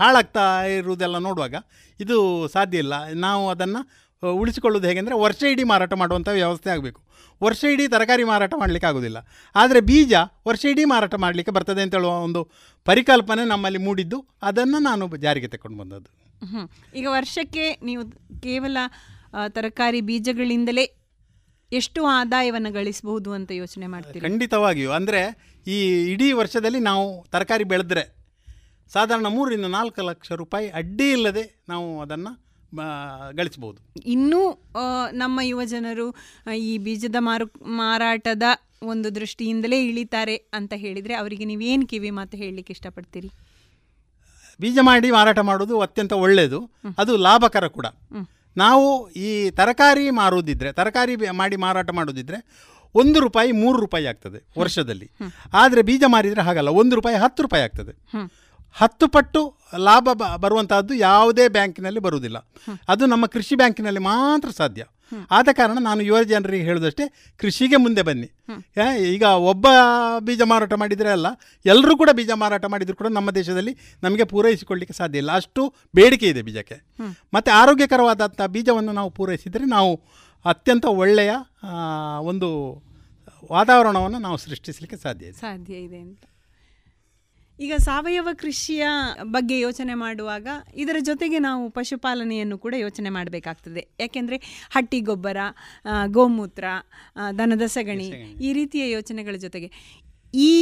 ಹಾಳಾಗ್ತಾ 0.00 0.44
ಇರುವುದೆಲ್ಲ 0.76 1.18
ನೋಡುವಾಗ 1.26 1.56
ಇದು 2.00 2.16
ಸಾಧ್ಯ 2.54 2.82
ಇಲ್ಲ. 2.84 2.94
ನಾವು 3.26 3.44
ಅದನ್ನು 3.54 3.80
ಉಳಿಸಿಕೊಳ್ಳೋದು 4.22 4.88
ಹೇಗೆಂದರೆ 4.90 5.16
ವರ್ಷ 5.24 5.42
ಇಡೀ 5.52 5.64
ಮಾರಾಟ 5.72 5.94
ಮಾಡುವಂಥ 6.02 6.28
ವ್ಯವಸ್ಥೆ 6.40 6.70
ಆಗಬೇಕು. 6.74 7.00
ವರ್ಷ 7.42 7.62
ಇಡೀ 7.74 7.84
ತರಕಾರಿ 7.94 8.24
ಮಾರಾಟ 8.30 8.54
ಮಾಡಲಿಕ್ಕೆ 8.62 8.88
ಆಗೋದಿಲ್ಲ. 8.90 9.18
ಆದರೆ 9.54 9.80
ಬೀಜ 9.90 10.12
ವರ್ಷ 10.48 10.64
ಇಡೀ 10.72 10.84
ಮಾರಾಟ 10.92 11.14
ಮಾಡಲಿಕ್ಕೆ 11.24 11.52
ಬರ್ತದೆ 11.56 11.82
ಅಂತ 11.86 11.94
ಹೇಳುವ 11.98 12.12
ಒಂದು 12.28 12.42
ಪರಿಕಲ್ಪನೆ 12.86 13.44
ನಮ್ಮಲ್ಲಿ 13.52 13.80
ಮೂಡಿದ್ದು. 13.86 14.18
ಅದನ್ನು 14.42 14.80
ನಾನು 14.88 15.16
ಜಾರಿಗೆ 15.26 15.50
ತಗೊಂಡು 15.54 15.78
ಬಂದದ್ದು. 15.82 16.10
ಈಗ 16.98 17.06
ವರ್ಷಕ್ಕೆ 17.18 17.64
ನೀವು 17.88 18.02
ಕೇವಲ 18.46 18.78
ತರಕಾರಿ 19.56 20.00
ಬೀಜಗಳಿಂದಲೇ 20.10 20.84
ಎಷ್ಟು 21.72 22.00
ಆದಾಯವನ್ನು 22.18 22.70
ಗಳಿಸಬಹುದು 22.76 23.30
ಅಂತ 23.38 23.50
ಯೋಚನೆ 23.62 23.86
ಮಾಡ್ತೀವಿ 23.86 24.22
ಖಂಡಿತವಾಗಿಯೂ. 24.26 24.90
ಅಂದರೆ 24.98 25.20
ಈ 25.66 25.76
ಇಡೀ 26.12 26.28
ವರ್ಷದಲ್ಲಿ 26.40 26.80
ನಾವು 26.88 27.04
ತರಕಾರಿ 27.34 27.66
ಬೆಳೆದ್ರೆ 27.72 28.04
ಸಾಧಾರಣ 28.90 29.26
ಮೂರರಿಂದ 29.34 29.68
ನಾಲ್ಕು 29.76 30.02
ಲಕ್ಷ 30.08 30.28
ರೂಪಾಯಿ 30.40 30.68
ಅಡ್ಡಿ 30.80 31.06
ಇಲ್ಲದೆ 31.16 31.44
ನಾವು 31.68 31.88
ಅದನ್ನು 32.04 32.32
ಗಳಿಸ್ಬೋದು 33.36 33.78
ಇನ್ನೂ 34.14 34.40
ನಮ್ಮ 35.12 35.40
ಯುವ 35.42 35.64
ಜನರು 35.64 36.06
ಈ 36.56 36.72
ಬೀಜದ 36.78 37.16
ಮಾರು 37.18 37.46
ಮಾರಾಟದ 37.76 38.42
ಒಂದು 38.82 39.14
ದೃಷ್ಟಿಯಿಂದಲೇ 39.14 39.78
ಇಳಿತಾರೆ 39.86 40.36
ಅಂತ 40.58 40.72
ಹೇಳಿದರೆ 40.76 41.14
ಅವರಿಗೆ 41.14 41.44
ನೀವೇನು 41.44 41.86
ಕಿವಿ 41.86 42.10
ಮಾತು 42.18 42.36
ಹೇಳಲಿಕ್ಕೆ 42.36 42.72
ಇಷ್ಟಪಡ್ತೀರಿ? 42.72 43.30
ಬೀಜ 44.60 44.78
ಮಾಡಿ 44.82 45.10
ಮಾರಾಟ 45.10 45.38
ಮಾಡೋದು 45.50 45.74
ಅತ್ಯಂತ 45.80 46.12
ಒಳ್ಳೆಯದು 46.24 46.60
ಅದು 46.98 47.12
ಲಾಭಕರ 47.16 47.66
ಕೂಡ. 47.66 47.86
ನಾವು 48.56 48.86
ಈ 49.08 49.28
ತರಕಾರಿ 49.50 50.06
ಮಾರುವುದಿದ್ರೆ 50.10 50.72
ತರಕಾರಿ 50.72 51.16
ಮಾಡಿ 51.40 51.56
ಮಾರಾಟ 51.64 51.90
ಮಾಡೋದಿದ್ರೆ 51.90 52.38
ಒಂದು 52.94 53.18
ರೂಪಾಯಿ 53.20 53.50
ಮೂರು 53.52 53.78
ರೂಪಾಯಿ 53.80 54.06
ಆಗ್ತದೆ 54.06 54.38
ವರ್ಷದಲ್ಲಿ. 54.60 55.08
ಆದರೆ 55.54 55.82
ಬೀಜ 55.82 56.04
ಮಾರಿದರೆ 56.06 56.42
ಹಾಗಲ್ಲ 56.42 56.70
ಒಂದು 56.82 56.94
ರೂಪಾಯಿ 56.96 57.16
ಹತ್ತು 57.16 57.42
ರೂಪಾಯಿ 57.42 57.62
ಆಗ್ತದೆ. 57.62 57.92
ಹತ್ತು 58.72 59.08
ಪಟ್ಟು 59.08 59.58
ಲಾಭ 59.78 60.08
ಬರುವಂತಹದ್ದು 60.36 60.94
ಯಾವುದೇ 60.94 61.48
ಬ್ಯಾಂಕಿನಲ್ಲಿ 61.48 62.00
ಬರುವುದಿಲ್ಲ. 62.00 62.38
ಅದು 62.88 63.06
ನಮ್ಮ 63.06 63.26
ಕೃಷಿ 63.26 63.54
ಬ್ಯಾಂಕಿನಲ್ಲಿ 63.54 64.00
ಮಾತ್ರ 64.00 64.50
ಸಾಧ್ಯ. 64.50 64.84
ಆದ 65.30 65.48
ಕಾರಣ 65.52 65.78
ನಾನು 65.80 66.02
ಯುವ 66.02 66.22
ಜನರಿಗೆ 66.22 66.64
ಹೇಳೋದಷ್ಟೇ 66.64 67.12
ಕೃಷಿಗೆ 67.36 67.76
ಮುಂದೆ 67.76 68.02
ಬನ್ನಿ. 68.02 68.30
ಈಗ 69.08 69.22
ಒಬ್ಬ 69.22 69.66
ಬೀಜ 70.20 70.42
ಮಾರಾಟ 70.42 70.72
ಮಾಡಿದರೆ 70.72 71.08
ಅಲ್ಲ 71.08 71.26
ಎಲ್ಲರೂ 71.66 71.96
ಕೂಡ 71.96 72.10
ಬೀಜ 72.12 72.30
ಮಾರಾಟ 72.34 72.64
ಮಾಡಿದರೂ 72.64 72.96
ಕೂಡ 72.96 73.06
ನಮ್ಮ 73.06 73.30
ದೇಶದಲ್ಲಿ 73.30 73.76
ನಮಗೆ 74.02 74.24
ಪೂರೈಸಿಕೊಳ್ಳಲಿಕ್ಕೆ 74.24 74.98
ಸಾಧ್ಯ 74.98 75.18
ಇಲ್ಲ. 75.18 75.32
ಅಷ್ಟು 75.32 75.74
ಬೇಡಿಕೆ 75.94 76.26
ಇದೆ 76.26 76.42
ಬೀಜಕ್ಕೆ. 76.42 76.74
ಮತ್ತು 77.34 77.52
ಆರೋಗ್ಯಕರವಾದಂಥ 77.52 78.42
ಬೀಜವನ್ನು 78.42 78.92
ನಾವು 78.92 79.10
ಪೂರೈಸಿದರೆ 79.10 79.64
ನಾವು 79.64 80.02
ಅತ್ಯಂತ 80.44 80.84
ಒಳ್ಳೆಯ 80.84 81.30
ಒಂದು 82.20 82.48
ವಾತಾವರಣವನ್ನು 83.52 84.18
ನಾವು 84.18 84.36
ಸೃಷ್ಟಿಸಲಿಕ್ಕೆ 84.36 84.96
ಸಾಧ್ಯ 84.96 85.26
ಇದೆ. 85.26 85.40
ಸಾಧ್ಯ 85.40 85.74
ಇದೆ 85.74 85.98
ಅಂತ. 85.98 86.22
ಈಗ 87.64 87.74
ಸಾವಯವ 87.78 88.28
ಕೃಷಿಯ 88.42 88.84
ಬಗ್ಗೆ 89.34 89.56
ಯೋಚನೆ 89.60 89.94
ಮಾಡುವಾಗ 90.02 90.48
ಇದರ 90.82 90.98
ಜೊತೆಗೆ 91.08 91.38
ನಾವು 91.38 91.62
ಪಶುಪಾಲನೆಯನ್ನು 91.70 92.56
ಕೂಡ 92.64 92.74
ಯೋಚನೆ 92.78 93.10
ಮಾಡಬೇಕಾಗ್ತದೆ. 93.10 93.82
ಯಾಕೆಂದರೆ 94.00 94.36
ಹಟ್ಟಿ 94.74 95.00
ಗೊಬ್ಬರ 95.00 95.36
ಗೋಮೂತ್ರ 96.16 96.64
ದನದ 97.38 97.66
ಸಗಣಿ 97.66 98.08
ಈ 98.46 98.52
ರೀತಿಯ 98.52 98.84
ಯೋಚನೆಗಳ 98.90 99.36
ಜೊತೆಗೆ. 99.44 99.70
ಈ 100.48 100.52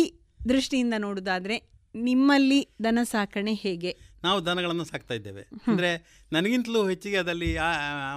ದೃಷ್ಟಿಯಿಂದ 0.48 0.94
ನೋಡುವುದಾದರೆ 0.98 1.58
ನಿಮ್ಮಲ್ಲಿ 1.94 2.60
ದನ 2.84 2.98
ಸಾಕಣೆ 3.12 3.54
ಹೇಗೆ? 3.64 3.92
ನಾವು 4.24 4.38
ದನಗಳನ್ನು 4.46 4.84
ಸಾಕ್ತಾ 4.84 5.14
ಇದ್ದೇವೆ. 5.14 5.42
ಅಂದರೆ 5.68 5.90
ನನಗಿಂತಲೂ 6.32 6.80
ಹೆಚ್ಚಿಗೆ 6.88 7.16
ಅದರಲ್ಲಿ 7.16 7.50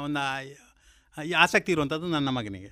ಒಂದು 0.06 0.22
ಆಸಕ್ತಿ 1.38 1.72
ಇರುವಂಥದ್ದು 1.72 2.08
ನನ್ನ 2.08 2.30
ಮಗನಿಗೆ. 2.30 2.70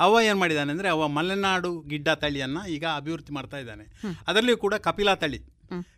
ಅವ 0.00 0.18
ಏನು 0.24 0.38
ಮಾಡಿದ್ದಾನೆ 0.38 0.70
ಅಂದರೆ 0.72 0.88
ಅವ 0.88 1.08
ಮಲೆನಾಡು 1.08 1.80
ಗಿಡ್ಡ 1.80 2.08
ತಳಿಯನ್ನು 2.08 2.68
ಈಗ 2.68 2.84
ಅಭಿವೃದ್ಧಿ 2.96 3.32
ಮಾಡ್ತಾ 3.32 3.58
ಇದ್ದಾನೆ. 3.58 3.84
ಅದರಲ್ಲಿಯೂ 4.28 4.58
ಕೂಡ 4.58 4.74
ಕಪಿಲಾ 4.74 5.14
ತಳಿ. 5.14 5.40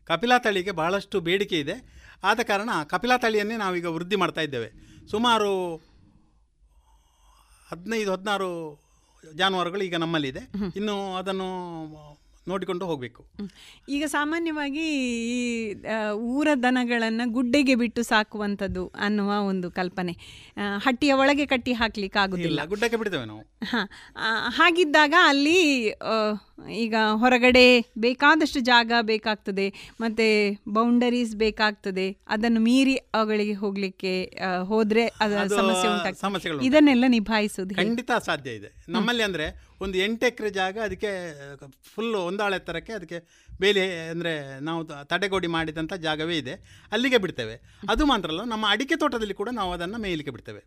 ಕಪಿಲಾ 0.04 0.38
ತಳಿಗೆ 0.38 0.70
ಬಹಳಷ್ಟು 0.70 1.20
ಬೇಡಿಕೆ 1.20 1.58
ಇದೆ. 1.58 1.76
ಆದ 2.24 2.40
ಕಾರಣ 2.40 2.70
ಕಪಿಲಾ 2.86 3.16
ತಳಿಯನ್ನೇ 3.18 3.56
ನಾವೀಗ 3.56 3.86
ವೃದ್ಧಿ 3.86 4.16
ಮಾಡ್ತಾ 4.16 4.40
ಇದ್ದೇವೆ. 4.40 4.68
ಸುಮಾರು 5.10 5.76
ಹದಿನೈದು 7.70 8.12
ಹದಿನಾರು 8.12 8.50
ಜಾನುವಾರುಗಳು 9.36 9.82
ಈಗ 9.82 9.96
ನಮ್ಮಲ್ಲಿದೆ. 9.96 10.42
ಇನ್ನು 10.76 11.14
ಅದನ್ನು 11.14 11.48
ನೋಡಿಕೊಂಡು 12.48 12.86
ಹೋಗಬೇಕು. 12.86 13.22
ಈಗ 13.88 14.04
ಸಾಮಾನ್ಯವಾಗಿ 14.06 14.84
ಈ 15.32 15.38
ಊರ 16.12 16.48
ದನಗಳನ್ನು 16.62 17.30
ಗುಡ್ಡೆಗೆ 17.32 17.74
ಬಿಟ್ಟು 17.74 18.02
ಸಾಕುವಂಥದ್ದು 18.02 18.86
ಅನ್ನುವ 18.98 19.32
ಒಂದು 19.42 19.70
ಕಲ್ಪನೆ. 19.70 20.12
ಹಟ್ಟಿಯ 20.78 21.12
ಒಳಗೆ 21.12 21.46
ಕಟ್ಟಿ 21.46 21.72
ಹಾಕ್ಲಿಕ್ಕೆ 21.72 22.18
ಆಗುದಿಲ್ಲ. 22.18 22.64
ಗುಡ್ಡಕ್ಕೆ 22.64 22.96
ಬಿಡ್ತೇವೆ 22.96 23.24
ನಾವು. 23.24 23.44
ಹಾಗಿದ್ದಾಗ 24.48 25.14
ಅಲ್ಲಿ 25.24 25.88
ಈಗ 26.70 26.94
ಹೊರಗಡೆ 27.14 27.80
ಬೇಕಾದಷ್ಟು 27.98 28.60
ಜಾಗ 28.60 28.92
ಬೇಕಾಗ್ತದೆ 29.00 29.92
ಮತ್ತೆ 30.00 30.50
ಬೌಂಡರೀಸ್ 30.68 31.36
ಬೇಕಾಗ್ತದೆ 31.36 32.16
ಅದನ್ನು 32.26 32.60
ಮೀರಿ 32.60 32.94
ಅವುಗಳಿಗೆ 32.94 33.52
ಹೋಗಲಿಕ್ಕೆ 33.52 34.40
ಹೋದರೆ 34.62 35.06
ಅದರ 35.06 35.46
ಸಮಸ್ಯೆ 35.46 35.90
ಉಂಟಾಗ್ತದೆ. 35.90 36.66
ಇದನ್ನೆಲ್ಲ 36.66 37.04
ನಿಭಾಯಿಸೋದು 37.08 37.74
ಖಂಡಿತ 37.74 38.10
ಸಾಧ್ಯ 38.24 38.50
ಇದೆ. 38.50 38.84
ನಮ್ಮಲ್ಲಿ 38.88 39.22
ಅಂದರೆ 39.22 39.72
ಒಂದು 39.80 39.98
ಎಂಟು 39.98 40.26
ಎಕರೆ 40.26 40.50
ಜಾಗ 40.50 40.78
ಅದಕ್ಕೆ 40.78 41.08
ಫುಲ್ 41.94 42.14
ಒಂದಾಳೆ 42.14 42.56
ಅದಕ್ಕೆ 42.56 43.41
ಬೇಲಿ 43.60 43.82
ಅಂದರೆ 44.12 44.32
ನಾವು 44.68 44.80
ತಡೆಗೋಡಿ 45.10 45.48
ಮಾಡಿದಂಥ 45.54 45.92
ಜಾಗವೇ 46.06 46.36
ಇದೆ. 46.42 46.54
ಅಲ್ಲಿಗೆ 46.92 47.18
ಬಿಡ್ತೇವೆ. 47.24 47.56
ಅದು 47.92 48.02
ಮಾತ್ರ 48.10 48.30
ಅಲ್ಲ 48.32 48.44
ನಮ್ಮ 48.52 48.64
ಅಡಿಕೆ 48.74 48.96
ತೋಟದಲ್ಲಿ 49.02 49.36
ಕೂಡ 49.40 49.50
ನಾವು 49.58 49.70
ಅದನ್ನು 49.76 49.98
ಮೇಯಲಿಕ್ಕೆ 50.04 50.32
ಬಿಡ್ತೇವೆ. 50.36 50.62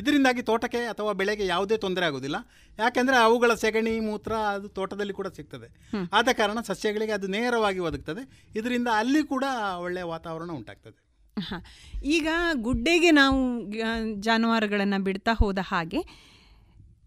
ಇದರಿಂದಾಗಿ 0.00 0.42
ತೋಟಕ್ಕೆ 0.50 0.80
ಅಥವಾ 0.92 1.12
ಬೆಳೆಗೆ 1.20 1.46
ಯಾವುದೇ 1.46 1.76
ತೊಂದರೆ 1.84 2.06
ಆಗೋದಿಲ್ಲ. 2.06 2.38
ಯಾಕೆಂದರೆ 2.78 3.18
ಅವುಗಳ 3.26 3.54
ಸೆಗಣಿ 3.64 3.94
ಮೂತ್ರ 4.08 4.32
ಅದು 4.54 4.68
ತೋಟದಲ್ಲಿ 4.78 5.16
ಕೂಡ 5.20 5.28
ಸಿಗ್ತದೆ. 5.38 5.68
ಆದ 6.12 6.28
ಕಾರಣ 6.40 6.58
ಸಸ್ಯಗಳಿಗೆ 6.70 7.14
ಅದು 7.18 7.28
ನೇರವಾಗಿ 7.36 7.82
ಒದಗ್ತದೆ. 7.88 8.24
ಇದರಿಂದ 8.60 8.88
ಅಲ್ಲಿ 9.02 9.22
ಕೂಡ 9.34 9.44
ಒಳ್ಳೆಯ 9.84 10.06
ವಾತಾವರಣ 10.14 10.50
ಉಂಟಾಗ್ತದೆ. 10.60 10.98
ಈಗ 12.16 12.28
ಗುಡ್ಡೆಗೆ 12.66 13.10
ನಾವು 13.10 13.38
ಜಾನುವಾರುಗಳನ್ನು 14.20 14.98
ಬಿಡ್ತಾ 15.04 15.32
ಹೋದ 15.32 15.60
ಹಾಗೆ 15.62 16.00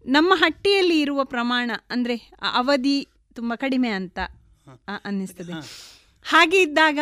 ನಮ್ಮ 0.06 0.32
ಹಟ್ಟಿಯಲ್ಲಿ 0.36 0.96
ಇರುವ 1.00 1.20
ಪ್ರಮಾಣ 1.24 1.70
ಅಂದರೆ 1.90 2.16
ಅವಧಿ 2.60 2.96
ತುಂಬ 3.36 3.52
ಕಡಿಮೆ 3.56 3.90
ಅಂತ 3.98 4.18
ಅನ್ನಿಸ್ತದೆ. 5.06 5.52
ಹಾಗೆ 6.24 6.58
ಇದ್ದಾಗ 6.62 6.98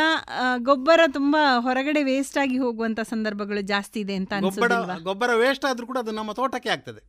ಗೊಬ್ಬರ 0.69 1.01
ತುಂಬಾ 1.17 1.43
ಹೊರಗಡೆ 1.67 2.01
ವೇಸ್ಟ್ 2.09 2.39
ಆಗಿ 2.39 2.57
ಹೋಗುವಂತ 2.59 3.01
ಸಂದರ್ಭಗಳು 3.11 3.61
ಜಾಸ್ತಿ 3.73 3.99
ಇದೆ 4.05 4.15
ಅಂತ 4.21 4.33
ಗೊಬ್ಬರ 4.47 4.79
ಗೊಬ್ಬರ 5.09 5.35
ವೇಸ್ಟ್ 5.43 5.67
ಆದ್ರೂ 5.71 5.87
ಕೂಡ 5.91 5.99
ಅದು 6.05 6.13
ನಮ್ಮ 6.19 6.33
ತೋಟಕ್ಕೆ 6.41 6.71
ಆಗ್ತದೆ. 6.75 7.03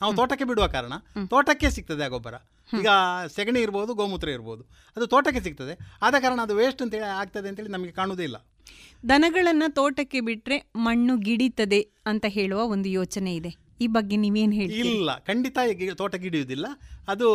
ನಾವು 0.00 0.12
ತೋಟಕ್ಕೆ 0.18 0.46
ಬಿಡುವ 0.50 0.66
ಕಾರಣ 0.66 0.94
ತೋಟಕ್ಕೆ 1.32 1.68
ಸಿಗ್ತದೆ 1.76 2.04
ಆ 2.04 2.10
ಗೊಬ್ಬರ. 2.14 2.36
ಈಗ 2.78 2.90
ಸೆಗಣಿ 3.36 3.60
ಇರ್ಬೋದು 3.60 3.94
ಗೋಮೂತ್ರ 3.94 4.28
ಇರ್ಬೋದು 4.28 4.62
ಅದು 4.96 5.06
ತೋಟಕ್ಕೆ 5.14 5.40
ಸಿಗ್ತದೆ. 5.46 5.74
ಆದ 6.02 6.14
ಕಾರಣ 6.24 6.38
ಅದು 6.46 6.54
ವೇಸ್ಟ್ 6.60 6.82
ಅಂತೇಳಿ 6.82 7.08
ಆಗ್ತದೆ 7.22 7.48
ಅಂತೇಳಿ 7.50 7.72
ನಮಗೆ 7.76 7.92
ಕಾಣುವುದಿಲ್ಲ 7.98 8.36
ದನಗಳನ್ನು 9.10 9.68
ತೋಟಕ್ಕೆ 9.74 10.20
ಬಿಟ್ಟರೆ 10.20 10.56
ಮಣ್ಣು 10.86 11.16
ಗಿಡಿತದೆ 11.26 11.80
ಅಂತ 12.06 12.24
ಹೇಳುವ 12.28 12.62
ಒಂದು 12.74 12.88
ಯೋಚನೆ 12.88 13.32
ಇದೆ. 13.34 13.52
ಈ 13.80 13.86
ಬಗ್ಗೆ 13.86 14.16
ನೀವೇನು 14.16 14.52
ಹೇಳಿ 14.52 14.74
ಇಲ್ಲ 14.78 15.18
ಖಂಡಿತ 15.18 15.58
ತೋಟ 15.94 16.14
ಗಿಡಿಯುವುದಿಲ್ಲ 16.14 16.66
ಅದು 17.08 17.26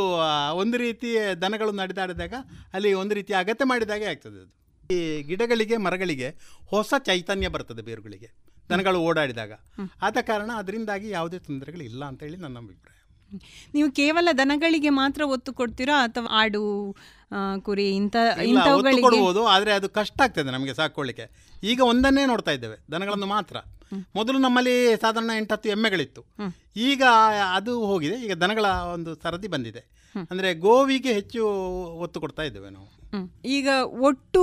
ಒಂದು 0.54 0.78
ರೀತಿ 0.78 1.10
ದನಗಳು 1.42 1.72
ನಡೆದಾಡಿದಾಗ 1.72 2.34
ಅಲ್ಲಿ 2.74 2.94
ಒಂದು 2.94 3.16
ರೀತಿ 3.16 3.34
ಅಗತ್ಯ 3.34 3.66
ಮಾಡಿದಾಗೆ 3.66 4.06
ಆಗ್ತದೆ 4.06 4.40
ಅದು. 4.40 4.52
ಈ 4.94 5.24
ಗಿಡಗಳಿಗೆ 5.24 5.78
ಮರಗಳಿಗೆ 5.78 6.30
ಹೊಸ 6.66 6.94
ಚೈತನ್ಯ 7.06 7.48
ಬರ್ತದೆ 7.48 7.82
ಬೇರುಗಳಿಗೆ. 7.82 8.30
ದನಗಳು 8.70 9.00
ಓಡಾಡಿದಾಗ. 9.00 9.54
ಆದ 10.02 10.18
ಕಾರಣ 10.22 10.52
ಅದರಿಂದಾಗಿ 10.56 11.10
ಯಾವುದೇ 11.10 11.40
ತೊಂದರೆಗಳಿಲ್ಲ 11.40 12.06
ಅಂತ 12.06 12.24
ಹೇಳಿ 12.24 12.38
ನನ್ನ 12.38 12.58
ಅಭಿಪ್ರಾಯ. 12.58 12.95
ನೀವು 13.76 13.90
ಕೇವಲ 13.92 14.30
ದನಗಳಿಗೆ 14.42 14.92
ಮಾತ್ರ 15.02 15.22
ಒತ್ತು 15.36 15.54
ಕೊಡ್ತೀರಾ 15.54 15.96
ಅಥವಾ 16.08 16.28
ಆಡು 16.42 16.64
ಕುರಿ 17.68 17.86
ಇಂತ 18.00 18.16
ಕೊಡ್ಬೋದು 19.06 19.42
ಆದರೆ 19.54 19.72
ಅದು 19.72 19.88
ಕಷ್ಟ 19.90 20.20
ಆಗ್ತದೆ 20.22 20.50
ನಮಗೆ 20.52 20.74
ಸಾಕೊಳ್ಳಿಕ್ಕೆ 20.74 21.26
ಈಗ 21.64 21.82
ಒಂದನ್ನೇ 21.92 22.24
ನೋಡ್ತಾ 22.26 22.52
ಇದ್ದೇವೆ 22.52 22.78
ದನಗಳನ್ನು 22.92 23.28
ಮಾತ್ರ. 23.36 23.56
ಮೊದಲು 24.16 24.38
ನಮ್ಮಲ್ಲಿ 24.38 24.76
ಸಾಧಾರಣ 25.02 25.32
ಎಂಟತ್ತು 25.38 25.70
ಎಮ್ಮೆಗಳಿತ್ತು. 25.70 26.22
ಈಗ 26.90 27.04
ಅದು 27.58 27.74
ಹೋಗಿದೆ 27.86 28.18
ಈಗ 28.26 28.34
ದನಗಳ 28.44 28.66
ಒಂದು 28.94 29.12
ಸರದಿ 29.24 29.48
ಬಂದಿದೆ. 29.48 29.82
ಅಂದರೆ 30.32 30.54
ಗೋವಿಗೆ 30.54 31.14
ಹೆಚ್ಚು 31.14 31.42
ಒತ್ತು 31.98 32.20
ಕೊಡ್ತಾ 32.20 32.44
ಇದ್ದೇವೆ 32.44 32.70
ನಾವು. 32.70 32.88
ಈಗ 33.46 33.70
ಒಟ್ಟು 34.00 34.42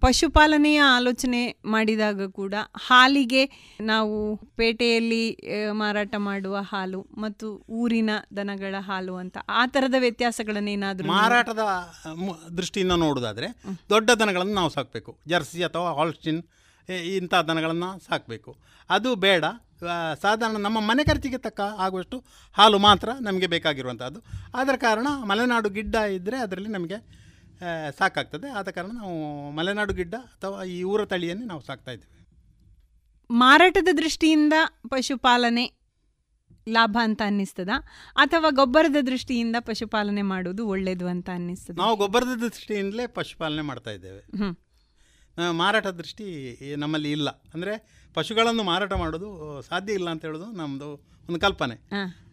ಪಶುಪಾಲನೆಯ 0.00 0.80
ಆಲೋಚನೆ 0.96 1.40
ಮಾಡಿದಾಗ 1.64 2.26
ಕೂಡ 2.30 2.54
ಹಾಲಿಗೆ 2.86 3.42
ನಾವು 3.80 4.16
ಪೇಟೆಯಲ್ಲಿ 4.56 5.24
ಮಾರಾಟ 5.72 6.14
ಮಾಡುವ 6.18 6.56
ಹಾಲು 6.60 7.06
ಮತ್ತು 7.18 7.46
ಊರಿನ 7.70 8.10
ದನಗಳ 8.36 8.74
ಹಾಲು 8.80 9.14
ಅಂತ 9.14 9.38
ಆ 9.48 9.66
ಥರದ 9.66 9.94
ವ್ಯತ್ಯಾಸಗಳನ್ನೇನಾದರೂ 9.98 11.08
ಮಾರಾಟದ 11.08 11.64
ದೃಷ್ಟಿಯಿಂದ 12.56 12.92
ನೋಡೋದಾದ್ರೆ 12.92 13.48
ದೊಡ್ಡ 13.90 14.10
ದನಗಳನ್ನು 14.10 14.54
ನಾವು 14.54 14.70
ಸಾಕಬೇಕು. 14.70 15.18
ಜರ್ಸಿ 15.28 15.62
ಅಥವಾ 15.62 15.92
ಹಾಲ್ಸ್ಟಿನ್ 15.92 16.40
ಇಂಥ 16.88 17.34
ದನಗಳನ್ನು 17.34 17.90
ಸಾಕಬೇಕು. 18.06 18.56
ಅದು 18.90 19.14
ಬೇಡ. 19.14 19.44
ಸಾಧಾರಣ 20.20 20.56
ನಮ್ಮ 20.56 20.80
ಮನೆ 20.80 21.04
ಖರ್ಚಿಗೆ 21.04 21.38
ತಕ್ಕ 21.38 21.60
ಆಗುವಷ್ಟು 21.60 22.24
ಹಾಲು 22.52 22.78
ಮಾತ್ರ 22.78 23.08
ನಮಗೆ 23.20 23.46
ಬೇಕಾಗಿರುವಂಥದ್ದು 23.46 24.20
ಅದರ 24.54 24.76
ಕಾರಣ 24.76 25.06
ಮಲೆನಾಡು 25.24 25.68
ಗಿಡ್ಡ 25.68 25.94
ಇದ್ದರೆ 25.94 26.36
ಅದರಲ್ಲಿ 26.36 26.68
ನಮಗೆ 26.68 26.98
ಸಾಕಾಗ್ತದೆ. 27.98 28.48
ಆದ 28.50 28.68
ಕಾರಣ 28.68 28.90
ನಾವು 28.94 29.50
ಮಲೆನಾಡು 29.50 29.94
ಗಿಡ್ಡ 29.94 30.14
ಅಥವಾ 30.14 30.62
ಈ 30.64 30.82
ಊರ 30.82 31.04
ತಳಿಯನ್ನೇ 31.04 31.46
ನಾವು 31.46 31.60
ಸಾಕ್ತಾ 31.60 31.90
ಇದ್ದೇವೆ. 31.90 32.18
ಮಾರಾಟದ 33.30 33.88
ದೃಷ್ಟಿಯಿಂದ 33.96 34.52
ಪಶುಪಾಲನೆ 34.88 35.64
ಲಾಭ 36.68 36.98
ಅಂತ 37.02 37.22
ಅನ್ನಿಸ್ತದ? 37.24 37.68
ಅಥವಾ 38.16 38.50
ಗೊಬ್ಬರದ 38.50 38.96
ದೃಷ್ಟಿಯಿಂದ 39.06 39.56
ಪಶುಪಾಲನೆ 39.60 40.22
ಮಾಡುವುದು 40.22 40.66
ಒಳ್ಳೆಯದು 40.66 41.06
ಅಂತ 41.06 41.28
ಅನ್ನಿಸ್ತದೆ? 41.30 41.76
ನಾವು 41.76 41.96
ಗೊಬ್ಬರದ 41.96 42.38
ದೃಷ್ಟಿಯಿಂದಲೇ 42.40 43.06
ಪಶುಪಾಲನೆ 43.06 43.62
ಮಾಡ್ತಾ 43.62 43.90
ಇದ್ದೇವೆ. 43.90 44.22
ಮಾರಾಟ 45.60 45.86
ದೃಷ್ಟಿ 46.00 46.26
ನಮ್ಮಲ್ಲಿ 46.82 47.10
ಇಲ್ಲ. 47.16 47.28
ಅಂದರೆ 47.54 47.74
ಪಶುಗಳನ್ನು 48.16 48.62
ಮಾರಾಟ 48.70 48.92
ಮಾಡೋದು 49.02 49.28
ಸಾಧ್ಯ 49.68 49.98
ಇಲ್ಲ 49.98 50.08
ಅಂತ 50.14 50.22
ಹೇಳೋದು 50.28 50.46
ನಮ್ಮದು 50.60 50.88
ಒಂದು 51.28 51.40
ಕಲ್ಪನೆ. 51.46 51.76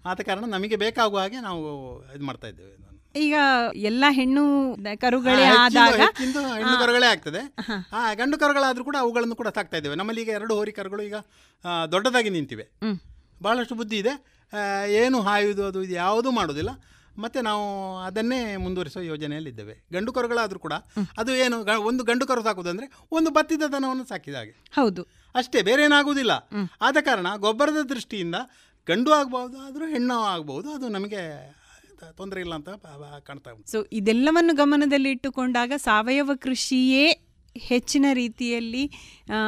ಆದ 0.09 0.19
ಕಾರಣ 0.27 0.45
ನಮಗೆ 0.55 0.77
ಬೇಕಾಗುವ 0.83 1.19
ಹಾಗೆ 1.23 1.39
ನಾವು 1.47 1.61
ಇದು 2.15 2.25
ಮಾಡ್ತಾ 2.29 2.47
ಇದ್ದೇವೆ. 2.53 2.73
ಈಗ 3.25 3.35
ಎಲ್ಲ 3.89 4.05
ಹೆಣ್ಣು 4.17 4.43
ಕರುಗಳೇ 5.03 5.43
ಆದಾಗ 5.59 5.99
ಹೆಣ್ಣು 6.21 6.77
ಕರುಗಳೇ 6.83 7.07
ಆಗ್ತದೆ. 7.13 7.41
ಆ 7.97 8.01
ಗಂಡು 8.21 8.37
ಕರುಗಳಾದ್ರೂ 8.41 8.83
ಕೂಡ 8.89 8.97
ಅವುಗಳನ್ನು 9.03 9.35
ಕೂಡ 9.41 9.49
ಸಾಕ್ತಾ 9.57 9.77
ಇದ್ದೇವೆ. 9.79 9.95
ನಮ್ಮಲ್ಲಿ 10.01 10.23
ಈಗ 10.25 10.31
ಎರಡು 10.39 10.53
ಹೋರಿ 10.59 10.73
ಕರುಗಳು 10.79 11.03
ಈಗ 11.09 11.19
ದೊಡ್ಡದಾಗಿ 11.93 12.31
ನಿಂತಿವೆ. 12.37 12.65
ಬಹಳಷ್ಟು 13.45 13.75
ಬುದ್ಧಿ 13.81 13.97
ಇದೆ. 14.03 14.13
ಏನು 15.03 15.17
ಹಾಯುವುದು 15.27 15.63
ಅದು 15.69 15.79
ಇದು 15.85 15.95
ಯಾವುದೂ 16.03 16.31
ಮಾಡೋದಿಲ್ಲ. 16.39 16.71
ಮತ್ತು 17.17 17.41
ನಾವು 17.41 17.63
ಅದನ್ನೇ 17.97 18.57
ಮುಂದುವರಿಸುವ 18.57 19.01
ಯೋಜನೆಯಲ್ಲಿದ್ದೇವೆ. 19.01 19.75
ಗಂಡು 19.93 20.13
ಕರುಗಳಾದರೂ 20.13 20.59
ಕೂಡ 20.59 20.73
ಅದು 21.17 21.35
ಏನು 21.35 21.57
ಒಂದು 21.81 22.03
ಗಂಡು 22.03 22.27
ಕರು 22.27 22.43
ಸಾಕುವುದಂದ್ರೆ 22.43 22.87
ಒಂದು 23.11 23.29
ಬತ್ತಿದ 23.31 23.61
ದನವನ್ನು 23.71 24.05
ಸಾಕಿದ 24.05 24.35
ಹಾಗೆ. 24.35 24.53
ಹೌದು. 24.71 25.03
ಅಷ್ಟೇ 25.35 25.61
ಬೇರೆ 25.61 25.83
ಏನಾಗುವುದಿಲ್ಲ. 25.83 26.33
ಆದ 26.81 26.97
ಕಾರಣ 27.01 27.27
ಗೊಬ್ಬರದ 27.37 27.81
ದೃಷ್ಟಿಯಿಂದ 27.85 28.35
ಗಂಡು 28.87 29.11
ಆಗಬಹುದು 29.11 29.57
ಆದರೂ 29.57 29.85
ಹೆಣ್ಣು 29.87 30.13
ಆಗಬಹುದು 30.13 30.69
ಅದು 30.71 30.89
ನಮಗೆ 30.89 31.21
ತೊಂದರೆ 32.17 32.39
ಇಲ್ಲ 32.41 32.53
ಅಂತ 32.53 32.69
ಕಾಣ್ತಾ 33.25 33.51
ಸೊ 33.65 33.87
ಇದೆಲ್ಲವನ್ನು 33.91 34.55
ಗಮನದಲ್ಲಿ 34.55 35.09
ಇಟ್ಟುಕೊಂಡಾಗ 35.09 35.73
ಸಾವಯವ 35.77 36.31
ಕೃಷಿಯೇ 36.35 37.05
ಹೆಚ್ಚಿನ 37.55 38.05
ರೀತಿಯಲ್ಲಿ 38.13 38.91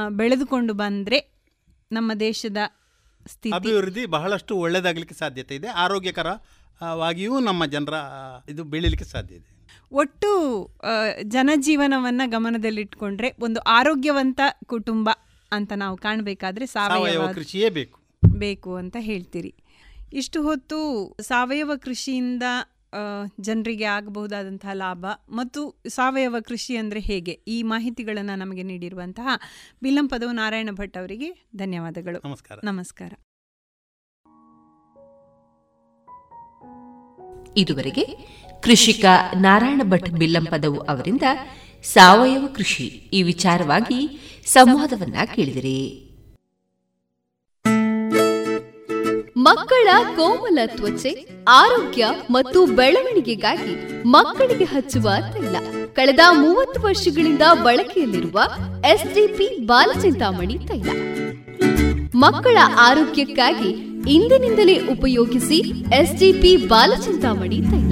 ಬೆಳೆದುಕೊಂಡು 0.10 0.74
ಬಂದರೆ 0.74 1.20
ನಮ್ಮ 1.92 2.14
ದೇಶದ 2.20 2.58
ಸ್ಥಿತಿ 3.28 3.56
ಅಭಿವೃದ್ಧಿ 3.56 4.06
ಬಹಳಷ್ಟು 4.06 4.56
ಒಳ್ಳೆಯದಾಗಲಿಕ್ಕೆ 4.56 5.16
ಸಾಧ್ಯತೆ 5.16 5.56
ಇದೆ. 5.56 5.68
ಆರೋಗ್ಯಕರ 5.68 6.28
ವಾಗಿಯೂ 6.82 7.40
ನಮ್ಮ 7.40 7.66
ಜನರ 7.66 7.94
ಇದು 8.50 8.64
ಬೆಳೀಲಿಕ್ಕೆ 8.64 9.06
ಸಾಧ್ಯ 9.06 9.36
ಇದೆ. 9.36 9.58
ಒಟ್ಟು 9.92 10.30
ಜನಜೀವನವನ್ನು 11.24 12.30
ಗಮನದಲ್ಲಿಟ್ಕೊಂಡ್ರೆ 12.30 13.36
ಒಂದು 13.40 13.60
ಆರೋಗ್ಯವಂತ 13.60 14.40
ಕುಟುಂಬ 14.66 15.10
ಅಂತ 15.52 15.74
ನಾವು 15.76 15.98
ಕಾಣಬೇಕಾದ್ರೆ 15.98 16.66
ಸಾವಯವ 16.66 17.28
ಕೃಷಿಯೇ 17.34 17.70
ಬೇಕು. 17.70 18.00
ಬೇಕು 18.38 18.76
ಅಂತ 18.76 18.98
ಹೇಳ್ತೀರಿ. 19.00 19.56
ಇಷ್ಟು 20.14 20.44
ಹೊತ್ತು 20.44 20.80
ಸಾವಯವ 21.22 21.72
ಕೃಷಿಯಿಂದ 21.76 22.44
ಜನರಿಗೆ 23.42 23.84
ಆಗಬಹುದಾದಂತಹ 23.84 24.74
ಲಾಭ 24.74 25.06
ಮತ್ತು 25.30 25.84
ಸಾವಯವ 25.90 26.36
ಕೃಷಿ 26.40 26.76
ಅಂದರೆ 26.78 27.00
ಹೇಗೆ? 27.00 27.32
ಈ 27.32 27.64
ಮಾಹಿತಿಗಳನ್ನು 27.64 28.36
ನಮಗೆ 28.36 28.64
ನೀಡಿರುವಂತಹ 28.64 29.28
ಬಿಲ್ಲಂಪದವು 29.84 30.32
ನಾರಾಯಣ 30.32 30.70
ಭಟ್ 30.72 30.98
ಅವರಿಗೆ 30.98 31.50
ಧನ್ಯವಾದಗಳು. 31.56 32.22
ನಮಸ್ಕಾರ. 32.26 32.60
ನಮಸ್ಕಾರ. 32.64 33.14
ಇದುವರೆಗೆ 37.58 38.04
ಕೃಷಿಕ 38.62 39.06
ನಾರಾಯಣ 39.38 39.82
ಭಟ್ 39.84 40.10
ಬಿಲ್ಲಂಪದವು 40.10 40.80
ಅವರಿಂದ 40.80 41.22
ಸಾವಯವ 41.84 42.48
ಕೃಷಿ 42.56 42.84
ಈ 42.84 43.24
ವಿಚಾರವಾಗಿ 43.24 44.00
ಸಂವಾದವನ್ನ 44.46 45.16
ಕೇಳಿದಿರಿ. 45.36 46.04
ಮಕ್ಕಳ 49.38 49.88
ಕೋಮಲ 50.16 50.60
ತ್ವಚೆ, 50.66 51.28
ಆರೋಗ್ಯ 51.48 52.08
ಮತ್ತು 52.32 52.66
ಬೆಳವಣಿಗೆಗಾಗಿ 52.66 54.04
ಮಕ್ಕಳಿಗೆ 54.06 54.64
ಹಚ್ಚುವ 54.64 55.10
ತೈಲ. 55.34 55.56
ಕಳೆದ 55.94 56.20
ಮೂವತ್ತು 56.32 56.82
ವರ್ಷಗಳಿಂದ 56.82 57.42
ಬಳಕೆಯಲ್ಲಿರುವ 57.64 58.40
ಎಸ್ಡಿಪಿ 58.94 59.66
ಬಾಲಚಿಂತಾಮಣಿ 59.66 60.58
ತೈಲ. 60.58 60.90
ಮಕ್ಕಳ 62.16 62.58
ಆರೋಗ್ಯಕ್ಕಾಗಿ 62.80 63.97
ಇಂದಿನಿಂದಲೇ 64.16 64.76
ಉಪಯೋಗಿಸಿ 64.94 65.58
ಎಸ್ಡಿಪಿ 66.00 66.52
ಬಾಲಚಿಂತಾಮಣಿ 66.72 67.60
ತೈಲ. 67.72 67.92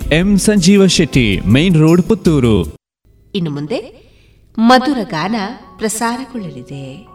M 0.09 0.37
Sanjeeva 0.37 0.87
Shetty 0.87 1.39
main 1.39 1.77
road 1.77 2.01
Puttur. 2.01 2.75
ಇನ್ನು 3.35 3.51
ಮುಂದೆ 3.51 4.01
ಮಧುರ 4.57 4.97
ಗಾನ 5.03 5.35
ಪ್ರಸಾರಗೊಳ್ಳಲಿದೆ. 5.77 7.10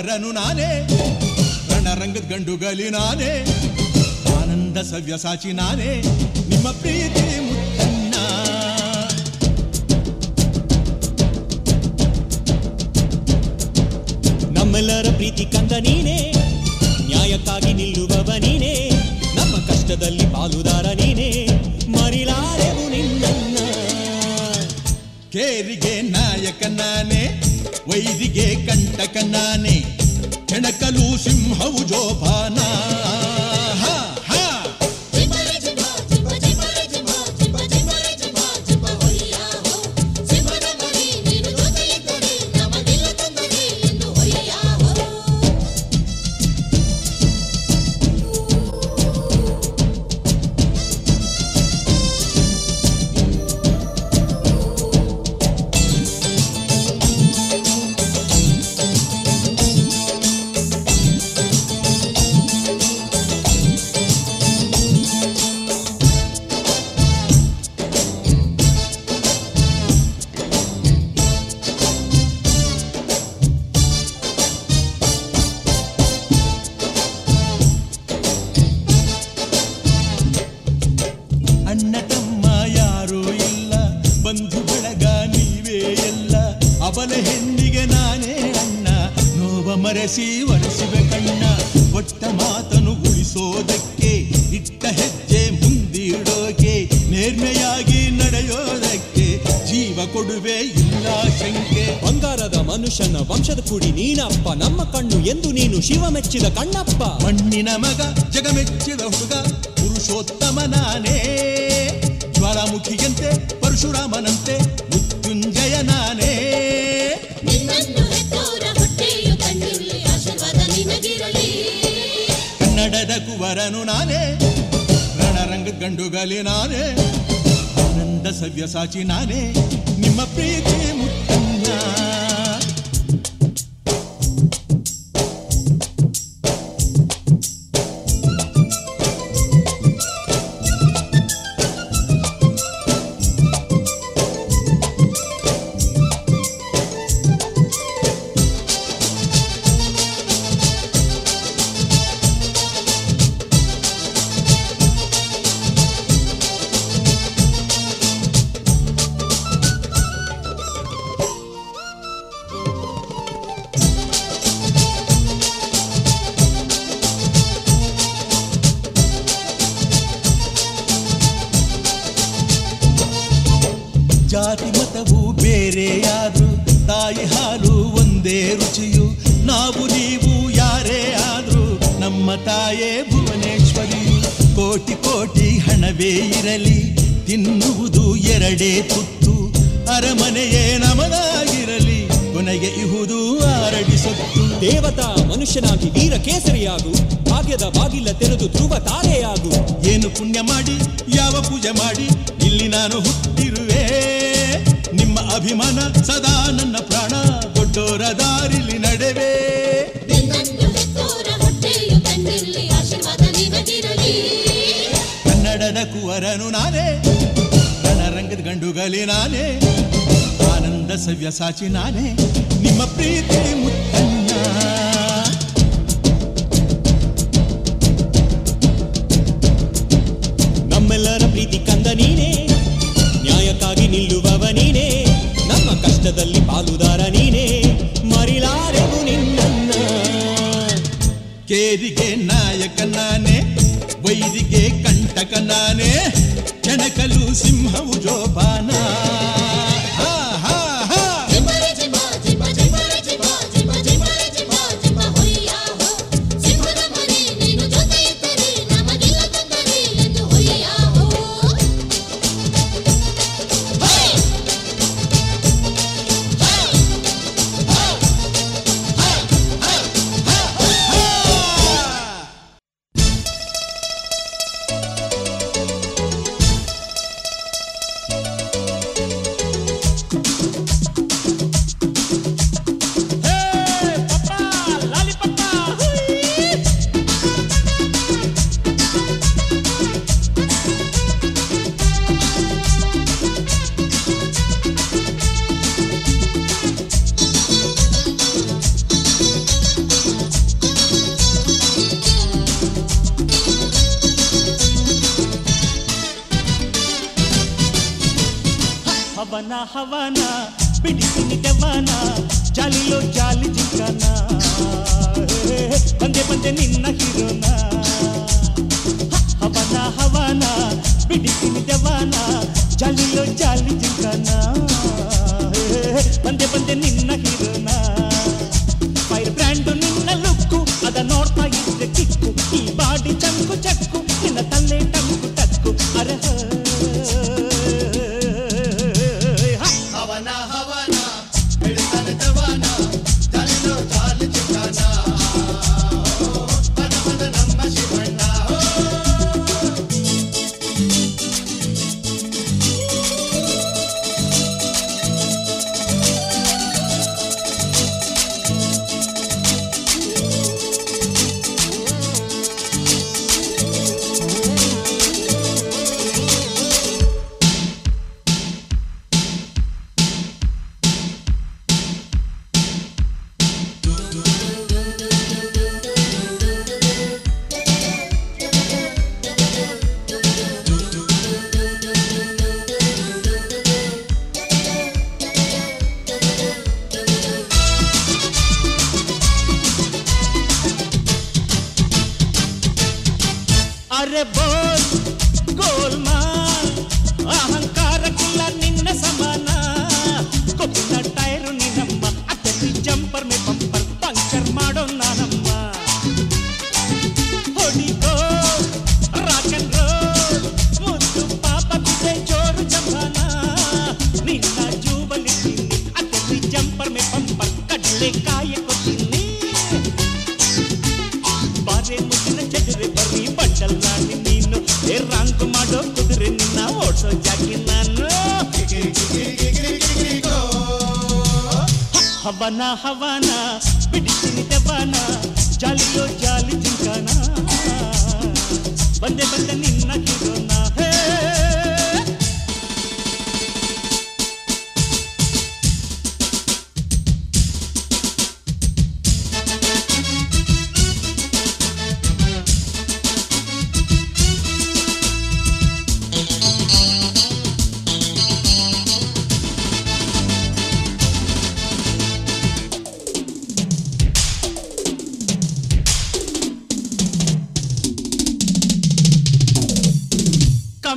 ಕನ್ನಡದ 0.00 0.28
ನಾನೇ, 0.36 0.68
ರಣರಂಗದ 1.70 2.26
ಗಂಡುಗಲಿ 2.30 2.86
ನಾನೇ, 2.90 3.32
ಆನಂದ 4.36 4.76
ಸವ್ಯಸಾಚಿ 4.90 5.50
ನಾನೇ, 5.52 5.90
ನಿಮ್ಮ 6.50 6.66
ಪ್ರೀತಿ 6.80 7.24
ಮುತ್ತನ್ನ 7.46 8.14
ನಮ್ಮೆಲ್ಲರ 14.56 15.06
ಪ್ರೀತಿ 15.18 15.46
ಕಂದ 15.54 15.72
ನೀನೇ, 15.88 16.18
ನ್ಯಾಯಕ್ಕಾಗಿ 17.10 17.74
ನಿಲ್ಲುವವ 17.80 18.30
ನೀನೇ, 18.46 18.74
ನಮ್ಮ 19.38 19.54
ಕಷ್ಟದಲ್ಲಿ 19.70 20.28
ಪಾಲುದಾರ 20.36 20.86
ನೀನೇ, 21.02 21.30
ಮರಿಲಾರೆವು 21.96 22.86
ನಿನ್ನ 22.96 23.24
ಕೇರಿಗೆ 25.36 25.89
ವೈದಿಗೆ 27.89 28.47
ಕಂಟಕ 28.67 29.17
ನಾನೇ 29.25 29.77
ಕೆಣಕಲು 30.49 31.07
ಸಿಂಹವು 31.17 31.81
ಜೋಪಾನ 31.87 32.57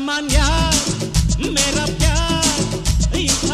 ಕಮಾನ್ 0.05 0.29
ಯಾರ್ 0.31 0.79
ಮೇರಾ 1.55 1.83
ಪ್ಯಾರ್ 1.99 2.63
ಇಂಥ 3.21 3.51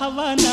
هواني 0.00 0.43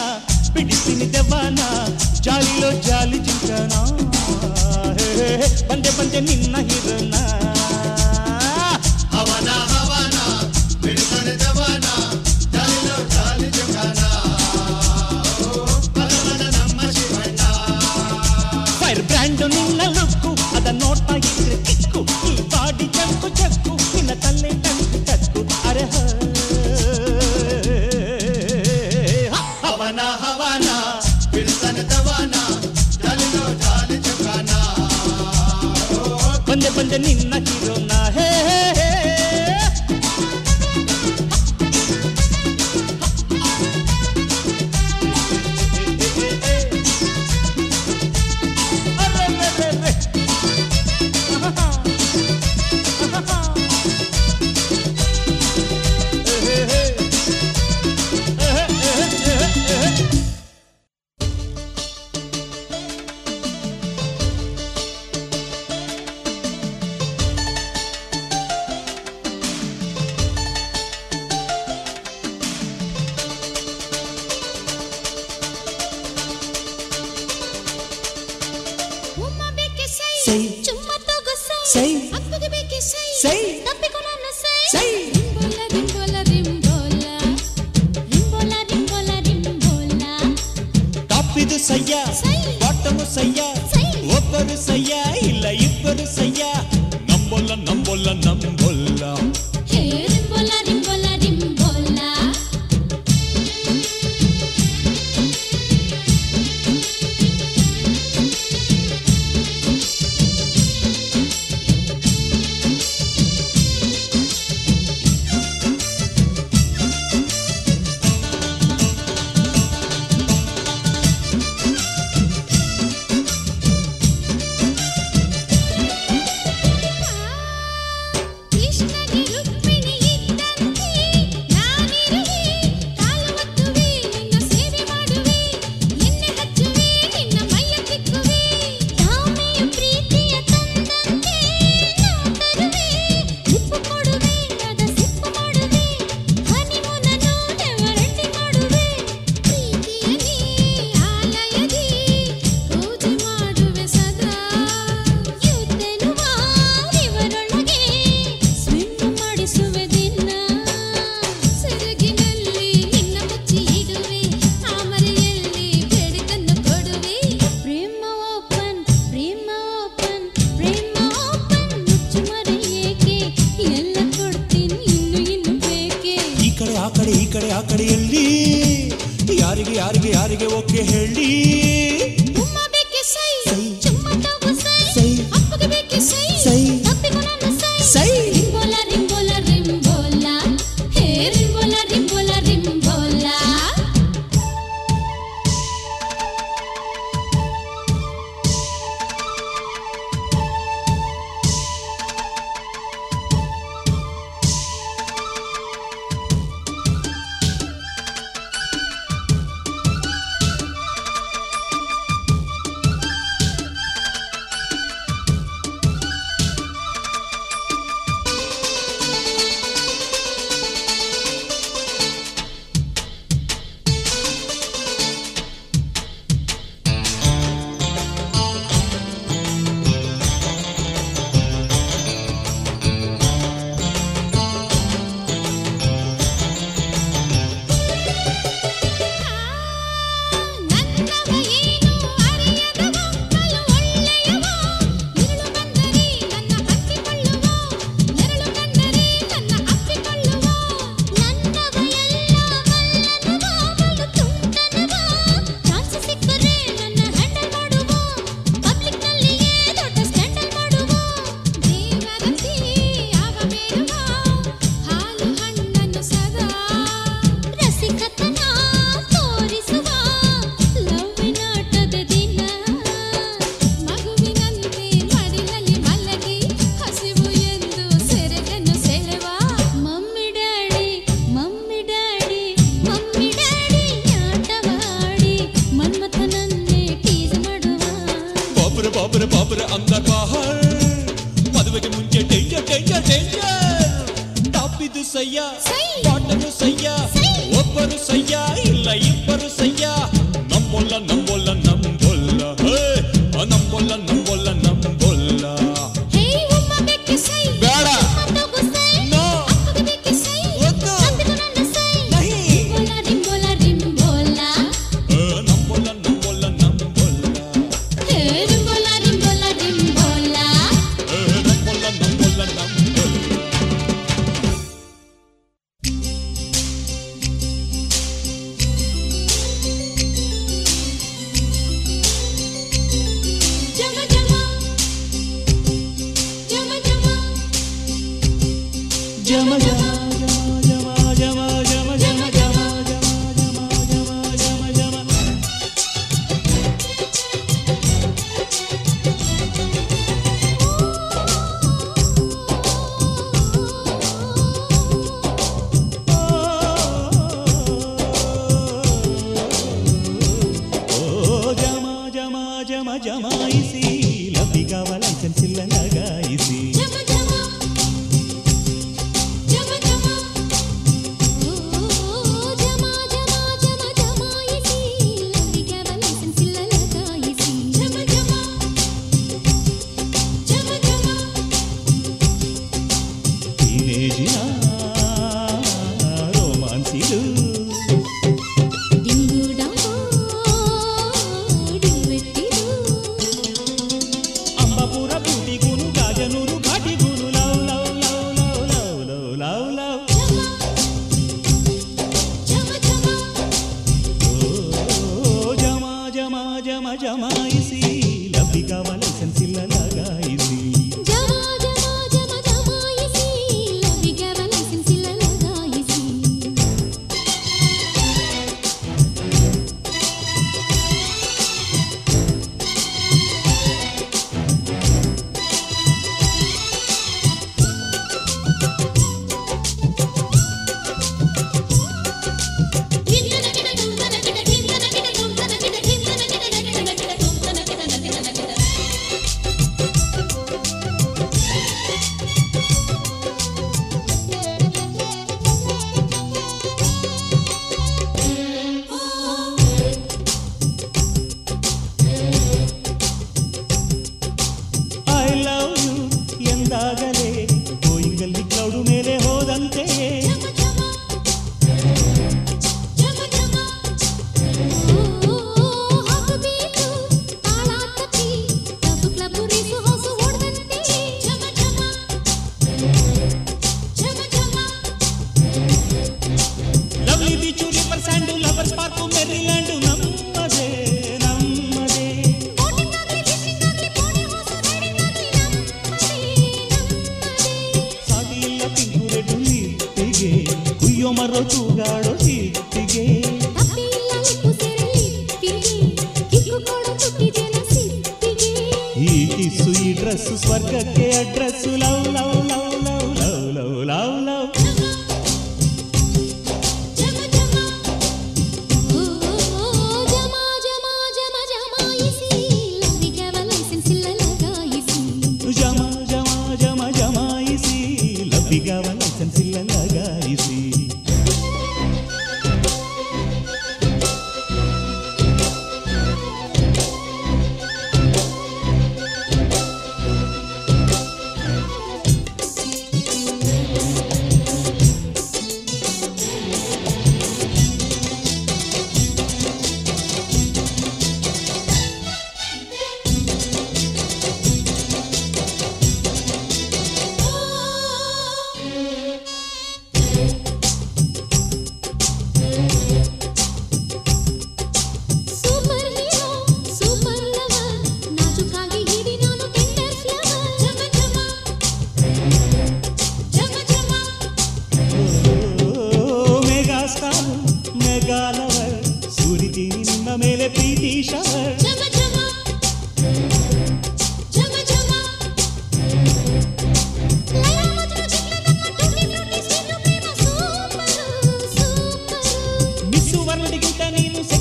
ನೀನು 583.90 584.40